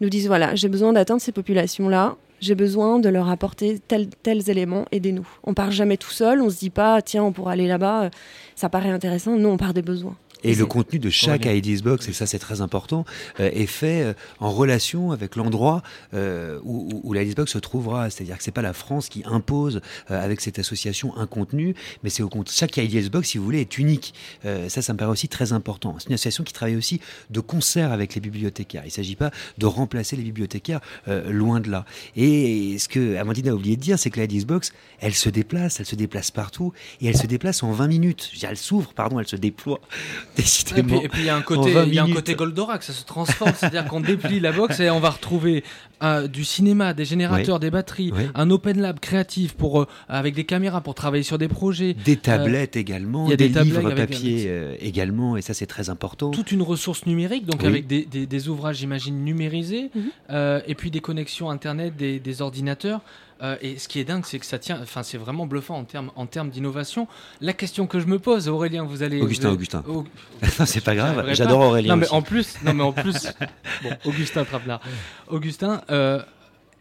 nous 0.00 0.08
disent 0.08 0.28
voilà, 0.28 0.54
j'ai 0.54 0.68
besoin 0.68 0.92
d'atteindre 0.92 1.20
ces 1.20 1.32
populations-là. 1.32 2.16
J'ai 2.40 2.54
besoin 2.54 2.98
de 2.98 3.08
leur 3.10 3.28
apporter 3.28 3.78
tels, 3.78 4.08
tels 4.08 4.48
éléments, 4.48 4.86
aidez-nous. 4.92 5.28
On 5.44 5.52
part 5.52 5.70
jamais 5.70 5.98
tout 5.98 6.10
seul, 6.10 6.40
on 6.40 6.48
se 6.48 6.58
dit 6.58 6.70
pas, 6.70 7.02
tiens, 7.02 7.22
on 7.22 7.32
pourra 7.32 7.52
aller 7.52 7.68
là-bas, 7.68 8.10
ça 8.56 8.70
paraît 8.70 8.90
intéressant. 8.90 9.36
Non, 9.36 9.52
on 9.52 9.56
part 9.58 9.74
des 9.74 9.82
besoins. 9.82 10.16
Et 10.42 10.54
le 10.54 10.66
contenu 10.66 10.98
de 10.98 11.10
chaque 11.10 11.46
Ideas 11.46 11.80
Box, 11.82 12.08
et 12.08 12.12
ça 12.12 12.26
c'est 12.26 12.38
très 12.38 12.60
important, 12.60 13.04
euh, 13.38 13.50
est 13.52 13.66
fait 13.66 14.02
euh, 14.02 14.12
en 14.38 14.50
relation 14.50 15.12
avec 15.12 15.36
l'endroit 15.36 15.82
euh, 16.14 16.58
où, 16.62 17.00
où, 17.04 17.12
l'Ideas 17.12 17.34
Box 17.34 17.52
se 17.52 17.58
trouvera. 17.58 18.10
C'est-à-dire 18.10 18.38
que 18.38 18.44
c'est 18.44 18.50
pas 18.50 18.62
la 18.62 18.72
France 18.72 19.08
qui 19.08 19.22
impose 19.24 19.80
avec 20.08 20.40
cette 20.40 20.58
association 20.58 21.16
un 21.16 21.26
contenu, 21.26 21.74
mais 22.02 22.10
c'est 22.10 22.22
au 22.22 22.28
compte 22.28 22.50
chaque 22.50 22.76
Ideas 22.76 23.08
Box, 23.10 23.28
si 23.28 23.38
vous 23.38 23.44
voulez, 23.44 23.60
est 23.60 23.78
unique. 23.78 24.14
ça, 24.44 24.82
ça 24.82 24.92
me 24.92 24.98
paraît 24.98 25.10
aussi 25.10 25.28
très 25.28 25.52
important. 25.52 25.96
C'est 25.98 26.08
une 26.08 26.14
association 26.14 26.44
qui 26.44 26.52
travaille 26.52 26.76
aussi 26.76 27.00
de 27.30 27.40
concert 27.40 27.92
avec 27.92 28.14
les 28.14 28.20
bibliothécaires. 28.20 28.82
Il 28.84 28.88
ne 28.88 28.92
s'agit 28.92 29.16
pas 29.16 29.30
de 29.58 29.66
remplacer 29.66 30.16
les 30.16 30.22
bibliothécaires, 30.22 30.80
loin 31.28 31.60
de 31.60 31.70
là. 31.70 31.84
Et 32.16 32.78
ce 32.78 32.88
que 32.88 33.16
Amandine 33.16 33.48
a 33.48 33.54
oublié 33.54 33.76
de 33.76 33.80
dire, 33.80 33.98
c'est 33.98 34.10
que 34.10 34.20
l'Ideas 34.20 34.46
Box, 34.46 34.72
elle 35.00 35.14
se 35.14 35.28
déplace, 35.28 35.80
elle 35.80 35.86
se 35.86 35.96
déplace 35.96 36.30
partout, 36.30 36.72
et 37.00 37.06
elle 37.06 37.16
se 37.16 37.26
déplace 37.26 37.62
en 37.62 37.72
20 37.72 37.88
minutes. 37.88 38.30
elle 38.42 38.56
s'ouvre, 38.56 38.92
pardon, 38.94 39.18
elle 39.20 39.28
se 39.28 39.36
déploie. 39.36 39.80
Et 40.76 40.82
puis 41.08 41.20
il 41.20 41.24
y 41.24 41.28
a 41.28 41.36
un 41.36 41.42
côté, 41.42 41.74
il 41.86 41.94
y 41.94 41.98
a 41.98 42.04
un 42.04 42.12
côté 42.12 42.34
Goldorak, 42.34 42.82
ça 42.82 42.92
se 42.92 43.04
transforme, 43.04 43.52
c'est-à-dire 43.56 43.86
qu'on 43.86 44.00
déplie 44.00 44.40
la 44.40 44.52
box 44.52 44.80
et 44.80 44.90
on 44.90 45.00
va 45.00 45.10
retrouver 45.10 45.64
euh, 46.02 46.28
du 46.28 46.44
cinéma, 46.44 46.94
des 46.94 47.04
générateurs, 47.04 47.60
des 47.60 47.70
batteries, 47.70 48.12
un 48.34 48.50
open 48.50 48.80
lab 48.80 49.00
créatif 49.00 49.54
pour 49.54 49.82
euh, 49.82 49.86
avec 50.08 50.34
des 50.34 50.44
caméras 50.44 50.80
pour 50.80 50.94
travailler 50.94 51.22
sur 51.22 51.36
des 51.36 51.48
projets, 51.48 51.94
des 51.94 52.16
tablettes 52.16 52.76
euh, 52.76 52.80
également, 52.80 53.28
y 53.28 53.32
a 53.32 53.36
des, 53.36 53.48
livres 53.48 53.90
papier 53.90 54.50
également, 54.80 55.36
et 55.36 55.42
ça 55.42 55.52
c'est 55.54 55.66
très 55.66 55.90
important. 55.90 56.30
Toute 56.30 56.52
une 56.52 56.62
ressource 56.62 57.06
numérique, 57.06 57.46
donc 57.46 57.64
avec 57.64 57.86
des, 57.86 58.04
des, 58.04 58.48
ouvrages, 58.48 58.76
j'imagine 58.78 59.24
numérisés, 59.24 59.90
mhm. 59.94 60.62
et 60.66 60.74
puis 60.74 60.90
des 60.90 61.00
connexions 61.00 61.50
internet, 61.50 61.94
des, 61.96 62.42
ordinateurs. 62.42 63.02
Euh, 63.42 63.56
et 63.62 63.78
ce 63.78 63.88
qui 63.88 63.98
est 63.98 64.04
dingue, 64.04 64.24
c'est 64.26 64.38
que 64.38 64.46
ça 64.46 64.58
tient. 64.58 64.78
Enfin, 64.82 65.02
c'est 65.02 65.16
vraiment 65.16 65.46
bluffant 65.46 65.78
en 65.78 65.84
termes 65.84 66.10
en 66.16 66.26
d'innovation. 66.44 67.08
La 67.40 67.52
question 67.52 67.86
que 67.86 67.98
je 68.00 68.06
me 68.06 68.18
pose, 68.18 68.48
Aurélien, 68.48 68.84
vous 68.84 69.02
allez. 69.02 69.20
Augustin, 69.20 69.50
Augustin. 69.50 69.84
c'est 70.66 70.84
pas 70.84 70.94
grave. 70.94 71.32
J'adore 71.32 71.60
Aurélien. 71.60 71.94
Non, 71.94 72.00
mais 72.00 72.08
en 72.10 72.22
plus, 72.22 72.56
non, 72.64 72.74
mais 72.74 72.82
en 72.82 72.92
plus, 72.92 73.28
bon, 73.82 73.90
Augustin 74.04 74.44
Trapenard. 74.44 74.80
Augustin, 75.28 75.82
euh, 75.90 76.22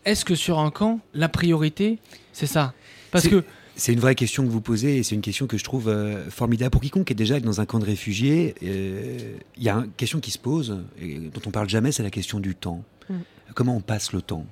est-ce 0.06 0.26
que 0.26 0.36
sur 0.36 0.60
un 0.60 0.72
camp, 0.72 1.00
la 1.14 1.30
priorité, 1.30 2.00
c'est 2.34 2.48
ça? 2.48 2.74
Parce 3.12 3.28
que 3.28 3.44
c'est 3.76 3.94
une 3.94 4.00
vraie 4.02 4.16
question 4.16 4.44
que 4.44 4.50
vous 4.50 4.62
posez 4.62 4.98
et 4.98 5.04
c'est 5.04 5.16
une 5.16 5.22
question 5.22 5.48
que 5.48 5.58
je 5.58 5.64
trouve 5.64 5.88
euh, 5.88 6.30
formidable 6.30 6.72
pour 6.72 6.82
quiconque 6.82 7.10
est 7.12 7.16
déjà 7.16 7.40
dans 7.40 7.62
un 7.62 7.66
camp 7.66 7.80
de 7.80 7.86
réfugiés. 7.86 8.54
Il 8.62 9.64
y 9.64 9.70
a 9.70 9.76
une 9.76 9.92
question 9.92 10.20
qui 10.20 10.32
se 10.32 10.38
pose 10.38 10.84
et 11.02 11.18
dont 11.18 11.42
on 11.46 11.52
parle 11.52 11.70
jamais, 11.70 11.94
c'est 11.94 12.04
la 12.04 12.12
question 12.12 12.42
du 12.42 12.56
temps. 12.56 12.84
Mm. 13.10 13.16
Comment 13.56 13.78
on 13.78 13.82
passe 13.82 14.12
le 14.12 14.22
temps? 14.22 14.46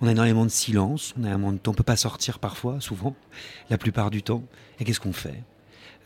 On 0.00 0.06
a 0.06 0.12
énormément 0.12 0.44
de 0.44 0.50
silence, 0.50 1.14
on 1.18 1.24
a 1.24 1.30
un 1.30 1.52
de 1.52 1.58
temps, 1.58 1.70
on 1.72 1.74
peut 1.74 1.82
pas 1.82 1.96
sortir 1.96 2.38
parfois, 2.38 2.80
souvent, 2.80 3.14
la 3.70 3.78
plupart 3.78 4.10
du 4.10 4.22
temps. 4.22 4.42
Et 4.78 4.84
qu'est-ce 4.84 5.00
qu'on 5.00 5.12
fait? 5.12 5.42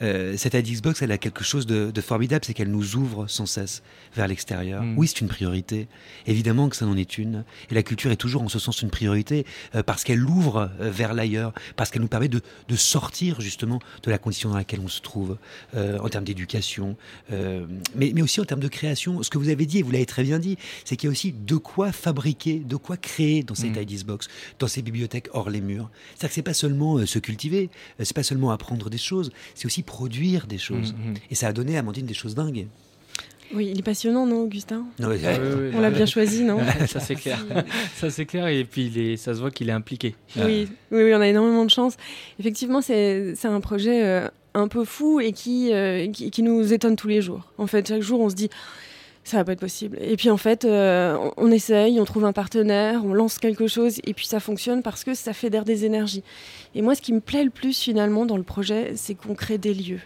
Euh, 0.03 0.37
cette 0.37 0.55
Xbox, 0.55 1.03
elle 1.03 1.13
a 1.13 1.19
quelque 1.19 1.45
chose 1.45 1.67
de, 1.67 2.01
formidable, 2.01 2.45
c'est 2.45 2.55
qu'elle 2.55 2.71
nous 2.71 2.97
ouvre 2.97 3.27
sans 3.27 3.47
cesse 3.47 3.83
vers 4.15 4.27
l'extérieur. 4.27 4.83
Mm. 4.83 4.97
Oui, 4.97 5.07
c'est 5.07 5.21
une 5.21 5.29
priorité. 5.29 5.89
Évidemment 6.27 6.69
que 6.69 6.77
ça 6.77 6.87
en 6.87 6.97
est 6.97 7.19
une. 7.19 7.45
Et 7.71 7.75
la 7.75 7.83
culture 7.83 8.11
est 8.11 8.17
toujours 8.17 8.43
en 8.43 8.49
ce 8.49 8.59
sens 8.59 8.83
une 8.83 8.91
priorité 8.91 9.45
euh, 9.75 9.83
parce 9.83 10.05
qu'elle 10.05 10.25
ouvre 10.25 10.71
euh, 10.81 10.91
vers 10.91 11.15
l'ailleurs, 11.15 11.53
parce 11.77 11.91
qu'elle 11.91 12.03
nous 12.03 12.09
permet 12.09 12.29
de, 12.29 12.41
sortir 12.77 13.41
justement 13.41 13.81
de 14.03 14.11
la 14.11 14.17
condition 14.17 14.49
dans 14.49 14.57
laquelle 14.57 14.81
on 14.81 14.89
se 14.89 15.03
trouve 15.03 15.37
euh, 15.75 15.99
en 15.99 16.09
termes 16.09 16.25
d'éducation, 16.25 16.97
mais, 17.31 18.13
mais, 18.15 18.23
aussi 18.23 18.41
en 18.41 18.45
termes 18.45 18.61
de 18.61 18.69
création. 18.69 19.23
Ce 19.23 19.29
que 19.29 19.37
vous 19.37 19.51
avez 19.51 19.67
dit, 19.67 19.79
et 19.79 19.83
vous 19.83 19.91
l'avez 19.91 20.07
très 20.07 20.23
bien 20.23 20.39
dit, 20.39 20.57
c'est 20.85 20.97
qu'il 20.97 21.09
y 21.09 21.11
a 21.11 21.13
aussi 21.13 21.33
de 21.33 21.57
quoi 21.57 21.93
fabriquer, 21.93 22.59
de 22.61 22.77
quoi 22.77 22.97
créer 22.97 23.43
dans 23.43 23.55
cette 23.55 23.77
mm. 23.77 23.85
Xbox, 23.85 24.29
dans 24.59 24.67
ces 24.67 24.81
bibliothèques 24.81 25.29
hors 25.33 25.51
les 25.51 25.61
murs. 25.61 25.91
C'est-à-dire 26.11 26.29
que 26.29 26.35
c'est 26.35 26.43
pas 26.43 26.55
seulement 26.55 27.05
se 27.05 27.19
cultiver, 27.19 27.69
c'est 27.99 28.15
pas 28.15 28.23
seulement 28.23 28.51
apprendre 28.51 28.89
des 28.89 28.99
choses, 28.99 29.31
c'est 29.55 29.67
aussi 29.67 29.83
produire 29.91 30.47
des 30.47 30.59
choses. 30.59 30.93
Mm, 30.93 31.11
mm. 31.11 31.15
Et 31.33 31.35
ça 31.35 31.49
a 31.49 31.53
donné 31.53 31.77
à 31.77 31.81
Amandine 31.81 32.07
des 32.07 32.15
choses 32.15 32.37
dingues. 32.37 32.69
Oui, 33.53 33.69
il 33.73 33.81
est 33.81 33.83
passionnant, 33.83 34.25
non, 34.25 34.43
Augustin? 34.43 34.85
On 35.03 35.81
l'a 35.81 35.91
bien 35.91 36.07
choisi, 36.07 36.45
non? 36.45 36.61
Ça 36.87 37.01
c'est 37.01 37.17
clair. 37.17 37.45
ça 37.97 38.09
c'est 38.09 38.25
clair 38.25 38.47
et 38.47 38.65
puis 38.65 38.93
il 38.95 39.19
ça 39.19 39.35
se 39.35 39.41
voit 39.41 39.51
qu'il 39.51 39.69
est 39.69 39.73
impliqué. 39.73 40.15
Oui, 40.37 40.69
oui, 40.93 41.03
oui, 41.03 41.13
on 41.13 41.21
a 41.21 41.27
énormément 41.27 41.65
de 41.65 41.71
chance. 41.71 41.97
Effectivement, 42.39 42.81
c'est 42.81 43.35
un 43.45 43.61
projet 43.61 44.05
euh, 44.05 44.29
un 44.55 44.69
peu 44.69 44.85
fou 44.85 45.19
et 45.19 45.33
qui, 45.33 45.73
euh, 45.73 46.07
qui, 46.13 46.31
qui, 46.31 46.43
nous 46.45 46.73
étonne 46.73 46.95
tous 46.95 47.09
les 47.09 47.21
jours. 47.21 47.43
En 47.59 47.67
fait, 47.67 47.89
chaque 47.89 48.03
jour, 48.03 48.21
on 48.21 48.31
se 48.31 48.37
dit 48.37 48.51
ça 49.31 49.39
va 49.39 49.45
pas 49.45 49.53
être 49.53 49.61
possible. 49.61 49.99
Et 50.01 50.17
puis 50.17 50.31
en 50.31 50.37
fait, 50.37 50.65
euh, 50.65 51.17
on, 51.37 51.51
essaye, 51.51 52.01
on 52.01 52.05
trouve 52.05 52.25
un 52.25 52.33
partenaire, 52.33 53.05
on 53.05 53.15
lance 53.15 53.39
quelque 53.39 53.67
chose, 53.67 54.01
et 54.05 54.15
puis 54.15 54.27
ça 54.27 54.41
fonctionne 54.41 54.83
parce 54.83 55.05
que 55.05 55.15
ça 55.15 55.33
fédère 55.33 55.65
des 55.65 55.85
énergies. 55.85 56.23
Et 56.75 56.83
moi, 56.83 56.95
ce 56.95 57.01
qui 57.01 57.13
me 57.13 57.21
plaît 57.21 57.45
le 57.45 57.51
plus 57.51 57.79
finalement 57.79 58.27
dans 58.27 58.37
le 58.37 58.43
projet, 58.43 58.93
c'est 58.97 59.15
qu'on 59.15 59.35
crée 59.35 59.59
des 59.59 59.75
lieux. 59.75 60.01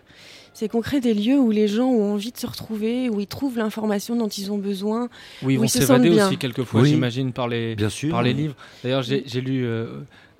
C'est 0.53 0.69
qu'on 0.69 0.81
crée 0.81 1.01
des 1.01 1.15
lieux 1.15 1.39
où 1.39 1.51
les 1.51 1.67
gens 1.67 1.89
ont 1.89 2.13
envie 2.13 2.31
de 2.31 2.39
se 2.39 2.47
retrouver, 2.47 3.09
où 3.09 3.19
ils 3.19 3.27
trouvent 3.27 3.59
l'information 3.59 4.15
dont 4.15 4.29
ils 4.29 4.53
ont 4.53 4.59
besoin. 4.59 5.09
Oui, 5.43 5.55
ils 5.55 5.61
vont 5.61 5.67
s'évader 5.67 6.11
aussi 6.11 6.37
quelquefois, 6.37 6.85
j'imagine, 6.85 7.33
par 7.33 7.49
les, 7.49 7.75
Bien 7.75 7.89
sûr. 7.89 8.11
par 8.11 8.23
les 8.23 8.33
livres. 8.33 8.55
D'ailleurs, 8.83 9.03
j'ai 9.03 9.41
lu. 9.41 9.65
Euh, 9.65 9.87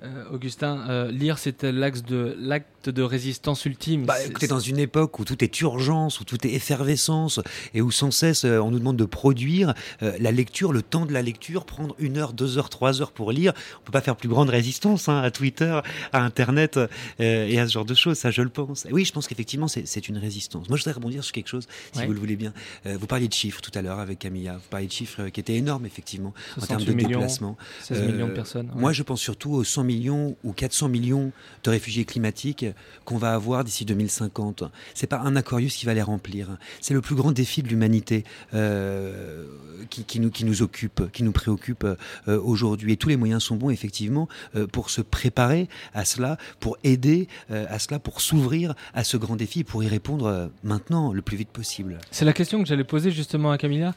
euh, 0.05 0.23
Augustin, 0.31 0.85
euh, 0.89 1.11
lire 1.11 1.37
c'était 1.37 1.71
l'axe 1.71 2.03
de 2.03 2.35
l'acte 2.39 2.89
de 2.89 3.01
résistance 3.01 3.65
ultime. 3.65 4.05
Bah, 4.05 4.23
écoutez, 4.23 4.47
dans 4.47 4.59
une 4.59 4.77
époque 4.77 5.17
où 5.19 5.25
tout 5.25 5.43
est 5.43 5.61
urgence, 5.61 6.19
où 6.19 6.23
tout 6.23 6.45
est 6.45 6.53
effervescence 6.53 7.41
et 7.73 7.81
où 7.81 7.91
sans 7.91 8.11
cesse 8.11 8.45
euh, 8.45 8.59
on 8.59 8.71
nous 8.71 8.79
demande 8.79 8.97
de 8.97 9.05
produire, 9.05 9.73
la 10.01 10.31
lecture, 10.31 10.71
le 10.71 10.81
temps 10.81 11.05
de 11.05 11.13
la 11.13 11.21
lecture, 11.21 11.65
prendre 11.65 11.95
une 11.99 12.17
heure, 12.17 12.33
deux 12.33 12.57
heures, 12.57 12.69
trois 12.69 13.01
heures 13.01 13.11
pour 13.11 13.31
lire, 13.31 13.53
on 13.81 13.85
peut 13.85 13.91
pas 13.91 14.01
faire 14.01 14.15
plus 14.15 14.29
grande 14.29 14.49
résistance 14.49 15.09
hein, 15.09 15.19
à 15.21 15.31
Twitter, 15.31 15.79
à 16.13 16.23
Internet 16.23 16.79
et 17.19 17.59
à 17.59 17.67
ce 17.67 17.73
genre 17.73 17.85
de 17.85 17.93
choses. 17.93 18.17
Ça, 18.17 18.31
je 18.31 18.41
le 18.41 18.49
pense. 18.49 18.85
oui, 18.91 19.05
je 19.05 19.11
pense 19.11 19.27
qu'effectivement 19.27 19.67
c'est 19.67 20.07
une 20.07 20.17
résistance. 20.17 20.69
Moi, 20.69 20.77
je 20.77 20.83
voudrais 20.83 20.95
rebondir 20.95 21.23
sur 21.23 21.33
quelque 21.33 21.47
chose, 21.47 21.67
si 21.93 22.05
vous 22.05 22.13
le 22.13 22.19
voulez 22.19 22.35
bien. 22.35 22.53
vous 22.85 23.07
parliez 23.07 23.27
de 23.27 23.33
chiffres 23.33 23.61
tout 23.61 23.71
à 23.73 23.81
l'heure 23.81 23.99
avec 23.99 24.19
Camilla. 24.19 24.53
Vous 24.53 24.69
parliez 24.69 24.87
de 24.87 24.91
chiffres 24.91 25.29
qui 25.29 25.39
étaient 25.39 25.55
énormes 25.55 25.85
effectivement 25.85 26.33
en 26.61 26.65
termes 26.65 26.83
de 26.83 26.93
déplacement. 26.93 27.57
16 27.81 28.01
millions 28.03 28.27
de 28.27 28.33
personnes. 28.33 28.71
Moi, 28.75 28.93
je 28.93 29.03
pense 29.03 29.21
surtout 29.21 29.51
aux 29.51 29.63
100 29.63 29.83
millions 29.83 29.94
millions 29.95 30.35
ou 30.43 30.51
400 30.51 30.89
millions 30.89 31.31
de 31.63 31.69
réfugiés 31.69 32.05
climatiques 32.05 32.65
qu'on 33.05 33.17
va 33.17 33.33
avoir 33.33 33.63
d'ici 33.63 33.85
2050. 33.85 34.63
C'est 34.93 35.07
pas 35.07 35.19
un 35.19 35.35
Aquarius 35.35 35.75
qui 35.75 35.85
va 35.85 35.93
les 35.93 36.01
remplir. 36.01 36.57
C'est 36.81 36.93
le 36.93 37.01
plus 37.01 37.15
grand 37.15 37.31
défi 37.31 37.63
de 37.63 37.67
l'humanité 37.67 38.23
euh, 38.53 39.45
qui, 39.89 40.19
nous, 40.19 40.31
qui 40.31 40.45
nous 40.45 40.61
occupe, 40.61 41.11
qui 41.11 41.23
nous 41.23 41.31
préoccupe 41.31 41.83
euh, 41.83 42.41
aujourd'hui. 42.41 42.93
Et 42.93 42.97
tous 42.97 43.09
les 43.09 43.17
moyens 43.17 43.43
sont 43.43 43.55
bons, 43.55 43.69
effectivement, 43.69 44.27
euh, 44.55 44.67
pour 44.67 44.89
se 44.89 45.01
préparer 45.01 45.69
à 45.93 46.05
cela, 46.05 46.37
pour 46.59 46.77
aider 46.83 47.27
à 47.49 47.79
cela, 47.79 47.99
pour 47.99 48.21
s'ouvrir 48.21 48.73
à 48.93 49.03
ce 49.03 49.17
grand 49.17 49.35
défi, 49.35 49.63
pour 49.63 49.83
y 49.83 49.87
répondre 49.87 50.49
maintenant, 50.63 51.13
le 51.13 51.21
plus 51.21 51.37
vite 51.37 51.49
possible. 51.49 51.99
C'est 52.11 52.25
la 52.25 52.33
question 52.33 52.61
que 52.61 52.67
j'allais 52.67 52.83
poser 52.83 53.11
justement 53.11 53.51
à 53.51 53.57
Camilla. 53.57 53.93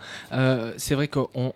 c'est 0.76 0.94
vrai 0.94 1.08
qu'on 1.08 1.28
on 1.34 1.52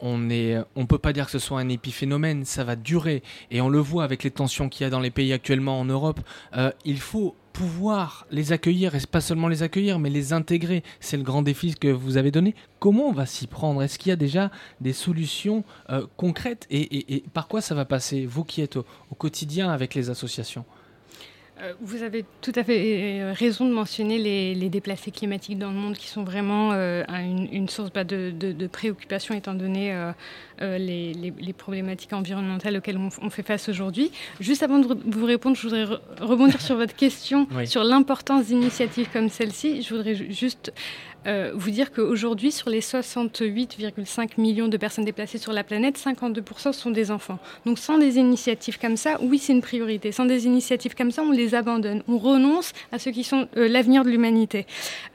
on 0.77 0.87
peut 0.87 0.99
pas 0.99 1.13
dire 1.13 1.27
que 1.27 1.33
ce 1.33 1.39
soit 1.39 1.61
un 1.61 1.69
épiphénomène, 1.69 2.45
ça 2.45 2.65
va 2.65 2.77
durer, 2.77 3.23
et 3.51 3.61
on 3.61 3.69
le 3.69 3.79
voit 3.79 4.05
avec 4.05 4.25
les 4.25 4.31
tensions 4.33 4.69
qu'il 4.69 4.85
y 4.85 4.87
a 4.87 4.91
dans 4.91 5.01
les 5.01 5.11
pays 5.11 5.33
actuellement 5.33 5.81
en 5.81 5.85
Europe, 5.85 6.21
euh, 6.57 6.71
il 6.85 7.01
faut 7.01 7.37
pouvoir 7.53 8.27
les 8.31 8.53
accueillir, 8.53 8.95
et 8.95 9.01
pas 9.11 9.21
seulement 9.21 9.49
les 9.49 9.63
accueillir, 9.63 9.99
mais 9.99 10.11
les 10.11 10.33
intégrer. 10.33 10.83
C'est 11.01 11.17
le 11.17 11.23
grand 11.23 11.43
défi 11.43 11.75
que 11.75 11.89
vous 11.89 12.17
avez 12.17 12.31
donné. 12.31 12.55
Comment 12.79 13.09
on 13.09 13.13
va 13.13 13.27
s'y 13.27 13.47
prendre? 13.47 13.83
Est-ce 13.83 13.99
qu'il 13.99 14.11
y 14.11 14.13
a 14.13 14.17
déjà 14.17 14.51
des 14.81 14.93
solutions 14.93 15.65
euh, 15.91 16.07
concrètes? 16.17 16.67
Et, 16.71 17.23
par 17.35 17.49
quoi 17.49 17.61
ça 17.61 17.75
va 17.75 17.85
passer, 17.85 18.27
vous 18.27 18.45
qui 18.45 18.63
êtes 18.63 18.77
au 18.77 19.15
quotidien 19.17 19.71
avec 19.71 19.95
les 19.95 20.11
associations? 20.11 20.65
Vous 21.81 22.03
avez 22.03 22.25
tout 22.41 22.53
à 22.57 22.65
fait 22.65 23.21
euh, 23.21 23.33
raison 23.33 23.67
de 23.67 23.73
mentionner 23.73 24.19
les, 24.19 24.69
déplacés 24.69 25.11
climatiques 25.11 25.59
dans 25.59 25.71
le 25.71 25.77
monde 25.77 25.97
qui 25.97 26.09
sont 26.09 26.25
vraiment 26.25 26.73
euh, 26.73 27.05
une, 27.53 27.69
source 27.69 27.93
bah, 27.93 28.05
de, 28.05 28.67
préoccupation 28.67 29.35
étant 29.35 29.55
donné 29.55 29.95
les, 30.61 31.55
problématiques 31.57 32.13
environnementales 32.13 32.77
auxquelles 32.77 32.99
on, 32.99 33.31
fait 33.31 33.43
face 33.43 33.69
aujourd'hui. 33.69 34.11
Juste 34.41 34.63
avant 34.63 34.79
de 34.79 34.97
vous 35.07 35.27
répondre, 35.27 35.57
je 35.57 35.63
voudrais 35.63 35.85
rebondir 36.21 36.61
sur 36.61 36.77
votre 36.77 36.95
question 36.97 37.47
sur 37.65 37.85
l'importance 37.85 38.47
d'initiatives 38.47 39.09
comme 39.13 39.29
celle-ci. 39.29 39.83
Je 39.83 39.95
voudrais 39.95 40.15
juste 40.15 40.73
euh, 41.27 41.53
vous 41.55 41.71
dire 41.71 41.93
qu'aujourd'hui, 41.93 42.53
sur 42.53 42.71
les 42.71 42.81
68,5 42.81 44.41
millions 44.41 44.69
de 44.69 44.77
personnes 44.77 45.05
déplacées 45.05 45.39
sur 45.39 45.53
la 45.53 45.65
planète, 45.65 45.99
52% 45.99 46.73
sont 46.73 46.91
des 46.91 47.11
enfants. 47.11 47.39
Donc 47.67 47.79
sans 47.79 47.99
des 47.99 48.19
initiatives 48.19 48.79
comme 48.79 48.97
ça, 48.97 49.19
oui, 49.21 49.39
c'est 49.39 49.53
une 49.53 49.63
priorité. 49.63 50.13
Sans 50.13 50.25
des 50.25 50.47
initiatives 50.47 50.95
comme 50.95 51.11
ça, 51.11 51.23
on 51.23 51.31
les 51.31 51.55
abandonne. 51.55 52.03
On 52.09 52.19
renonce 52.19 52.73
à 52.91 52.99
ceux 52.99 53.11
qui 53.11 53.25
sont 53.25 53.49
euh, 53.57 53.69
l'avenir 53.69 54.05
de 54.05 54.11
l'humanité. 54.11 54.67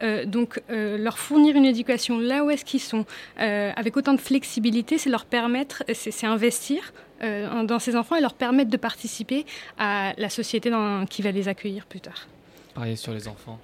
Euh, 0.01 0.25
donc 0.25 0.61
leur 0.69 1.17
fournir 1.17 1.55
une 1.55 1.65
éducation 1.65 2.19
là 2.19 2.43
où 2.43 2.49
est-ce 2.49 2.65
qu'ils 2.65 2.81
sont, 2.81 3.05
avec 3.37 3.97
autant 3.97 4.13
de 4.13 4.19
flexibilité, 4.19 4.97
c'est 4.97 5.09
leur 5.09 5.25
permettre, 5.25 5.83
c'est 5.93 6.25
investir 6.25 6.93
dans 7.21 7.79
ces 7.79 7.95
enfants 7.95 8.15
et 8.15 8.21
leur 8.21 8.33
permettre 8.33 8.69
de 8.69 8.77
participer 8.77 9.45
à 9.77 10.13
la 10.17 10.29
société 10.29 10.71
qui 11.09 11.21
va 11.21 11.31
les 11.31 11.47
accueillir 11.47 11.85
plus 11.85 12.01
tard. 12.01 12.27
Pareil 12.73 12.97
sur 12.97 13.13
les 13.13 13.27
enfants. 13.27 13.59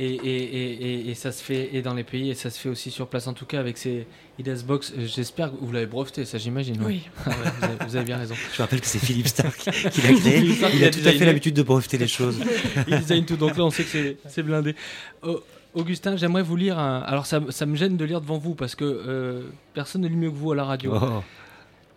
Et, 0.00 0.14
et, 0.14 1.10
et, 1.10 1.14
ça 1.14 1.32
se 1.32 1.42
fait 1.42 1.70
et 1.72 1.82
dans 1.82 1.94
les 1.94 2.04
pays 2.04 2.30
et 2.30 2.34
ça 2.34 2.50
se 2.50 2.58
fait 2.60 2.68
aussi 2.68 2.92
sur 2.92 3.08
place 3.08 3.26
en 3.26 3.32
tout 3.32 3.46
cas 3.46 3.58
avec 3.58 3.76
ces 3.76 4.06
IDES 4.38 4.64
Box. 4.64 4.92
J'espère 4.96 5.50
que 5.50 5.56
vous 5.60 5.72
l'avez 5.72 5.86
breveté, 5.86 6.24
ça 6.24 6.38
j'imagine. 6.38 6.80
Oui. 6.84 7.08
Ah 7.26 7.84
vous, 7.84 7.96
avez, 7.96 8.04
bien 8.04 8.16
raison. 8.16 8.36
Je 8.54 8.62
rappelle 8.62 8.80
que 8.80 8.86
c'est 8.86 9.00
Philippe 9.00 9.26
Stark 9.34 9.56
qui 9.58 10.00
l'a 10.02 10.12
créé. 10.12 10.38
il, 10.38 10.84
a, 10.84 10.90
tout 10.90 11.00
à 11.04 11.12
fait 11.12 11.24
l'habitude 11.24 11.54
de 11.54 11.62
breveter 11.62 11.98
les 11.98 12.06
choses. 12.06 12.38
il 12.86 12.98
design 12.98 13.24
tout, 13.24 13.36
donc 13.36 13.56
là 13.56 13.64
on 13.64 13.70
sait 13.70 13.82
que 13.82 14.16
c'est 14.28 14.42
blindé. 14.44 14.76
Oh, 15.22 15.40
Augustin, 15.74 16.16
j'aimerais 16.16 16.42
vous 16.42 16.56
lire 16.56 16.78
un. 16.78 17.00
Alors, 17.00 17.26
ça, 17.26 17.40
ça, 17.50 17.66
me 17.66 17.76
gêne 17.76 17.96
de 17.96 18.04
lire 18.04 18.20
devant 18.20 18.38
vous 18.38 18.54
parce 18.54 18.74
que 18.74 18.84
euh, 18.84 19.42
personne 19.74 20.02
ne 20.02 20.08
lit 20.08 20.16
mieux 20.16 20.30
que 20.30 20.36
vous 20.36 20.52
à 20.52 20.56
la 20.56 20.64
radio. 20.64 20.94
Oh. 20.94 21.22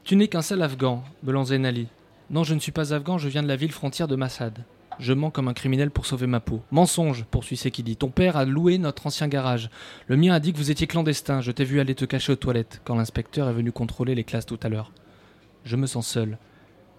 Tu 0.04 0.16
n'es 0.16 0.28
qu'un 0.28 0.42
seul 0.42 0.62
Afghan, 0.62 1.04
Belanzen 1.24 1.66
Ali. 1.66 1.88
Non, 2.30 2.44
je 2.44 2.54
ne 2.54 2.60
suis 2.60 2.72
pas 2.72 2.94
Afghan, 2.94 3.18
je 3.18 3.28
viens 3.28 3.44
de 3.44 3.48
la 3.48 3.56
ville 3.56 3.72
frontière 3.72 4.08
de 4.08 4.16
Massad. 4.16 4.64
Je 5.00 5.14
mens 5.14 5.32
comme 5.32 5.48
un 5.48 5.54
criminel 5.54 5.90
pour 5.90 6.06
sauver 6.06 6.28
ma 6.28 6.40
peau. 6.40 6.62
Mensonge, 6.72 7.26
poursuit 7.26 7.60
dit. 7.84 7.96
Ton 7.96 8.10
père 8.10 8.38
a 8.38 8.46
loué 8.46 8.78
notre 8.78 9.08
ancien 9.08 9.28
garage. 9.28 9.70
Le 10.08 10.18
mien 10.18 10.34
a 10.34 10.40
dit 10.40 10.54
que 10.54 10.58
vous 10.58 10.72
étiez 10.72 10.88
clandestin. 10.88 11.42
Je 11.42 11.52
t'ai 11.52 11.64
vu 11.64 11.80
aller 11.80 11.96
te 11.96 12.06
cacher 12.06 12.34
aux 12.34 12.38
toilettes 12.38 12.82
quand 12.84 12.96
l'inspecteur 12.96 13.50
est 13.50 13.54
venu 13.54 13.72
contrôler 13.72 14.16
les 14.16 14.24
classes 14.24 14.46
tout 14.46 14.60
à 14.62 14.70
l'heure. 14.70 14.92
Je 15.64 15.76
me 15.76 15.88
sens 15.88 16.08
seul. 16.08 16.38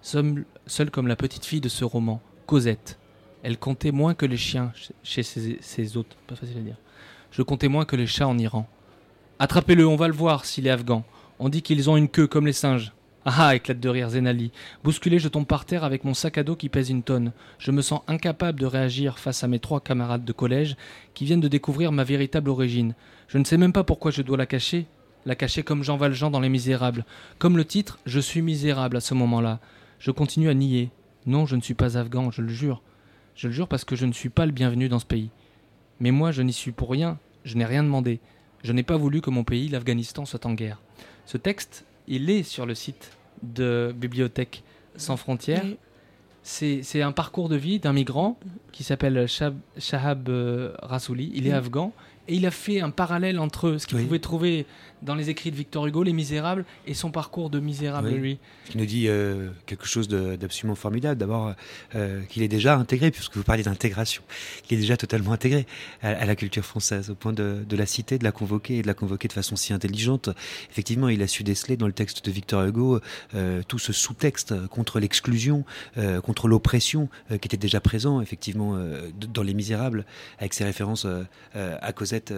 Seul, 0.01 0.45
seul 0.67 0.91
comme 0.91 1.07
la 1.07 1.17
petite 1.17 1.45
fille 1.45 1.61
de 1.61 1.69
ce 1.69 1.85
roman, 1.85 2.21
Cosette. 2.47 2.99
Elle 3.43 3.59
comptait 3.59 3.93
moins 3.93 4.15
que 4.15 4.27
les 4.27 4.37
chiens 4.37 4.73
chez 5.03 5.23
ses, 5.23 5.59
ses 5.61 5.97
hôtes. 5.97 6.17
Pas 6.27 6.35
facile 6.35 6.59
à 6.59 6.63
dire. 6.63 6.77
Je 7.31 7.43
comptais 7.43 7.69
moins 7.69 7.85
que 7.85 7.97
les 7.97 8.07
chats 8.07 8.29
en 8.29 8.39
Iran. 8.39 8.69
Attrapez-le, 9.39 9.87
on 9.87 9.97
va 9.97 10.09
le 10.09 10.15
voir 10.15 10.45
s'il 10.45 10.67
est 10.67 10.71
afghan. 10.71 11.05
On 11.39 11.49
dit 11.49 11.63
qu'ils 11.63 11.91
ont 11.91 11.97
une 11.97 12.09
queue 12.09 12.27
comme 12.27 12.47
les 12.47 12.53
singes. 12.53 12.93
Ah, 13.25 13.55
éclate 13.55 13.79
de 13.79 13.89
rire 13.89 14.11
Zenali. 14.11 14.51
Bousculé, 14.83 15.21
je 15.21 15.29
tombe 15.29 15.47
par 15.47 15.65
terre 15.65 15.85
avec 15.85 16.03
mon 16.03 16.13
sac 16.13 16.39
à 16.39 16.43
dos 16.43 16.57
qui 16.57 16.69
pèse 16.69 16.91
une 16.91 17.05
tonne. 17.05 17.31
Je 17.59 17.71
me 17.71 17.81
sens 17.81 18.01
incapable 18.09 18.59
de 18.59 18.67
réagir 18.67 19.21
face 19.21 19.45
à 19.45 19.49
mes 19.49 19.61
trois 19.61 19.81
camarades 19.81 20.25
de 20.25 20.33
collège 20.33 20.77
qui 21.15 21.25
viennent 21.25 21.41
de 21.41 21.47
découvrir 21.47 21.93
ma 21.93 22.03
véritable 22.03 22.51
origine. 22.51 22.95
Je 23.29 23.39
ne 23.39 23.45
sais 23.45 23.59
même 23.59 23.73
pas 23.73 23.85
pourquoi 23.85 24.11
je 24.11 24.23
dois 24.23 24.37
la 24.37 24.47
cacher. 24.47 24.87
La 25.25 25.37
cacher 25.37 25.63
comme 25.63 25.85
Jean 25.85 25.97
Valjean 25.97 26.33
dans 26.33 26.41
Les 26.41 26.49
Misérables. 26.49 27.05
Comme 27.39 27.57
le 27.57 27.65
titre, 27.65 28.01
je 28.07 28.19
suis 28.19 28.43
misérable 28.43 28.97
à 28.97 29.01
ce 29.01 29.15
moment-là. 29.15 29.61
Je 30.01 30.11
continue 30.11 30.49
à 30.49 30.55
nier. 30.55 30.91
Non, 31.25 31.47
je 31.47 31.55
ne 31.55 31.61
suis 31.61 31.75
pas 31.75 31.97
afghan, 31.97 32.33
je 32.33 32.43
le 32.43 32.49
jure. 32.49 32.83
Je 33.37 33.47
le 33.47 33.53
jure 33.53 33.69
parce 33.69 33.85
que 33.85 33.95
je 33.95 34.05
ne 34.05 34.13
suis 34.13 34.31
pas 34.31 34.47
le 34.47 34.53
bienvenu 34.53 34.89
dans 34.89 34.99
ce 34.99 35.07
pays. 35.07 35.31
Mais 36.01 36.11
moi, 36.11 36.33
je 36.33 36.43
n'y 36.43 36.53
suis 36.53 36.73
pour 36.73 36.91
rien. 36.91 37.19
Je 37.45 37.57
n'ai 37.57 37.67
rien 37.67 37.85
demandé. 37.85 38.19
Je 38.65 38.73
n'ai 38.73 38.83
pas 38.83 38.97
voulu 38.97 39.21
que 39.21 39.31
mon 39.31 39.45
pays, 39.45 39.69
l'Afghanistan, 39.69 40.25
soit 40.25 40.45
en 40.45 40.55
guerre. 40.55 40.83
Ce 41.25 41.37
texte 41.37 41.85
il 42.13 42.29
est 42.29 42.43
sur 42.43 42.67
le 42.67 42.75
site 42.75 43.17
de 43.43 43.95
Bibliothèque 43.97 44.63
sans 44.97 45.17
frontières. 45.17 45.65
C'est 46.43 47.03
un 47.03 47.13
parcours 47.13 47.49
de 47.49 47.57
vie 47.57 47.79
d'un 47.79 47.95
migrant 47.95 48.39
qui 48.71 48.85
s'appelle 48.85 49.27
Shahab 49.79 50.29
euh, 50.29 50.75
Rasouli. 50.83 51.33
Il 51.35 51.47
est 51.47 51.53
afghan 51.53 51.93
et 52.29 52.35
il 52.35 52.45
a 52.47 52.51
fait 52.51 52.81
un 52.81 52.91
parallèle 52.91 53.39
entre 53.39 53.79
ce 53.79 53.87
qu'il 53.87 54.05
pouvait 54.05 54.19
trouver 54.19 54.67
dans 55.03 55.15
les 55.15 55.31
écrits 55.31 55.51
de 55.51 55.57
Victor 55.57 55.87
Hugo, 55.87 56.03
Les 56.03 56.13
Misérables, 56.13 56.65
et 56.87 56.95
son 56.95 57.11
parcours 57.11 57.51
de 57.51 57.61
misérable, 57.61 58.11
lui. 58.11 58.39
Ce 58.67 58.73
qui 58.73 58.79
nous 58.79 58.87
dit 58.87 59.09
euh, 59.09 59.51
quelque 59.67 59.87
chose 59.87 60.09
d'absolument 60.09 60.75
formidable. 60.75 61.19
D'abord, 61.19 61.53
euh, 61.95 62.23
qu'il 62.29 62.43
est 62.43 62.49
déjà 62.49 62.77
intégré, 62.77 63.11
puisque 63.11 63.37
vous 63.37 63.43
parlez 63.43 63.63
d'intégration, 63.63 64.23
qu'il 64.63 64.79
est 64.79 64.81
déjà 64.81 64.97
totalement 64.97 65.33
intégré 65.33 65.67
à, 66.03 66.25
la 66.25 66.37
culture 66.37 66.65
française, 66.65 67.11
au 67.11 67.15
point 67.15 67.33
de, 67.33 67.65
la 67.71 67.87
citer, 67.87 68.19
de 68.19 68.25
la 68.25 68.33
convoquer, 68.33 68.79
et 68.79 68.83
de 68.83 68.87
la 68.87 68.95
convoquer 68.95 69.29
de 69.29 69.33
façon 69.33 69.57
si 69.57 69.73
intelligente. 69.73 70.31
Effectivement, 70.71 71.09
il 71.09 71.23
a 71.23 71.27
su 71.27 71.43
déceler 71.43 71.77
dans 71.77 71.87
le 71.87 71.93
texte 71.93 72.25
de 72.25 72.31
Victor 72.31 72.65
Hugo 72.65 73.01
euh, 73.35 73.63
tout 73.67 73.79
ce 73.79 73.93
sous-texte 73.93 74.55
contre 74.69 75.01
l'exclusion, 75.01 75.65
contre 76.23 76.49
l'oppression, 76.49 77.09
qui 77.29 77.47
était 77.49 77.57
déjà 77.57 77.81
présent, 77.81 78.21
effectivement, 78.21 78.79
dans 79.33 79.43
Les 79.43 79.55
Misérables, 79.55 80.05
avec 80.39 80.55
ses 80.55 80.65
références 80.65 81.07
à 81.55 81.93
Cosette, 81.93 82.33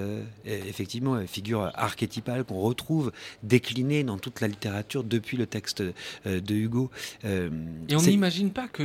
effectivement, 0.44 1.20
figure 1.26 1.70
archétypale 1.74 2.44
retrouve 2.60 3.12
décliné 3.42 4.04
dans 4.04 4.18
toute 4.18 4.40
la 4.40 4.48
littérature 4.48 5.04
depuis 5.04 5.36
le 5.36 5.46
texte 5.46 5.82
euh, 6.26 6.40
de 6.40 6.54
Hugo. 6.54 6.90
Euh, 7.24 7.50
et 7.88 7.96
on 7.96 8.02
n'imagine 8.02 8.50
pas 8.50 8.68
que, 8.68 8.84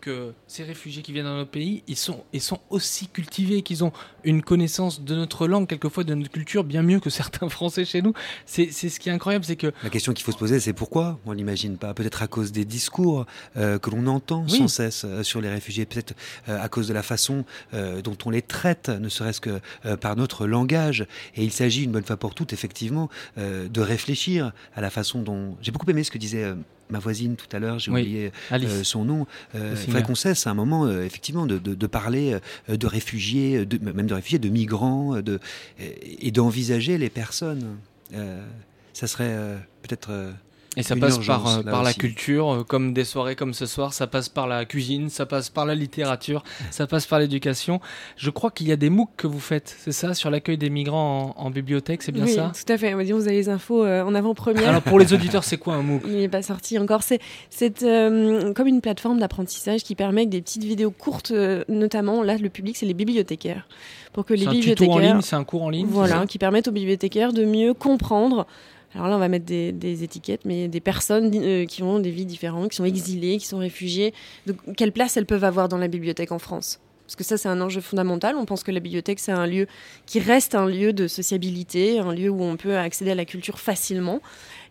que, 0.00 0.32
ces 0.46 0.64
réfugiés 0.64 1.02
qui 1.02 1.12
viennent 1.12 1.26
dans 1.26 1.36
notre 1.36 1.50
pays, 1.50 1.82
ils 1.86 1.96
sont, 1.96 2.24
ils 2.32 2.40
sont 2.40 2.60
aussi 2.70 3.08
cultivés, 3.08 3.62
qu'ils 3.62 3.84
ont 3.84 3.92
une 4.24 4.42
connaissance 4.42 5.02
de 5.02 5.14
notre 5.14 5.46
langue, 5.46 5.66
quelquefois 5.66 6.04
de 6.04 6.14
notre 6.14 6.30
culture, 6.30 6.64
bien 6.64 6.82
mieux 6.82 7.00
que 7.00 7.10
certains 7.20 7.48
Français 7.48 7.84
chez 7.84 8.02
nous. 8.02 8.12
C'est 8.46 8.70
ce 8.70 9.00
qui 9.00 9.08
est 9.08 9.12
incroyable, 9.12 9.44
c'est 9.44 9.56
que... 9.56 9.72
La 9.82 9.90
question 9.90 10.12
qu'il 10.12 10.24
faut 10.24 10.32
se 10.32 10.38
poser, 10.38 10.60
c'est 10.60 10.72
pourquoi 10.72 11.18
on 11.26 11.34
n'imagine 11.34 11.76
pas? 11.76 11.94
Peut-être 11.94 12.22
à 12.22 12.26
cause 12.26 12.52
des 12.52 12.64
discours 12.64 13.26
euh, 13.56 13.78
que 13.78 13.90
l'on 13.90 14.06
entend 14.06 14.46
sans 14.48 14.68
cesse 14.68 15.06
sur 15.22 15.40
les 15.40 15.48
réfugiés, 15.48 15.86
peut-être 15.86 16.14
à 16.46 16.68
cause 16.68 16.88
de 16.88 16.94
la 16.94 17.02
façon 17.02 17.44
dont 17.72 18.16
on 18.24 18.30
les 18.30 18.42
traite, 18.42 18.88
ne 18.88 19.08
serait-ce 19.08 19.40
que 19.40 19.60
par 19.96 20.16
notre 20.16 20.46
langage. 20.46 21.06
Et 21.34 21.44
il 21.44 21.52
s'agit 21.52 21.84
une 21.84 21.92
bonne 21.92 22.04
fois 22.04 22.16
pour 22.16 22.34
toutes, 22.34 22.52
effectivement, 22.52 23.09
euh, 23.38 23.68
de 23.68 23.80
réfléchir 23.80 24.52
à 24.74 24.80
la 24.80 24.90
façon 24.90 25.22
dont. 25.22 25.56
J'ai 25.60 25.72
beaucoup 25.72 25.88
aimé 25.90 26.04
ce 26.04 26.10
que 26.10 26.18
disait 26.18 26.44
euh, 26.44 26.54
ma 26.88 26.98
voisine 26.98 27.36
tout 27.36 27.46
à 27.54 27.58
l'heure, 27.58 27.78
j'ai 27.78 27.90
oublié 27.90 28.32
euh, 28.52 28.84
son 28.84 29.04
nom. 29.04 29.26
il 29.54 29.76
faudrait 29.76 30.02
qu'on 30.02 30.14
cesse 30.14 30.46
à 30.46 30.50
un 30.50 30.54
moment, 30.54 30.90
effectivement, 31.00 31.46
de, 31.46 31.86
parler 31.86 32.36
de 32.68 32.86
réfugiés, 32.86 33.64
de, 33.64 33.78
même 33.78 34.06
de 34.06 34.14
réfugiés, 34.14 34.40
de 34.40 34.48
migrants, 34.48 35.20
de, 35.20 35.38
et 35.78 36.30
d'envisager 36.32 36.98
les 36.98 37.08
personnes. 37.08 37.76
ça 38.92 39.06
serait 39.06 39.36
peut-être 39.82 40.10
et 40.80 40.82
ça 40.82 40.96
passe 40.96 41.18
par, 41.24 41.46
euh, 41.46 41.62
par 41.62 41.82
la 41.82 41.92
culture, 41.92 42.52
euh, 42.52 42.64
comme 42.64 42.92
des 42.92 43.04
soirées 43.04 43.36
comme 43.36 43.54
ce 43.54 43.66
soir, 43.66 43.92
ça 43.92 44.06
passe 44.06 44.28
par 44.28 44.46
la 44.46 44.64
cuisine, 44.64 45.08
ça 45.10 45.26
passe 45.26 45.50
par 45.50 45.66
la 45.66 45.74
littérature, 45.74 46.42
ça 46.70 46.86
passe 46.86 47.06
par 47.06 47.18
l'éducation. 47.18 47.80
Je 48.16 48.30
crois 48.30 48.50
qu'il 48.50 48.68
y 48.68 48.72
a 48.72 48.76
des 48.76 48.90
MOOC 48.90 49.10
que 49.16 49.26
vous 49.26 49.40
faites, 49.40 49.76
c'est 49.78 49.92
ça, 49.92 50.14
sur 50.14 50.30
l'accueil 50.30 50.58
des 50.58 50.70
migrants 50.70 51.34
en, 51.36 51.50
bibliothèque, 51.50 52.02
c'est 52.02 52.12
bien 52.12 52.24
oui, 52.24 52.34
ça? 52.34 52.52
tout 52.54 52.72
à 52.72 52.78
fait. 52.78 52.94
Vous 52.94 53.26
avez 53.26 53.36
les 53.36 53.48
infos 53.48 53.84
euh, 53.84 54.02
en 54.02 54.14
avant-première. 54.14 54.68
Alors 54.68 54.82
pour 54.82 54.98
les 54.98 55.12
auditeurs, 55.12 55.44
c'est 55.44 55.58
quoi 55.58 55.74
un 55.74 55.82
MOOC? 55.82 56.02
Il 56.06 56.16
n'est 56.16 56.28
pas 56.28 56.42
sorti 56.42 56.78
encore. 56.78 57.02
C'est 57.02 57.20
comme 57.80 58.66
une 58.66 58.80
plateforme 58.80 59.18
d'apprentissage 59.18 59.82
qui 59.82 59.94
permet 59.94 60.22
avec 60.22 60.30
des 60.30 60.42
petites 60.42 60.64
vidéos 60.64 60.90
courtes, 60.90 61.32
notamment, 61.68 62.22
là, 62.22 62.36
le 62.36 62.48
public, 62.48 62.76
c'est 62.76 62.86
les 62.86 62.94
bibliothécaires. 62.94 63.66
Pour 64.12 64.24
que 64.24 64.34
les 64.34 64.46
bibliothécaires. 64.46 64.96
Un 64.96 64.96
en 64.96 64.98
ligne, 64.98 65.20
c'est 65.22 65.36
un 65.36 65.44
cours 65.44 65.62
en 65.62 65.70
ligne 65.70 65.86
Voilà, 65.88 66.26
qui 66.26 66.38
permettent 66.38 66.68
aux 66.68 66.72
bibliothécaires 66.72 67.32
de 67.32 67.44
mieux 67.44 67.74
comprendre 67.74 68.46
alors 68.94 69.08
là, 69.08 69.16
on 69.16 69.18
va 69.20 69.28
mettre 69.28 69.46
des, 69.46 70.04
étiquettes, 70.04 70.44
mais 70.44 70.68
des 70.68 70.80
personnes 70.80 71.30
euh, 71.34 71.64
qui 71.64 71.82
ont 71.82 72.00
des 72.00 72.10
vies 72.10 72.26
différentes, 72.26 72.70
qui 72.70 72.76
sont 72.76 72.84
exilées, 72.84 73.38
qui 73.38 73.46
sont 73.46 73.58
réfugiées. 73.58 74.12
De 74.46 74.54
quelle 74.76 74.92
place 74.92 75.16
elles 75.16 75.26
peuvent 75.26 75.44
avoir 75.44 75.68
dans 75.68 75.78
la 75.78 75.88
bibliothèque 75.88 76.32
en 76.32 76.38
France? 76.38 76.80
Parce 77.10 77.16
que 77.16 77.24
ça, 77.24 77.36
c'est 77.36 77.48
un 77.48 77.60
enjeu 77.60 77.80
fondamental. 77.80 78.36
On 78.36 78.44
pense 78.44 78.62
que 78.62 78.70
la 78.70 78.78
bibliothèque, 78.78 79.18
c'est 79.18 79.32
un 79.32 79.44
lieu 79.44 79.66
qui 80.06 80.20
reste 80.20 80.54
un 80.54 80.66
lieu 80.66 80.92
de 80.92 81.08
sociabilité, 81.08 81.98
un 81.98 82.14
lieu 82.14 82.30
où 82.30 82.40
on 82.40 82.56
peut 82.56 82.78
accéder 82.78 83.10
à 83.10 83.16
la 83.16 83.24
culture 83.24 83.58
facilement. 83.58 84.20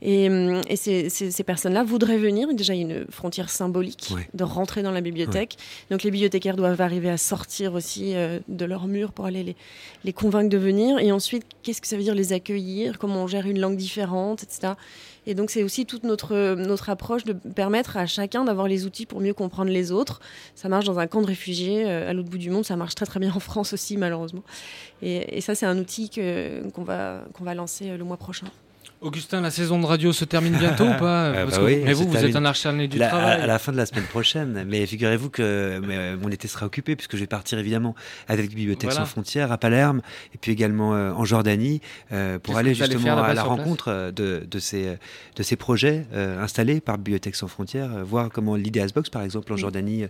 Et, 0.01 0.29
hum, 0.29 0.61
ces, 0.73 1.43
personnes-là 1.45 1.83
voudraient 1.83 2.17
venir. 2.17 2.47
Déjà, 2.53 2.73
il 2.75 2.77
y 2.77 2.93
a 2.93 2.95
une 2.95 3.11
frontière 3.11 3.49
symbolique 3.49 4.13
de 4.33 4.43
rentrer 4.45 4.83
dans 4.83 4.91
la 4.91 5.01
bibliothèque. 5.01 5.57
Donc, 5.91 6.03
les 6.03 6.11
bibliothécaires 6.11 6.55
doivent 6.55 6.79
arriver 6.79 7.09
à 7.09 7.17
sortir 7.17 7.73
aussi 7.73 8.15
euh, 8.15 8.39
de 8.47 8.63
leurs 8.63 8.87
murs 8.87 9.11
pour 9.11 9.25
aller 9.25 9.43
les, 9.43 9.57
les 10.05 10.13
convaincre 10.13 10.47
de 10.47 10.57
venir. 10.57 10.97
Et 10.99 11.11
ensuite, 11.11 11.43
qu'est-ce 11.61 11.81
que 11.81 11.87
ça 11.87 11.97
veut 11.97 12.03
dire 12.03 12.15
les 12.15 12.31
accueillir? 12.31 12.99
Comment 12.99 13.23
on 13.23 13.27
gère 13.27 13.47
une 13.47 13.59
langue 13.59 13.75
différente, 13.75 14.43
etc. 14.43 14.75
Et 15.29 15.35
donc, 15.35 15.51
c'est 15.51 15.61
aussi 15.61 15.85
toute 15.85 16.05
notre, 16.05 16.55
notre 16.55 16.89
approche 16.89 17.23
de 17.23 17.33
permettre 17.33 17.97
à 17.97 18.07
chacun 18.07 18.45
d'avoir 18.45 18.67
les 18.67 18.87
outils 18.87 19.05
pour 19.05 19.21
mieux 19.21 19.35
comprendre 19.35 19.69
les 19.69 19.91
autres. 19.91 20.21
Ça 20.55 20.69
marche 20.69 20.85
dans 20.85 20.97
un 20.97 21.05
camp 21.05 21.21
de 21.21 21.27
réfugiés 21.27 21.83
euh, 21.85 22.09
à 22.09 22.13
l'autre 22.13 22.29
bout 22.29 22.39
du 22.39 22.49
monde. 22.49 22.65
Ça 22.65 22.75
marche 22.75 22.95
très, 22.95 23.05
très 23.05 23.19
bien 23.19 23.31
en 23.31 23.39
France 23.39 23.71
aussi, 23.71 23.95
malheureusement. 23.95 24.41
Et, 25.03 25.39
ça, 25.41 25.53
c'est 25.53 25.67
un 25.67 25.77
outil 25.77 26.09
qu'on 26.09 26.83
va, 26.83 27.21
qu'on 27.33 27.43
va 27.43 27.53
lancer 27.53 27.91
euh, 27.91 27.97
le 27.97 28.03
mois 28.03 28.17
prochain. 28.17 28.47
Augustin, 29.01 29.39
la 29.39 29.49
saison 29.49 29.79
de 29.79 29.85
radio 29.85 30.11
se 30.11 30.25
termine 30.25 30.57
bientôt 30.57 30.83
ou 30.83 30.97
pas 30.97 31.27
ah, 31.33 31.45
bah 31.45 31.57
Mais 31.61 31.93
vous, 31.93 32.07
vous 32.07 32.17
êtes 32.17 32.35
un 32.35 32.43
acharné 32.43 32.89
du 32.89 32.99
travail. 32.99 33.41
À, 33.41 33.47
la 33.47 33.57
fin 33.57 33.71
de 33.71 33.77
la 33.77 33.85
semaine 33.85 34.03
prochaine. 34.03 34.65
Mais 34.67 34.85
figurez-vous 34.85 35.29
que 35.29 35.41
euh, 35.41 36.17
mon 36.17 36.29
été 36.29 36.49
sera 36.49 36.65
occupé 36.65 36.97
puisque 36.97 37.15
je 37.15 37.21
vais 37.21 37.27
partir 37.27 37.57
évidemment 37.59 37.95
avec 38.27 38.49
Bibliothèque 38.49 38.91
sans 38.91 39.05
frontières 39.05 39.53
à 39.53 39.57
Palerme 39.57 40.01
et 40.33 40.37
puis 40.37 40.51
également 40.51 40.95
euh, 40.95 41.11
en 41.13 41.23
Jordanie 41.23 41.79
euh, 42.11 42.39
pour 42.39 42.57
aller 42.57 42.73
justement 42.73 43.23
à 43.23 43.33
la 43.33 43.43
rencontre 43.43 44.11
de, 44.13 44.45
de, 44.49 44.59
ces, 44.59 44.97
de 45.35 45.43
ces 45.43 45.55
projets 45.55 46.05
installés 46.13 46.81
par 46.81 46.97
Bibliothèque 46.97 47.35
sans 47.35 47.47
frontières, 47.47 48.03
voir 48.03 48.29
comment 48.29 48.55
l'Ideas 48.55 48.89
Box 48.93 49.09
par 49.09 49.21
exemple 49.21 49.53
en 49.53 49.57
Jordanie 49.57 50.05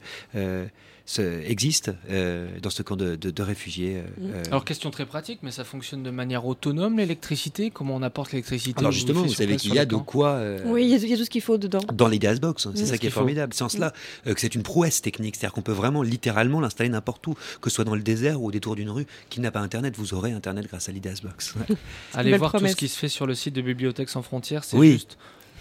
existe 1.17 1.91
euh, 2.09 2.47
dans 2.61 2.69
ce 2.69 2.83
camp 2.83 2.95
de, 2.95 3.41
réfugiés. 3.41 3.97
Euh, 3.97 4.01
mmh. 4.01 4.31
euh. 4.33 4.43
Alors 4.47 4.65
question 4.65 4.91
très 4.91 5.05
pratique, 5.05 5.39
mais 5.41 5.51
ça 5.51 5.63
fonctionne 5.63 6.03
de 6.03 6.11
manière 6.11 6.45
autonome 6.45 6.97
l'électricité? 6.97 7.71
Comment 7.71 7.95
on 7.95 8.01
apporte 8.01 8.31
l'électricité? 8.31 8.79
Alors 8.79 8.91
justement, 8.91 9.23
vous 9.23 9.33
savez 9.33 9.55
qu'il 9.55 9.73
y 9.73 9.79
a 9.79 9.85
de 9.85 9.95
quoi. 9.95 10.41
oui, 10.65 10.83
il 10.83 10.89
y, 10.89 11.13
a 11.13 11.17
tout 11.17 11.25
ce 11.25 11.29
qu'il 11.29 11.41
faut 11.41 11.57
dedans. 11.57 11.81
Dans 11.93 12.07
les 12.07 12.19
gasbox, 12.19 12.67
c'est 12.75 12.83
mmh. 12.83 12.85
ça 12.85 12.97
qui 12.97 13.07
est 13.07 13.11
formidable. 13.11 13.53
C'est 13.53 13.63
en 13.63 13.69
cela 13.69 13.93
que 14.25 14.39
c'est 14.39 14.55
une 14.55 14.63
prouesse 14.63 15.01
technique, 15.01 15.35
c'est-à-dire 15.35 15.53
qu'on 15.53 15.61
peut 15.61 15.71
vraiment 15.71 16.03
littéralement 16.03 16.59
l'installer 16.59 16.89
n'importe 16.89 17.25
où, 17.27 17.35
que 17.61 17.69
ce 17.69 17.75
soit 17.75 17.85
dans 17.85 17.95
le 17.95 18.01
désert 18.01 18.41
ou 18.41 18.47
au 18.47 18.51
détour 18.51 18.75
d'une 18.75 18.89
rue. 18.89 19.07
Qui 19.29 19.39
n'a 19.41 19.51
pas 19.51 19.59
Internet, 19.59 19.95
vous 19.97 20.13
aurez 20.13 20.31
Internet 20.31 20.67
grâce 20.67 20.89
à 20.89 20.91
l'IDASbox. 20.91 21.55
Allez 22.13 22.37
voir 22.37 22.51
tout 22.51 22.67
ce 22.67 22.75
qui 22.75 22.87
se 22.87 22.97
fait 22.97 23.09
sur 23.09 23.25
le 23.25 23.35
site 23.35 23.55
de 23.55 23.61
Bibliothèque 23.61 24.09
sans 24.09 24.21
frontières, 24.21 24.63
c'est 24.63 24.79
juste 24.79 25.17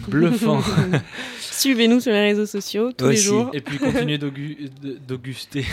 bluffant. 0.07 0.63
Suivez-nous 1.41 2.01
sur 2.01 2.13
les 2.13 2.21
réseaux 2.21 2.47
sociaux 2.47 2.93
tous 2.93 3.09
les 3.09 3.17
jours. 3.17 3.51
Et 3.53 3.61
puis 3.61 3.79
continuez 3.79 4.19
d'Auguster. 5.09 5.65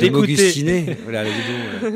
D'Augustiner. 0.00 0.96
voilà, 1.04 1.24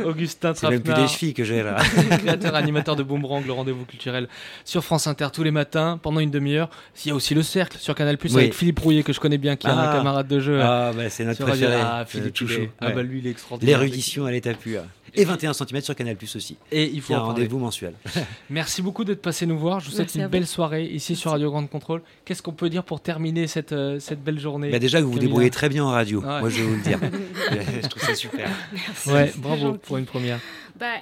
Augustin 0.04 0.52
C'est 0.54 0.68
même 0.68 0.80
plus 0.80 0.94
des 0.94 1.06
chevilles 1.06 1.34
que 1.34 1.44
j'ai 1.44 1.62
là. 1.62 1.76
Créateur 2.18 2.54
animateur 2.54 2.96
de 2.96 3.02
Boomerang, 3.02 3.46
le 3.46 3.52
rendez-vous 3.52 3.84
culturel 3.84 4.28
sur 4.64 4.82
France 4.82 5.06
Inter 5.06 5.28
tous 5.32 5.44
les 5.44 5.52
matins 5.52 5.98
pendant 6.02 6.20
une 6.20 6.30
demi-heure. 6.30 6.70
Il 7.04 7.08
y 7.08 7.12
a 7.12 7.14
aussi 7.14 7.34
le 7.34 7.42
cercle 7.42 7.78
sur 7.78 7.94
Canal 7.94 8.18
Plus 8.18 8.36
avec 8.36 8.52
Philippe 8.52 8.80
Rouillet 8.80 9.04
que 9.04 9.12
je 9.12 9.20
connais 9.20 9.38
bien, 9.38 9.54
qui 9.54 9.68
est 9.68 9.70
un 9.70 9.78
ah. 9.78 9.96
camarade 9.96 10.26
de 10.26 10.40
jeu. 10.40 10.60
Ah, 10.60 10.90
bah, 10.96 11.08
c'est 11.08 11.24
notre 11.24 11.44
préféré. 11.44 11.76
Ah, 11.80 12.04
Philippe, 12.06 12.36
ah, 12.80 12.90
bah 12.90 13.02
lui, 13.02 13.20
il 13.20 13.26
est 13.26 13.30
extraordinaire. 13.30 13.78
L'érudition 13.78 14.26
à 14.26 14.32
l'état 14.32 14.54
pur. 14.54 14.82
Et 15.16 15.24
21 15.24 15.52
cm 15.52 15.80
sur 15.80 15.94
Canal 15.94 16.16
Plus 16.16 16.36
aussi. 16.36 16.56
Et 16.70 16.90
il 16.92 17.00
faut 17.00 17.14
un 17.14 17.20
rendez-vous 17.20 17.58
mensuel. 17.58 17.94
Merci 18.50 18.82
beaucoup 18.82 19.04
d'être 19.04 19.22
passé 19.22 19.46
nous 19.46 19.58
voir. 19.58 19.80
Je 19.80 19.90
vous 19.90 19.96
souhaite 19.96 20.14
une 20.14 20.26
belle 20.28 20.46
soirée 20.46 20.84
ici 20.84 21.16
sur 21.16 21.30
Radio 21.30 21.50
Grande 21.50 21.70
Contrôle. 21.70 22.02
Qu'est-ce 22.24 22.42
qu'on 22.42 22.52
peut 22.52 22.68
dire 22.68 22.84
pour 22.84 23.00
terminer 23.00 23.46
cette, 23.46 23.72
euh, 23.72 23.98
cette 23.98 24.22
belle 24.22 24.38
journée 24.38 24.70
bah 24.70 24.78
Déjà 24.78 25.00
que 25.00 25.04
vous 25.04 25.12
vous 25.12 25.18
débrouillez 25.18 25.50
très 25.50 25.68
bien 25.68 25.84
en 25.84 25.90
radio. 25.90 26.20
Moi, 26.20 26.48
je 26.48 26.62
vais 26.62 26.62
vous 26.62 26.76
le 26.76 26.82
dire. 26.82 26.98
je 27.82 27.88
trouve 27.88 28.02
ça 28.02 28.14
super. 28.14 28.48
Merci. 28.72 29.10
Ouais, 29.10 29.32
bravo 29.36 29.74
pour 29.74 29.96
une 29.96 30.06
première. 30.06 30.40
Bah, 30.78 30.94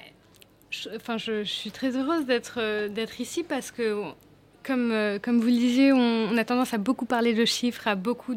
je, 0.69 0.89
enfin, 0.95 1.17
je, 1.17 1.43
je, 1.43 1.51
suis 1.51 1.71
très 1.71 1.95
heureuse 1.95 2.25
d'être 2.25 2.55
euh, 2.57 2.89
d'être 2.89 3.21
ici 3.21 3.43
parce 3.43 3.71
que 3.71 4.01
comme, 4.65 4.91
euh, 4.91 5.19
comme 5.21 5.39
vous 5.39 5.47
le 5.47 5.53
disiez, 5.53 5.93
on, 5.93 6.35
a 6.37 6.43
tendance 6.43 6.73
à 6.73 6.77
beaucoup 6.77 7.05
parler 7.05 7.33
de 7.33 7.45
chiffres, 7.45 7.87
à 7.87 7.95
beaucoup, 7.95 8.35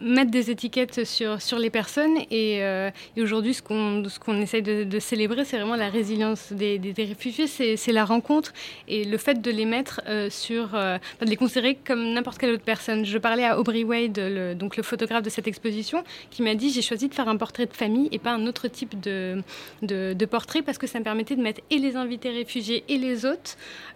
mettre 0.00 0.30
des 0.30 0.50
étiquettes 0.50 1.04
sur, 1.04 1.58
les 1.58 1.70
personnes. 1.70 2.18
Et, 2.30 2.62
euh, 2.62 2.90
et 3.16 3.22
aujourd'hui, 3.22 3.54
ce 3.54 3.62
qu'on 3.62 4.40
essaye 4.40 4.62
de, 4.62 4.98
célébrer, 4.98 5.44
c'est 5.44 5.56
vraiment 5.56 5.76
la 5.76 5.88
résilience 5.88 6.52
des, 6.52 6.80
réfugiés, 6.96 7.46
c'est 7.46 7.92
la 7.92 8.04
rencontre 8.04 8.52
et 8.88 9.04
le 9.04 9.18
fait 9.18 9.40
de 9.40 9.50
les 9.50 9.64
mettre 9.64 10.00
euh, 10.06 10.30
sur. 10.30 10.70
De 10.74 11.26
les 11.26 11.36
considérer 11.36 11.76
comme 11.84 12.12
n'importe 12.12 12.38
quelle 12.38 12.50
autre 12.50 12.64
personne. 12.64 13.04
Je 13.04 13.18
parlais 13.18 13.44
à 13.44 13.58
Aubrey 13.58 13.84
Wade, 13.84 14.18
le, 14.18 14.54
donc 14.54 14.76
le 14.76 14.82
photographe 14.82 15.22
de 15.22 15.30
cette 15.30 15.46
exposition, 15.46 16.04
qui 16.30 16.42
m'a 16.42 16.54
dit 16.54 16.70
j'ai 16.70 16.82
choisi 16.82 17.08
de 17.08 17.14
faire 17.14 17.28
un 17.28 17.36
portrait 17.36 17.66
de 17.66 17.72
famille 17.72 18.08
et 18.12 18.18
pas 18.18 18.32
un 18.32 18.46
autre 18.46 18.68
type 18.68 19.00
de, 19.00 19.42
de, 19.82 20.24
portrait 20.26 20.62
parce 20.62 20.78
que 20.78 20.86
ça 20.86 20.98
me 20.98 21.04
permettait 21.04 21.36
de 21.36 21.42
mettre 21.42 21.60
et 21.70 21.78
les 21.78 21.96
invités 21.96 22.30
réfugiés 22.30 22.84
et 22.88 22.98
les 22.98 23.14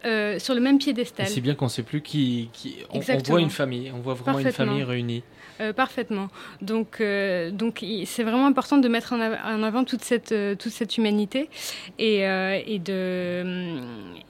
euh, 0.04 0.38
sur 0.38 0.54
le 0.54 0.60
même 0.60 0.77
piédestal. 0.78 1.26
C'est 1.28 1.40
bien 1.40 1.54
qu'on 1.54 1.66
ne 1.66 1.70
sait 1.70 1.82
plus 1.82 2.02
qui. 2.02 2.50
qui 2.52 2.76
on, 2.90 2.98
on, 2.98 3.18
voit 3.18 3.40
une 3.40 3.50
famille, 3.50 3.92
on 3.94 4.00
voit 4.00 4.14
vraiment 4.14 4.38
une 4.38 4.52
famille 4.52 4.82
réunie. 4.82 5.22
Euh, 5.60 5.72
parfaitement. 5.72 6.28
Donc, 6.62 7.00
euh, 7.00 7.50
donc 7.50 7.84
c'est 8.04 8.22
vraiment 8.22 8.46
important 8.46 8.78
de 8.78 8.86
mettre 8.86 9.12
en, 9.12 9.20
av 9.20 9.36
en 9.44 9.64
avant 9.64 9.82
toute 9.82 10.04
cette, 10.04 10.30
euh, 10.30 10.54
toute 10.54 10.70
cette 10.70 10.96
humanité 10.96 11.48
et, 11.98 12.18
et, 12.18 12.78
de, 12.78 13.76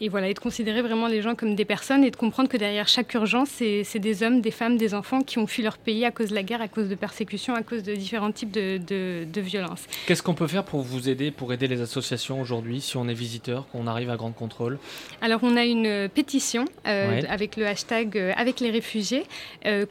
et, 0.00 0.08
voilà, 0.08 0.28
et 0.30 0.34
de 0.34 0.38
considérer 0.38 0.80
vraiment 0.80 1.06
les 1.06 1.20
gens 1.20 1.34
comme 1.34 1.54
des 1.54 1.66
personnes 1.66 2.02
et 2.02 2.10
de 2.10 2.16
comprendre 2.16 2.48
que 2.48 2.56
derrière 2.56 2.88
chaque 2.88 3.12
urgence, 3.12 3.50
c'est 3.50 3.98
des 3.98 4.22
hommes, 4.22 4.40
des 4.40 4.50
femmes, 4.50 4.78
des 4.78 4.94
enfants 4.94 5.20
qui 5.20 5.38
ont 5.38 5.46
fui 5.46 5.62
leur 5.62 5.76
pays 5.76 6.06
à 6.06 6.10
cause 6.10 6.30
de 6.30 6.34
la 6.34 6.42
guerre, 6.42 6.62
à 6.62 6.68
cause 6.68 6.88
de 6.88 6.94
persécutions, 6.94 7.54
à 7.54 7.62
cause 7.62 7.82
de 7.82 7.94
différents 7.94 8.32
types 8.32 8.50
de, 8.50 8.78
de, 8.78 9.26
de 9.30 9.40
violences. 9.42 9.84
Qu'est-ce 10.06 10.22
qu'on 10.22 10.34
peut 10.34 10.48
faire 10.48 10.64
pour 10.64 10.80
vous 10.80 11.10
aider, 11.10 11.30
pour 11.30 11.52
aider 11.52 11.68
les 11.68 11.82
associations 11.82 12.40
aujourd'hui, 12.40 12.80
si 12.80 12.96
on 12.96 13.06
est 13.06 13.14
visiteur, 13.14 13.66
qu'on 13.70 13.86
arrive 13.86 14.08
à 14.08 14.16
Grande 14.16 14.34
Contrôle? 14.34 14.78
Alors, 15.20 15.40
on 15.42 15.56
a 15.56 15.64
une 15.64 16.08
pétition 16.08 16.64
ouais. 16.86 17.26
avec 17.28 17.56
le 17.56 17.66
hashtag 17.66 18.16
avec 18.34 18.60
les 18.60 18.70
réfugiés 18.70 19.24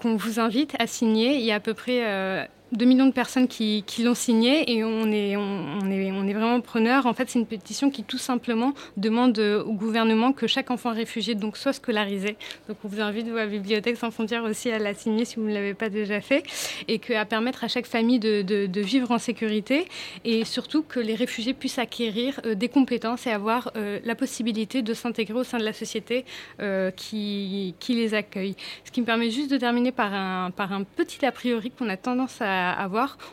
qu'on 0.02 0.16
vous 0.16 0.40
invite 0.40 0.74
à 0.80 0.88
signer 0.88 1.27
il 1.36 1.44
y 1.44 1.52
a 1.52 1.56
à 1.56 1.60
peu 1.60 1.74
près 1.74 2.06
euh, 2.06 2.46
2 2.74 2.86
millions 2.86 3.08
de 3.08 3.12
personnes 3.12 3.48
qui, 3.48 3.84
l'ont 4.00 4.14
signé 4.14 4.72
et 4.72 4.84
on 4.84 5.12
est, 5.12 5.38
on, 5.38 5.90
est, 5.90 6.12
on 6.12 6.28
est 6.28 6.34
vraiment 6.34 6.62
preneur. 6.62 7.06
En 7.06 7.14
fait, 7.14 7.30
c'est 7.30 7.40
une 7.40 7.46
pétition 7.46 7.90
qui 7.90 8.04
tout 8.04 8.18
simplement 8.18 8.74
demande 8.98 9.40
au 9.40 9.74
gouvernement 9.74 10.34
que 10.34 10.48
chaque 10.48 10.72
enfant 10.72 10.94
réfugié 10.94 11.36
donc, 11.36 11.58
soit 11.58 11.74
scolarisé. 11.74 12.38
Donc 12.68 12.78
on 12.84 12.88
vous 12.88 13.02
invite, 13.02 13.28
vous, 13.28 13.38
à 13.38 13.46
Bibliothèque 13.46 13.98
sans 13.98 14.12
frontières 14.12 14.44
aussi, 14.44 14.70
à 14.70 14.80
la 14.80 14.94
signer 14.94 15.26
si 15.26 15.38
vous 15.38 15.48
ne 15.48 15.54
l'avez 15.54 15.74
pas 15.74 15.90
déjà 15.90 16.22
fait 16.22 16.44
et 16.88 17.00
que, 17.00 17.14
à 17.14 17.26
permettre 17.26 17.64
à 17.64 17.68
chaque 17.68 17.86
famille 17.86 18.20
de, 18.20 18.42
de, 18.42 18.66
de, 18.66 18.82
vivre 18.82 19.12
en 19.12 19.18
sécurité 19.18 19.88
et 20.24 20.46
surtout 20.46 20.84
que 20.84 21.00
les 21.00 21.16
réfugiés 21.16 21.54
puissent 21.54 21.80
acquérir 21.80 22.40
euh, 22.46 22.56
des 22.56 22.70
compétences 22.70 23.28
et 23.28 23.32
avoir 23.32 23.72
euh, 23.76 24.00
la 24.04 24.16
possibilité 24.16 24.82
de 24.82 24.94
s'intégrer 24.94 25.34
au 25.40 25.44
sein 25.44 25.58
de 25.58 25.64
la 25.64 25.74
société 25.74 26.26
euh, 26.60 26.92
qui, 26.92 27.76
qui 27.80 27.96
les 27.96 28.14
accueille. 28.14 28.56
Ce 28.84 28.92
qui 28.92 29.02
me 29.02 29.06
permet 29.06 29.30
juste 29.30 29.52
de 29.52 29.58
terminer 29.58 29.92
par 29.92 30.14
un, 30.14 30.52
par 30.52 30.74
un 30.74 30.84
petit 30.84 31.26
a 31.26 31.32
priori 31.32 31.72
qu'on 31.72 31.90
a 31.90 31.98
tendance 31.98 32.42
à 32.42 32.57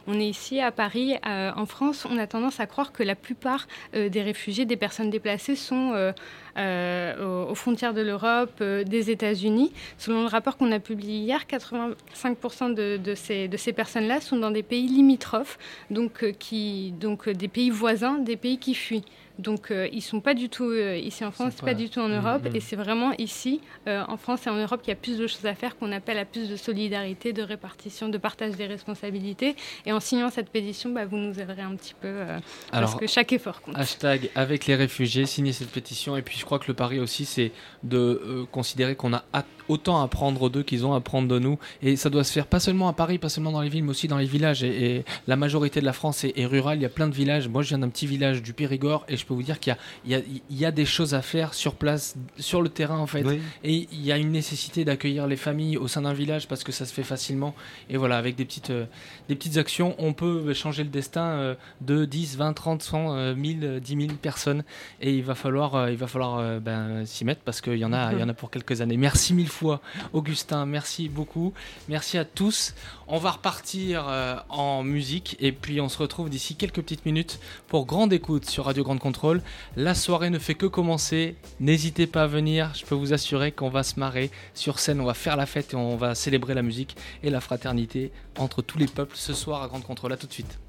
On 0.07 0.21
est 0.21 0.29
ici 0.29 0.61
à 0.61 0.71
Paris, 0.71 1.17
euh, 1.27 1.51
en 1.57 1.67
France, 1.67 2.07
on 2.11 2.19
a 2.19 2.27
tendance 2.27 2.61
à 2.61 2.67
croire 2.67 2.93
que 2.93 3.03
la 3.03 3.15
plupart 3.15 3.67
euh, 3.95 4.09
des 4.09 4.23
réfugiés, 4.23 4.65
des 4.65 4.77
personnes 4.77 5.11
déplacées 5.11 5.57
sont 5.57 6.13
euh, 6.57 7.49
aux, 7.51 7.55
frontières 7.55 7.95
de 7.95 8.03
l'Europe, 8.03 8.63
des 8.63 9.11
États-Unis. 9.11 9.73
Selon 9.99 10.23
le 10.23 10.29
rapport 10.29 10.57
qu'on 10.57 10.73
a 10.73 10.81
publié 10.81 11.19
hier, 11.19 11.45
85% 11.51 12.75
de, 12.75 13.15
ces, 13.15 13.73
personnes-là 13.73 14.21
sont 14.21 14.37
dans 14.37 14.51
des 14.51 14.63
pays 14.63 14.87
limitrophes, 14.87 15.59
donc 15.91 16.25
des 16.25 17.49
pays 17.49 17.71
voisins, 17.71 18.19
des 18.19 18.37
pays 18.37 18.59
qui 18.59 18.75
fuient. 18.75 19.05
Donc 19.39 19.71
euh, 19.71 19.89
ils 19.93 20.03
sont 20.03 20.21
pas 20.21 20.35
du 20.35 20.49
tout 20.49 20.71
euh, 20.71 20.97
ici 20.97 21.25
en 21.25 21.33
France, 21.33 21.55
pas, 21.55 21.67
pas 21.67 21.75
du 21.75 21.91
tout 21.91 21.99
en 22.01 22.09
Europe, 22.09 22.45
mmh. 22.45 22.57
et 22.57 22.61
c'est 22.61 22.77
vraiment 22.77 23.13
ici, 23.19 23.61
euh, 23.89 24.05
en 24.07 24.17
France 24.17 24.47
et 24.47 24.51
en 24.51 24.57
Europe, 24.57 24.81
qu'il 24.81 24.91
y 24.91 24.93
a 24.93 24.97
plus 24.97 25.19
de 25.19 25.27
choses 25.27 25.45
à 25.45 25.55
faire, 25.55 25.77
qu'on 25.77 25.91
appelle 25.91 26.19
à 26.19 26.25
plus 26.25 26.49
de 26.49 26.57
solidarité, 26.57 27.33
de 27.33 27.43
répartition, 27.43 28.09
de 28.09 28.19
partage 28.19 28.53
des 28.53 28.67
responsabilités. 28.67 29.57
Et 29.87 29.93
en 29.93 29.99
signant 29.99 30.31
cette 30.31 30.51
pétition, 30.51 30.91
bah, 30.91 31.05
vous 31.05 31.17
nous 31.17 31.41
aiderez 31.41 31.63
un 31.63 31.75
petit 31.75 31.95
peu, 31.95 32.07
euh, 32.09 32.39
Alors, 32.71 32.91
parce 32.91 33.01
que 33.01 33.07
chaque 33.09 33.33
effort 33.33 33.61
compte. 33.61 33.77
Hashtag 33.77 34.31
avec 34.37 34.67
les 34.67 34.77
réfugiés, 34.77 35.27
signer 35.27 35.53
cette 35.53 35.71
pétition, 35.71 36.17
et 36.17 36.23
puis 36.23 36.39
je 36.39 36.45
crois 36.45 36.61
que 36.61 36.67
le 36.69 36.75
pari 36.75 37.01
aussi, 37.01 37.25
c'est 37.25 37.51
de 37.83 37.99
euh, 37.99 38.45
considérer 38.53 38.95
qu'on 38.95 39.15
a 39.15 39.25
autant 39.69 40.01
à 40.01 40.05
apprendre 40.05 40.49
d'eux 40.51 40.63
qu'ils 40.63 40.87
ont 40.87 40.95
à 40.95 40.99
apprendre 40.99 41.29
de 41.29 41.39
nous, 41.39 41.59
et 41.83 41.97
ça 41.97 42.11
doit 42.11 42.25
se 42.25 42.33
faire 42.33 42.47
pas 42.47 42.61
seulement 42.61 42.89
à 42.89 42.93
Paris, 42.93 43.19
pas 43.19 43.29
seulement 43.29 43.53
dans 43.53 43.61
les 43.61 43.69
villes, 43.69 43.85
mais 43.85 43.91
aussi 43.91 44.09
dans 44.09 44.19
les 44.19 44.27
villages. 44.27 44.63
Et, 44.63 44.97
et 44.97 45.05
la 45.27 45.37
majorité 45.37 45.81
de 45.81 45.87
la 45.87 45.93
France 45.93 46.25
est, 46.25 46.33
est 46.37 46.47
rurale. 46.47 46.79
Il 46.79 46.83
y 46.83 46.87
a 46.87 46.91
plein 46.91 47.09
de 47.09 47.15
villages. 47.15 47.49
Moi, 47.49 47.63
je 47.63 47.69
viens 47.69 47.79
d'un 47.79 47.89
petit 47.89 48.07
village 48.07 48.43
du 48.43 48.53
Périgord, 48.53 49.05
et 49.09 49.17
je 49.17 49.25
peux 49.25 49.35
vous 49.35 49.43
dire 49.43 49.61
qu'il 49.61 49.77
y, 50.07 50.15
y, 50.15 50.43
y, 50.51 50.65
a 50.65 50.71
des 50.71 50.85
choses 50.85 51.15
à 51.15 51.23
faire 51.23 51.55
sur 51.55 51.75
place, 51.75 52.17
sur 52.39 52.63
le 52.63 52.69
terrain 52.69 52.99
en 52.99 53.07
fait. 53.07 53.25
Oui. 53.25 53.41
Et 53.63 53.89
il 53.93 54.05
y 54.05 54.13
a 54.13 54.17
une 54.17 54.33
nécessité 54.33 54.85
d'accueillir 54.85 55.27
les 55.27 55.37
familles 55.37 55.77
au 55.77 55.89
sein 55.89 56.03
d'un 56.03 56.13
village 56.13 56.49
parce 56.49 56.65
que 56.65 56.73
ça 56.73 56.87
se 56.87 56.93
fait 56.93 57.03
facilement. 57.03 57.55
Et 57.89 57.97
voilà, 57.97 58.17
avec 58.19 58.37
des 58.37 58.45
petites, 58.45 58.71
euh, 58.71 58.87
des 59.29 59.35
petites 59.35 59.57
actions, 59.57 59.95
on 59.99 60.13
peut 60.13 60.53
changer 60.53 60.85
le 60.85 60.91
destin 60.91 61.23
euh, 61.23 61.55
de 61.81 62.05
10, 62.05 62.37
20, 62.37 62.53
30, 62.53 62.83
100, 62.83 63.17
euh, 63.17 63.35
1000, 63.35 63.81
10 63.83 64.07
000 64.07 64.17
personnes. 64.21 64.65
Et 65.01 65.15
il 65.15 65.23
va 65.23 65.35
falloir, 65.35 65.75
euh, 65.75 65.91
il 65.91 65.97
va 65.97 66.07
falloir 66.07 66.61
ben, 66.61 67.05
s'y 67.07 67.25
mettre 67.25 67.43
parce 67.43 67.61
qu'il 67.61 67.77
y, 67.77 67.85
en 67.85 67.93
a, 67.93 68.13
il 68.13 68.21
y 68.21 68.23
en 68.23 68.29
a 68.29 68.35
pour 68.35 68.51
quelques 68.51 68.81
années. 68.81 68.97
Merci 68.97 69.35
mille 69.35 69.49
fois, 69.55 69.81
Augustin. 70.13 70.67
Merci 70.67 71.09
beaucoup. 71.09 71.55
Merci 71.89 72.19
à 72.19 72.25
tous. 72.25 72.75
On 73.07 73.19
va 73.19 73.31
repartir 73.31 74.07
euh, 74.09 74.37
en 74.49 74.83
musique 74.83 75.37
et 75.41 75.53
puis 75.53 75.81
on 75.81 75.89
se 75.89 75.99
retrouve 75.99 76.29
d'ici 76.29 76.57
quelques 76.57 76.83
petites 76.83 77.07
minutes 77.07 77.39
pour 77.69 77.87
grande 77.87 78.13
écoute 78.13 78.45
sur 78.45 78.65
Radio 78.65 78.83
Grande 78.83 78.99
Contrôle. 78.99 79.43
La 79.77 79.95
soirée 79.95 80.31
ne 80.31 80.39
fait 80.39 80.55
que 80.55 80.67
commencer. 80.67 81.37
N'hésitez 81.61 82.07
pas 82.07 82.25
à 82.25 82.27
venir. 82.27 82.73
Je 82.75 82.85
peux 82.85 82.95
vous 82.97 83.13
assurer 83.13 83.53
qu'on 83.53 83.71
va 83.71 83.83
se 83.83 84.01
marrer 84.01 84.31
sur 84.55 84.79
scène. 84.79 85.01
On 85.01 85.07
va 85.07 85.15
faire 85.15 85.37
la 85.37 85.47
fête 85.47 85.73
et 85.73 85.77
on 85.77 85.97
va 85.97 86.15
célébrer 86.15 86.55
la 86.55 86.63
musique 86.63 86.97
et 87.23 87.31
la 87.31 87.41
fraternité 87.41 88.13
entre 88.39 88.61
tous 88.63 88.79
les 88.79 88.89
peuples 88.89 89.17
ce 89.17 89.33
soir 89.33 89.63
à 89.63 89.69
Grande 89.69 89.85
Contrôle. 89.85 90.13
À 90.13 90.17
tout 90.17 90.27
de 90.27 90.33
suite. 90.33 90.64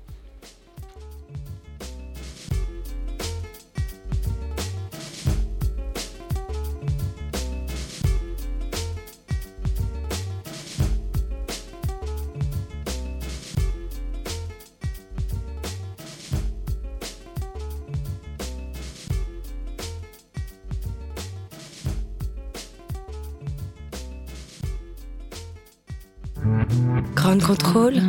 Contrôle. 27.46 28.02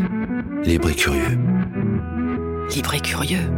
Libre 0.64 0.88
et 0.88 0.94
curieux. 0.94 1.38
Libre 2.74 2.94
et 2.94 3.00
curieux. 3.00 3.50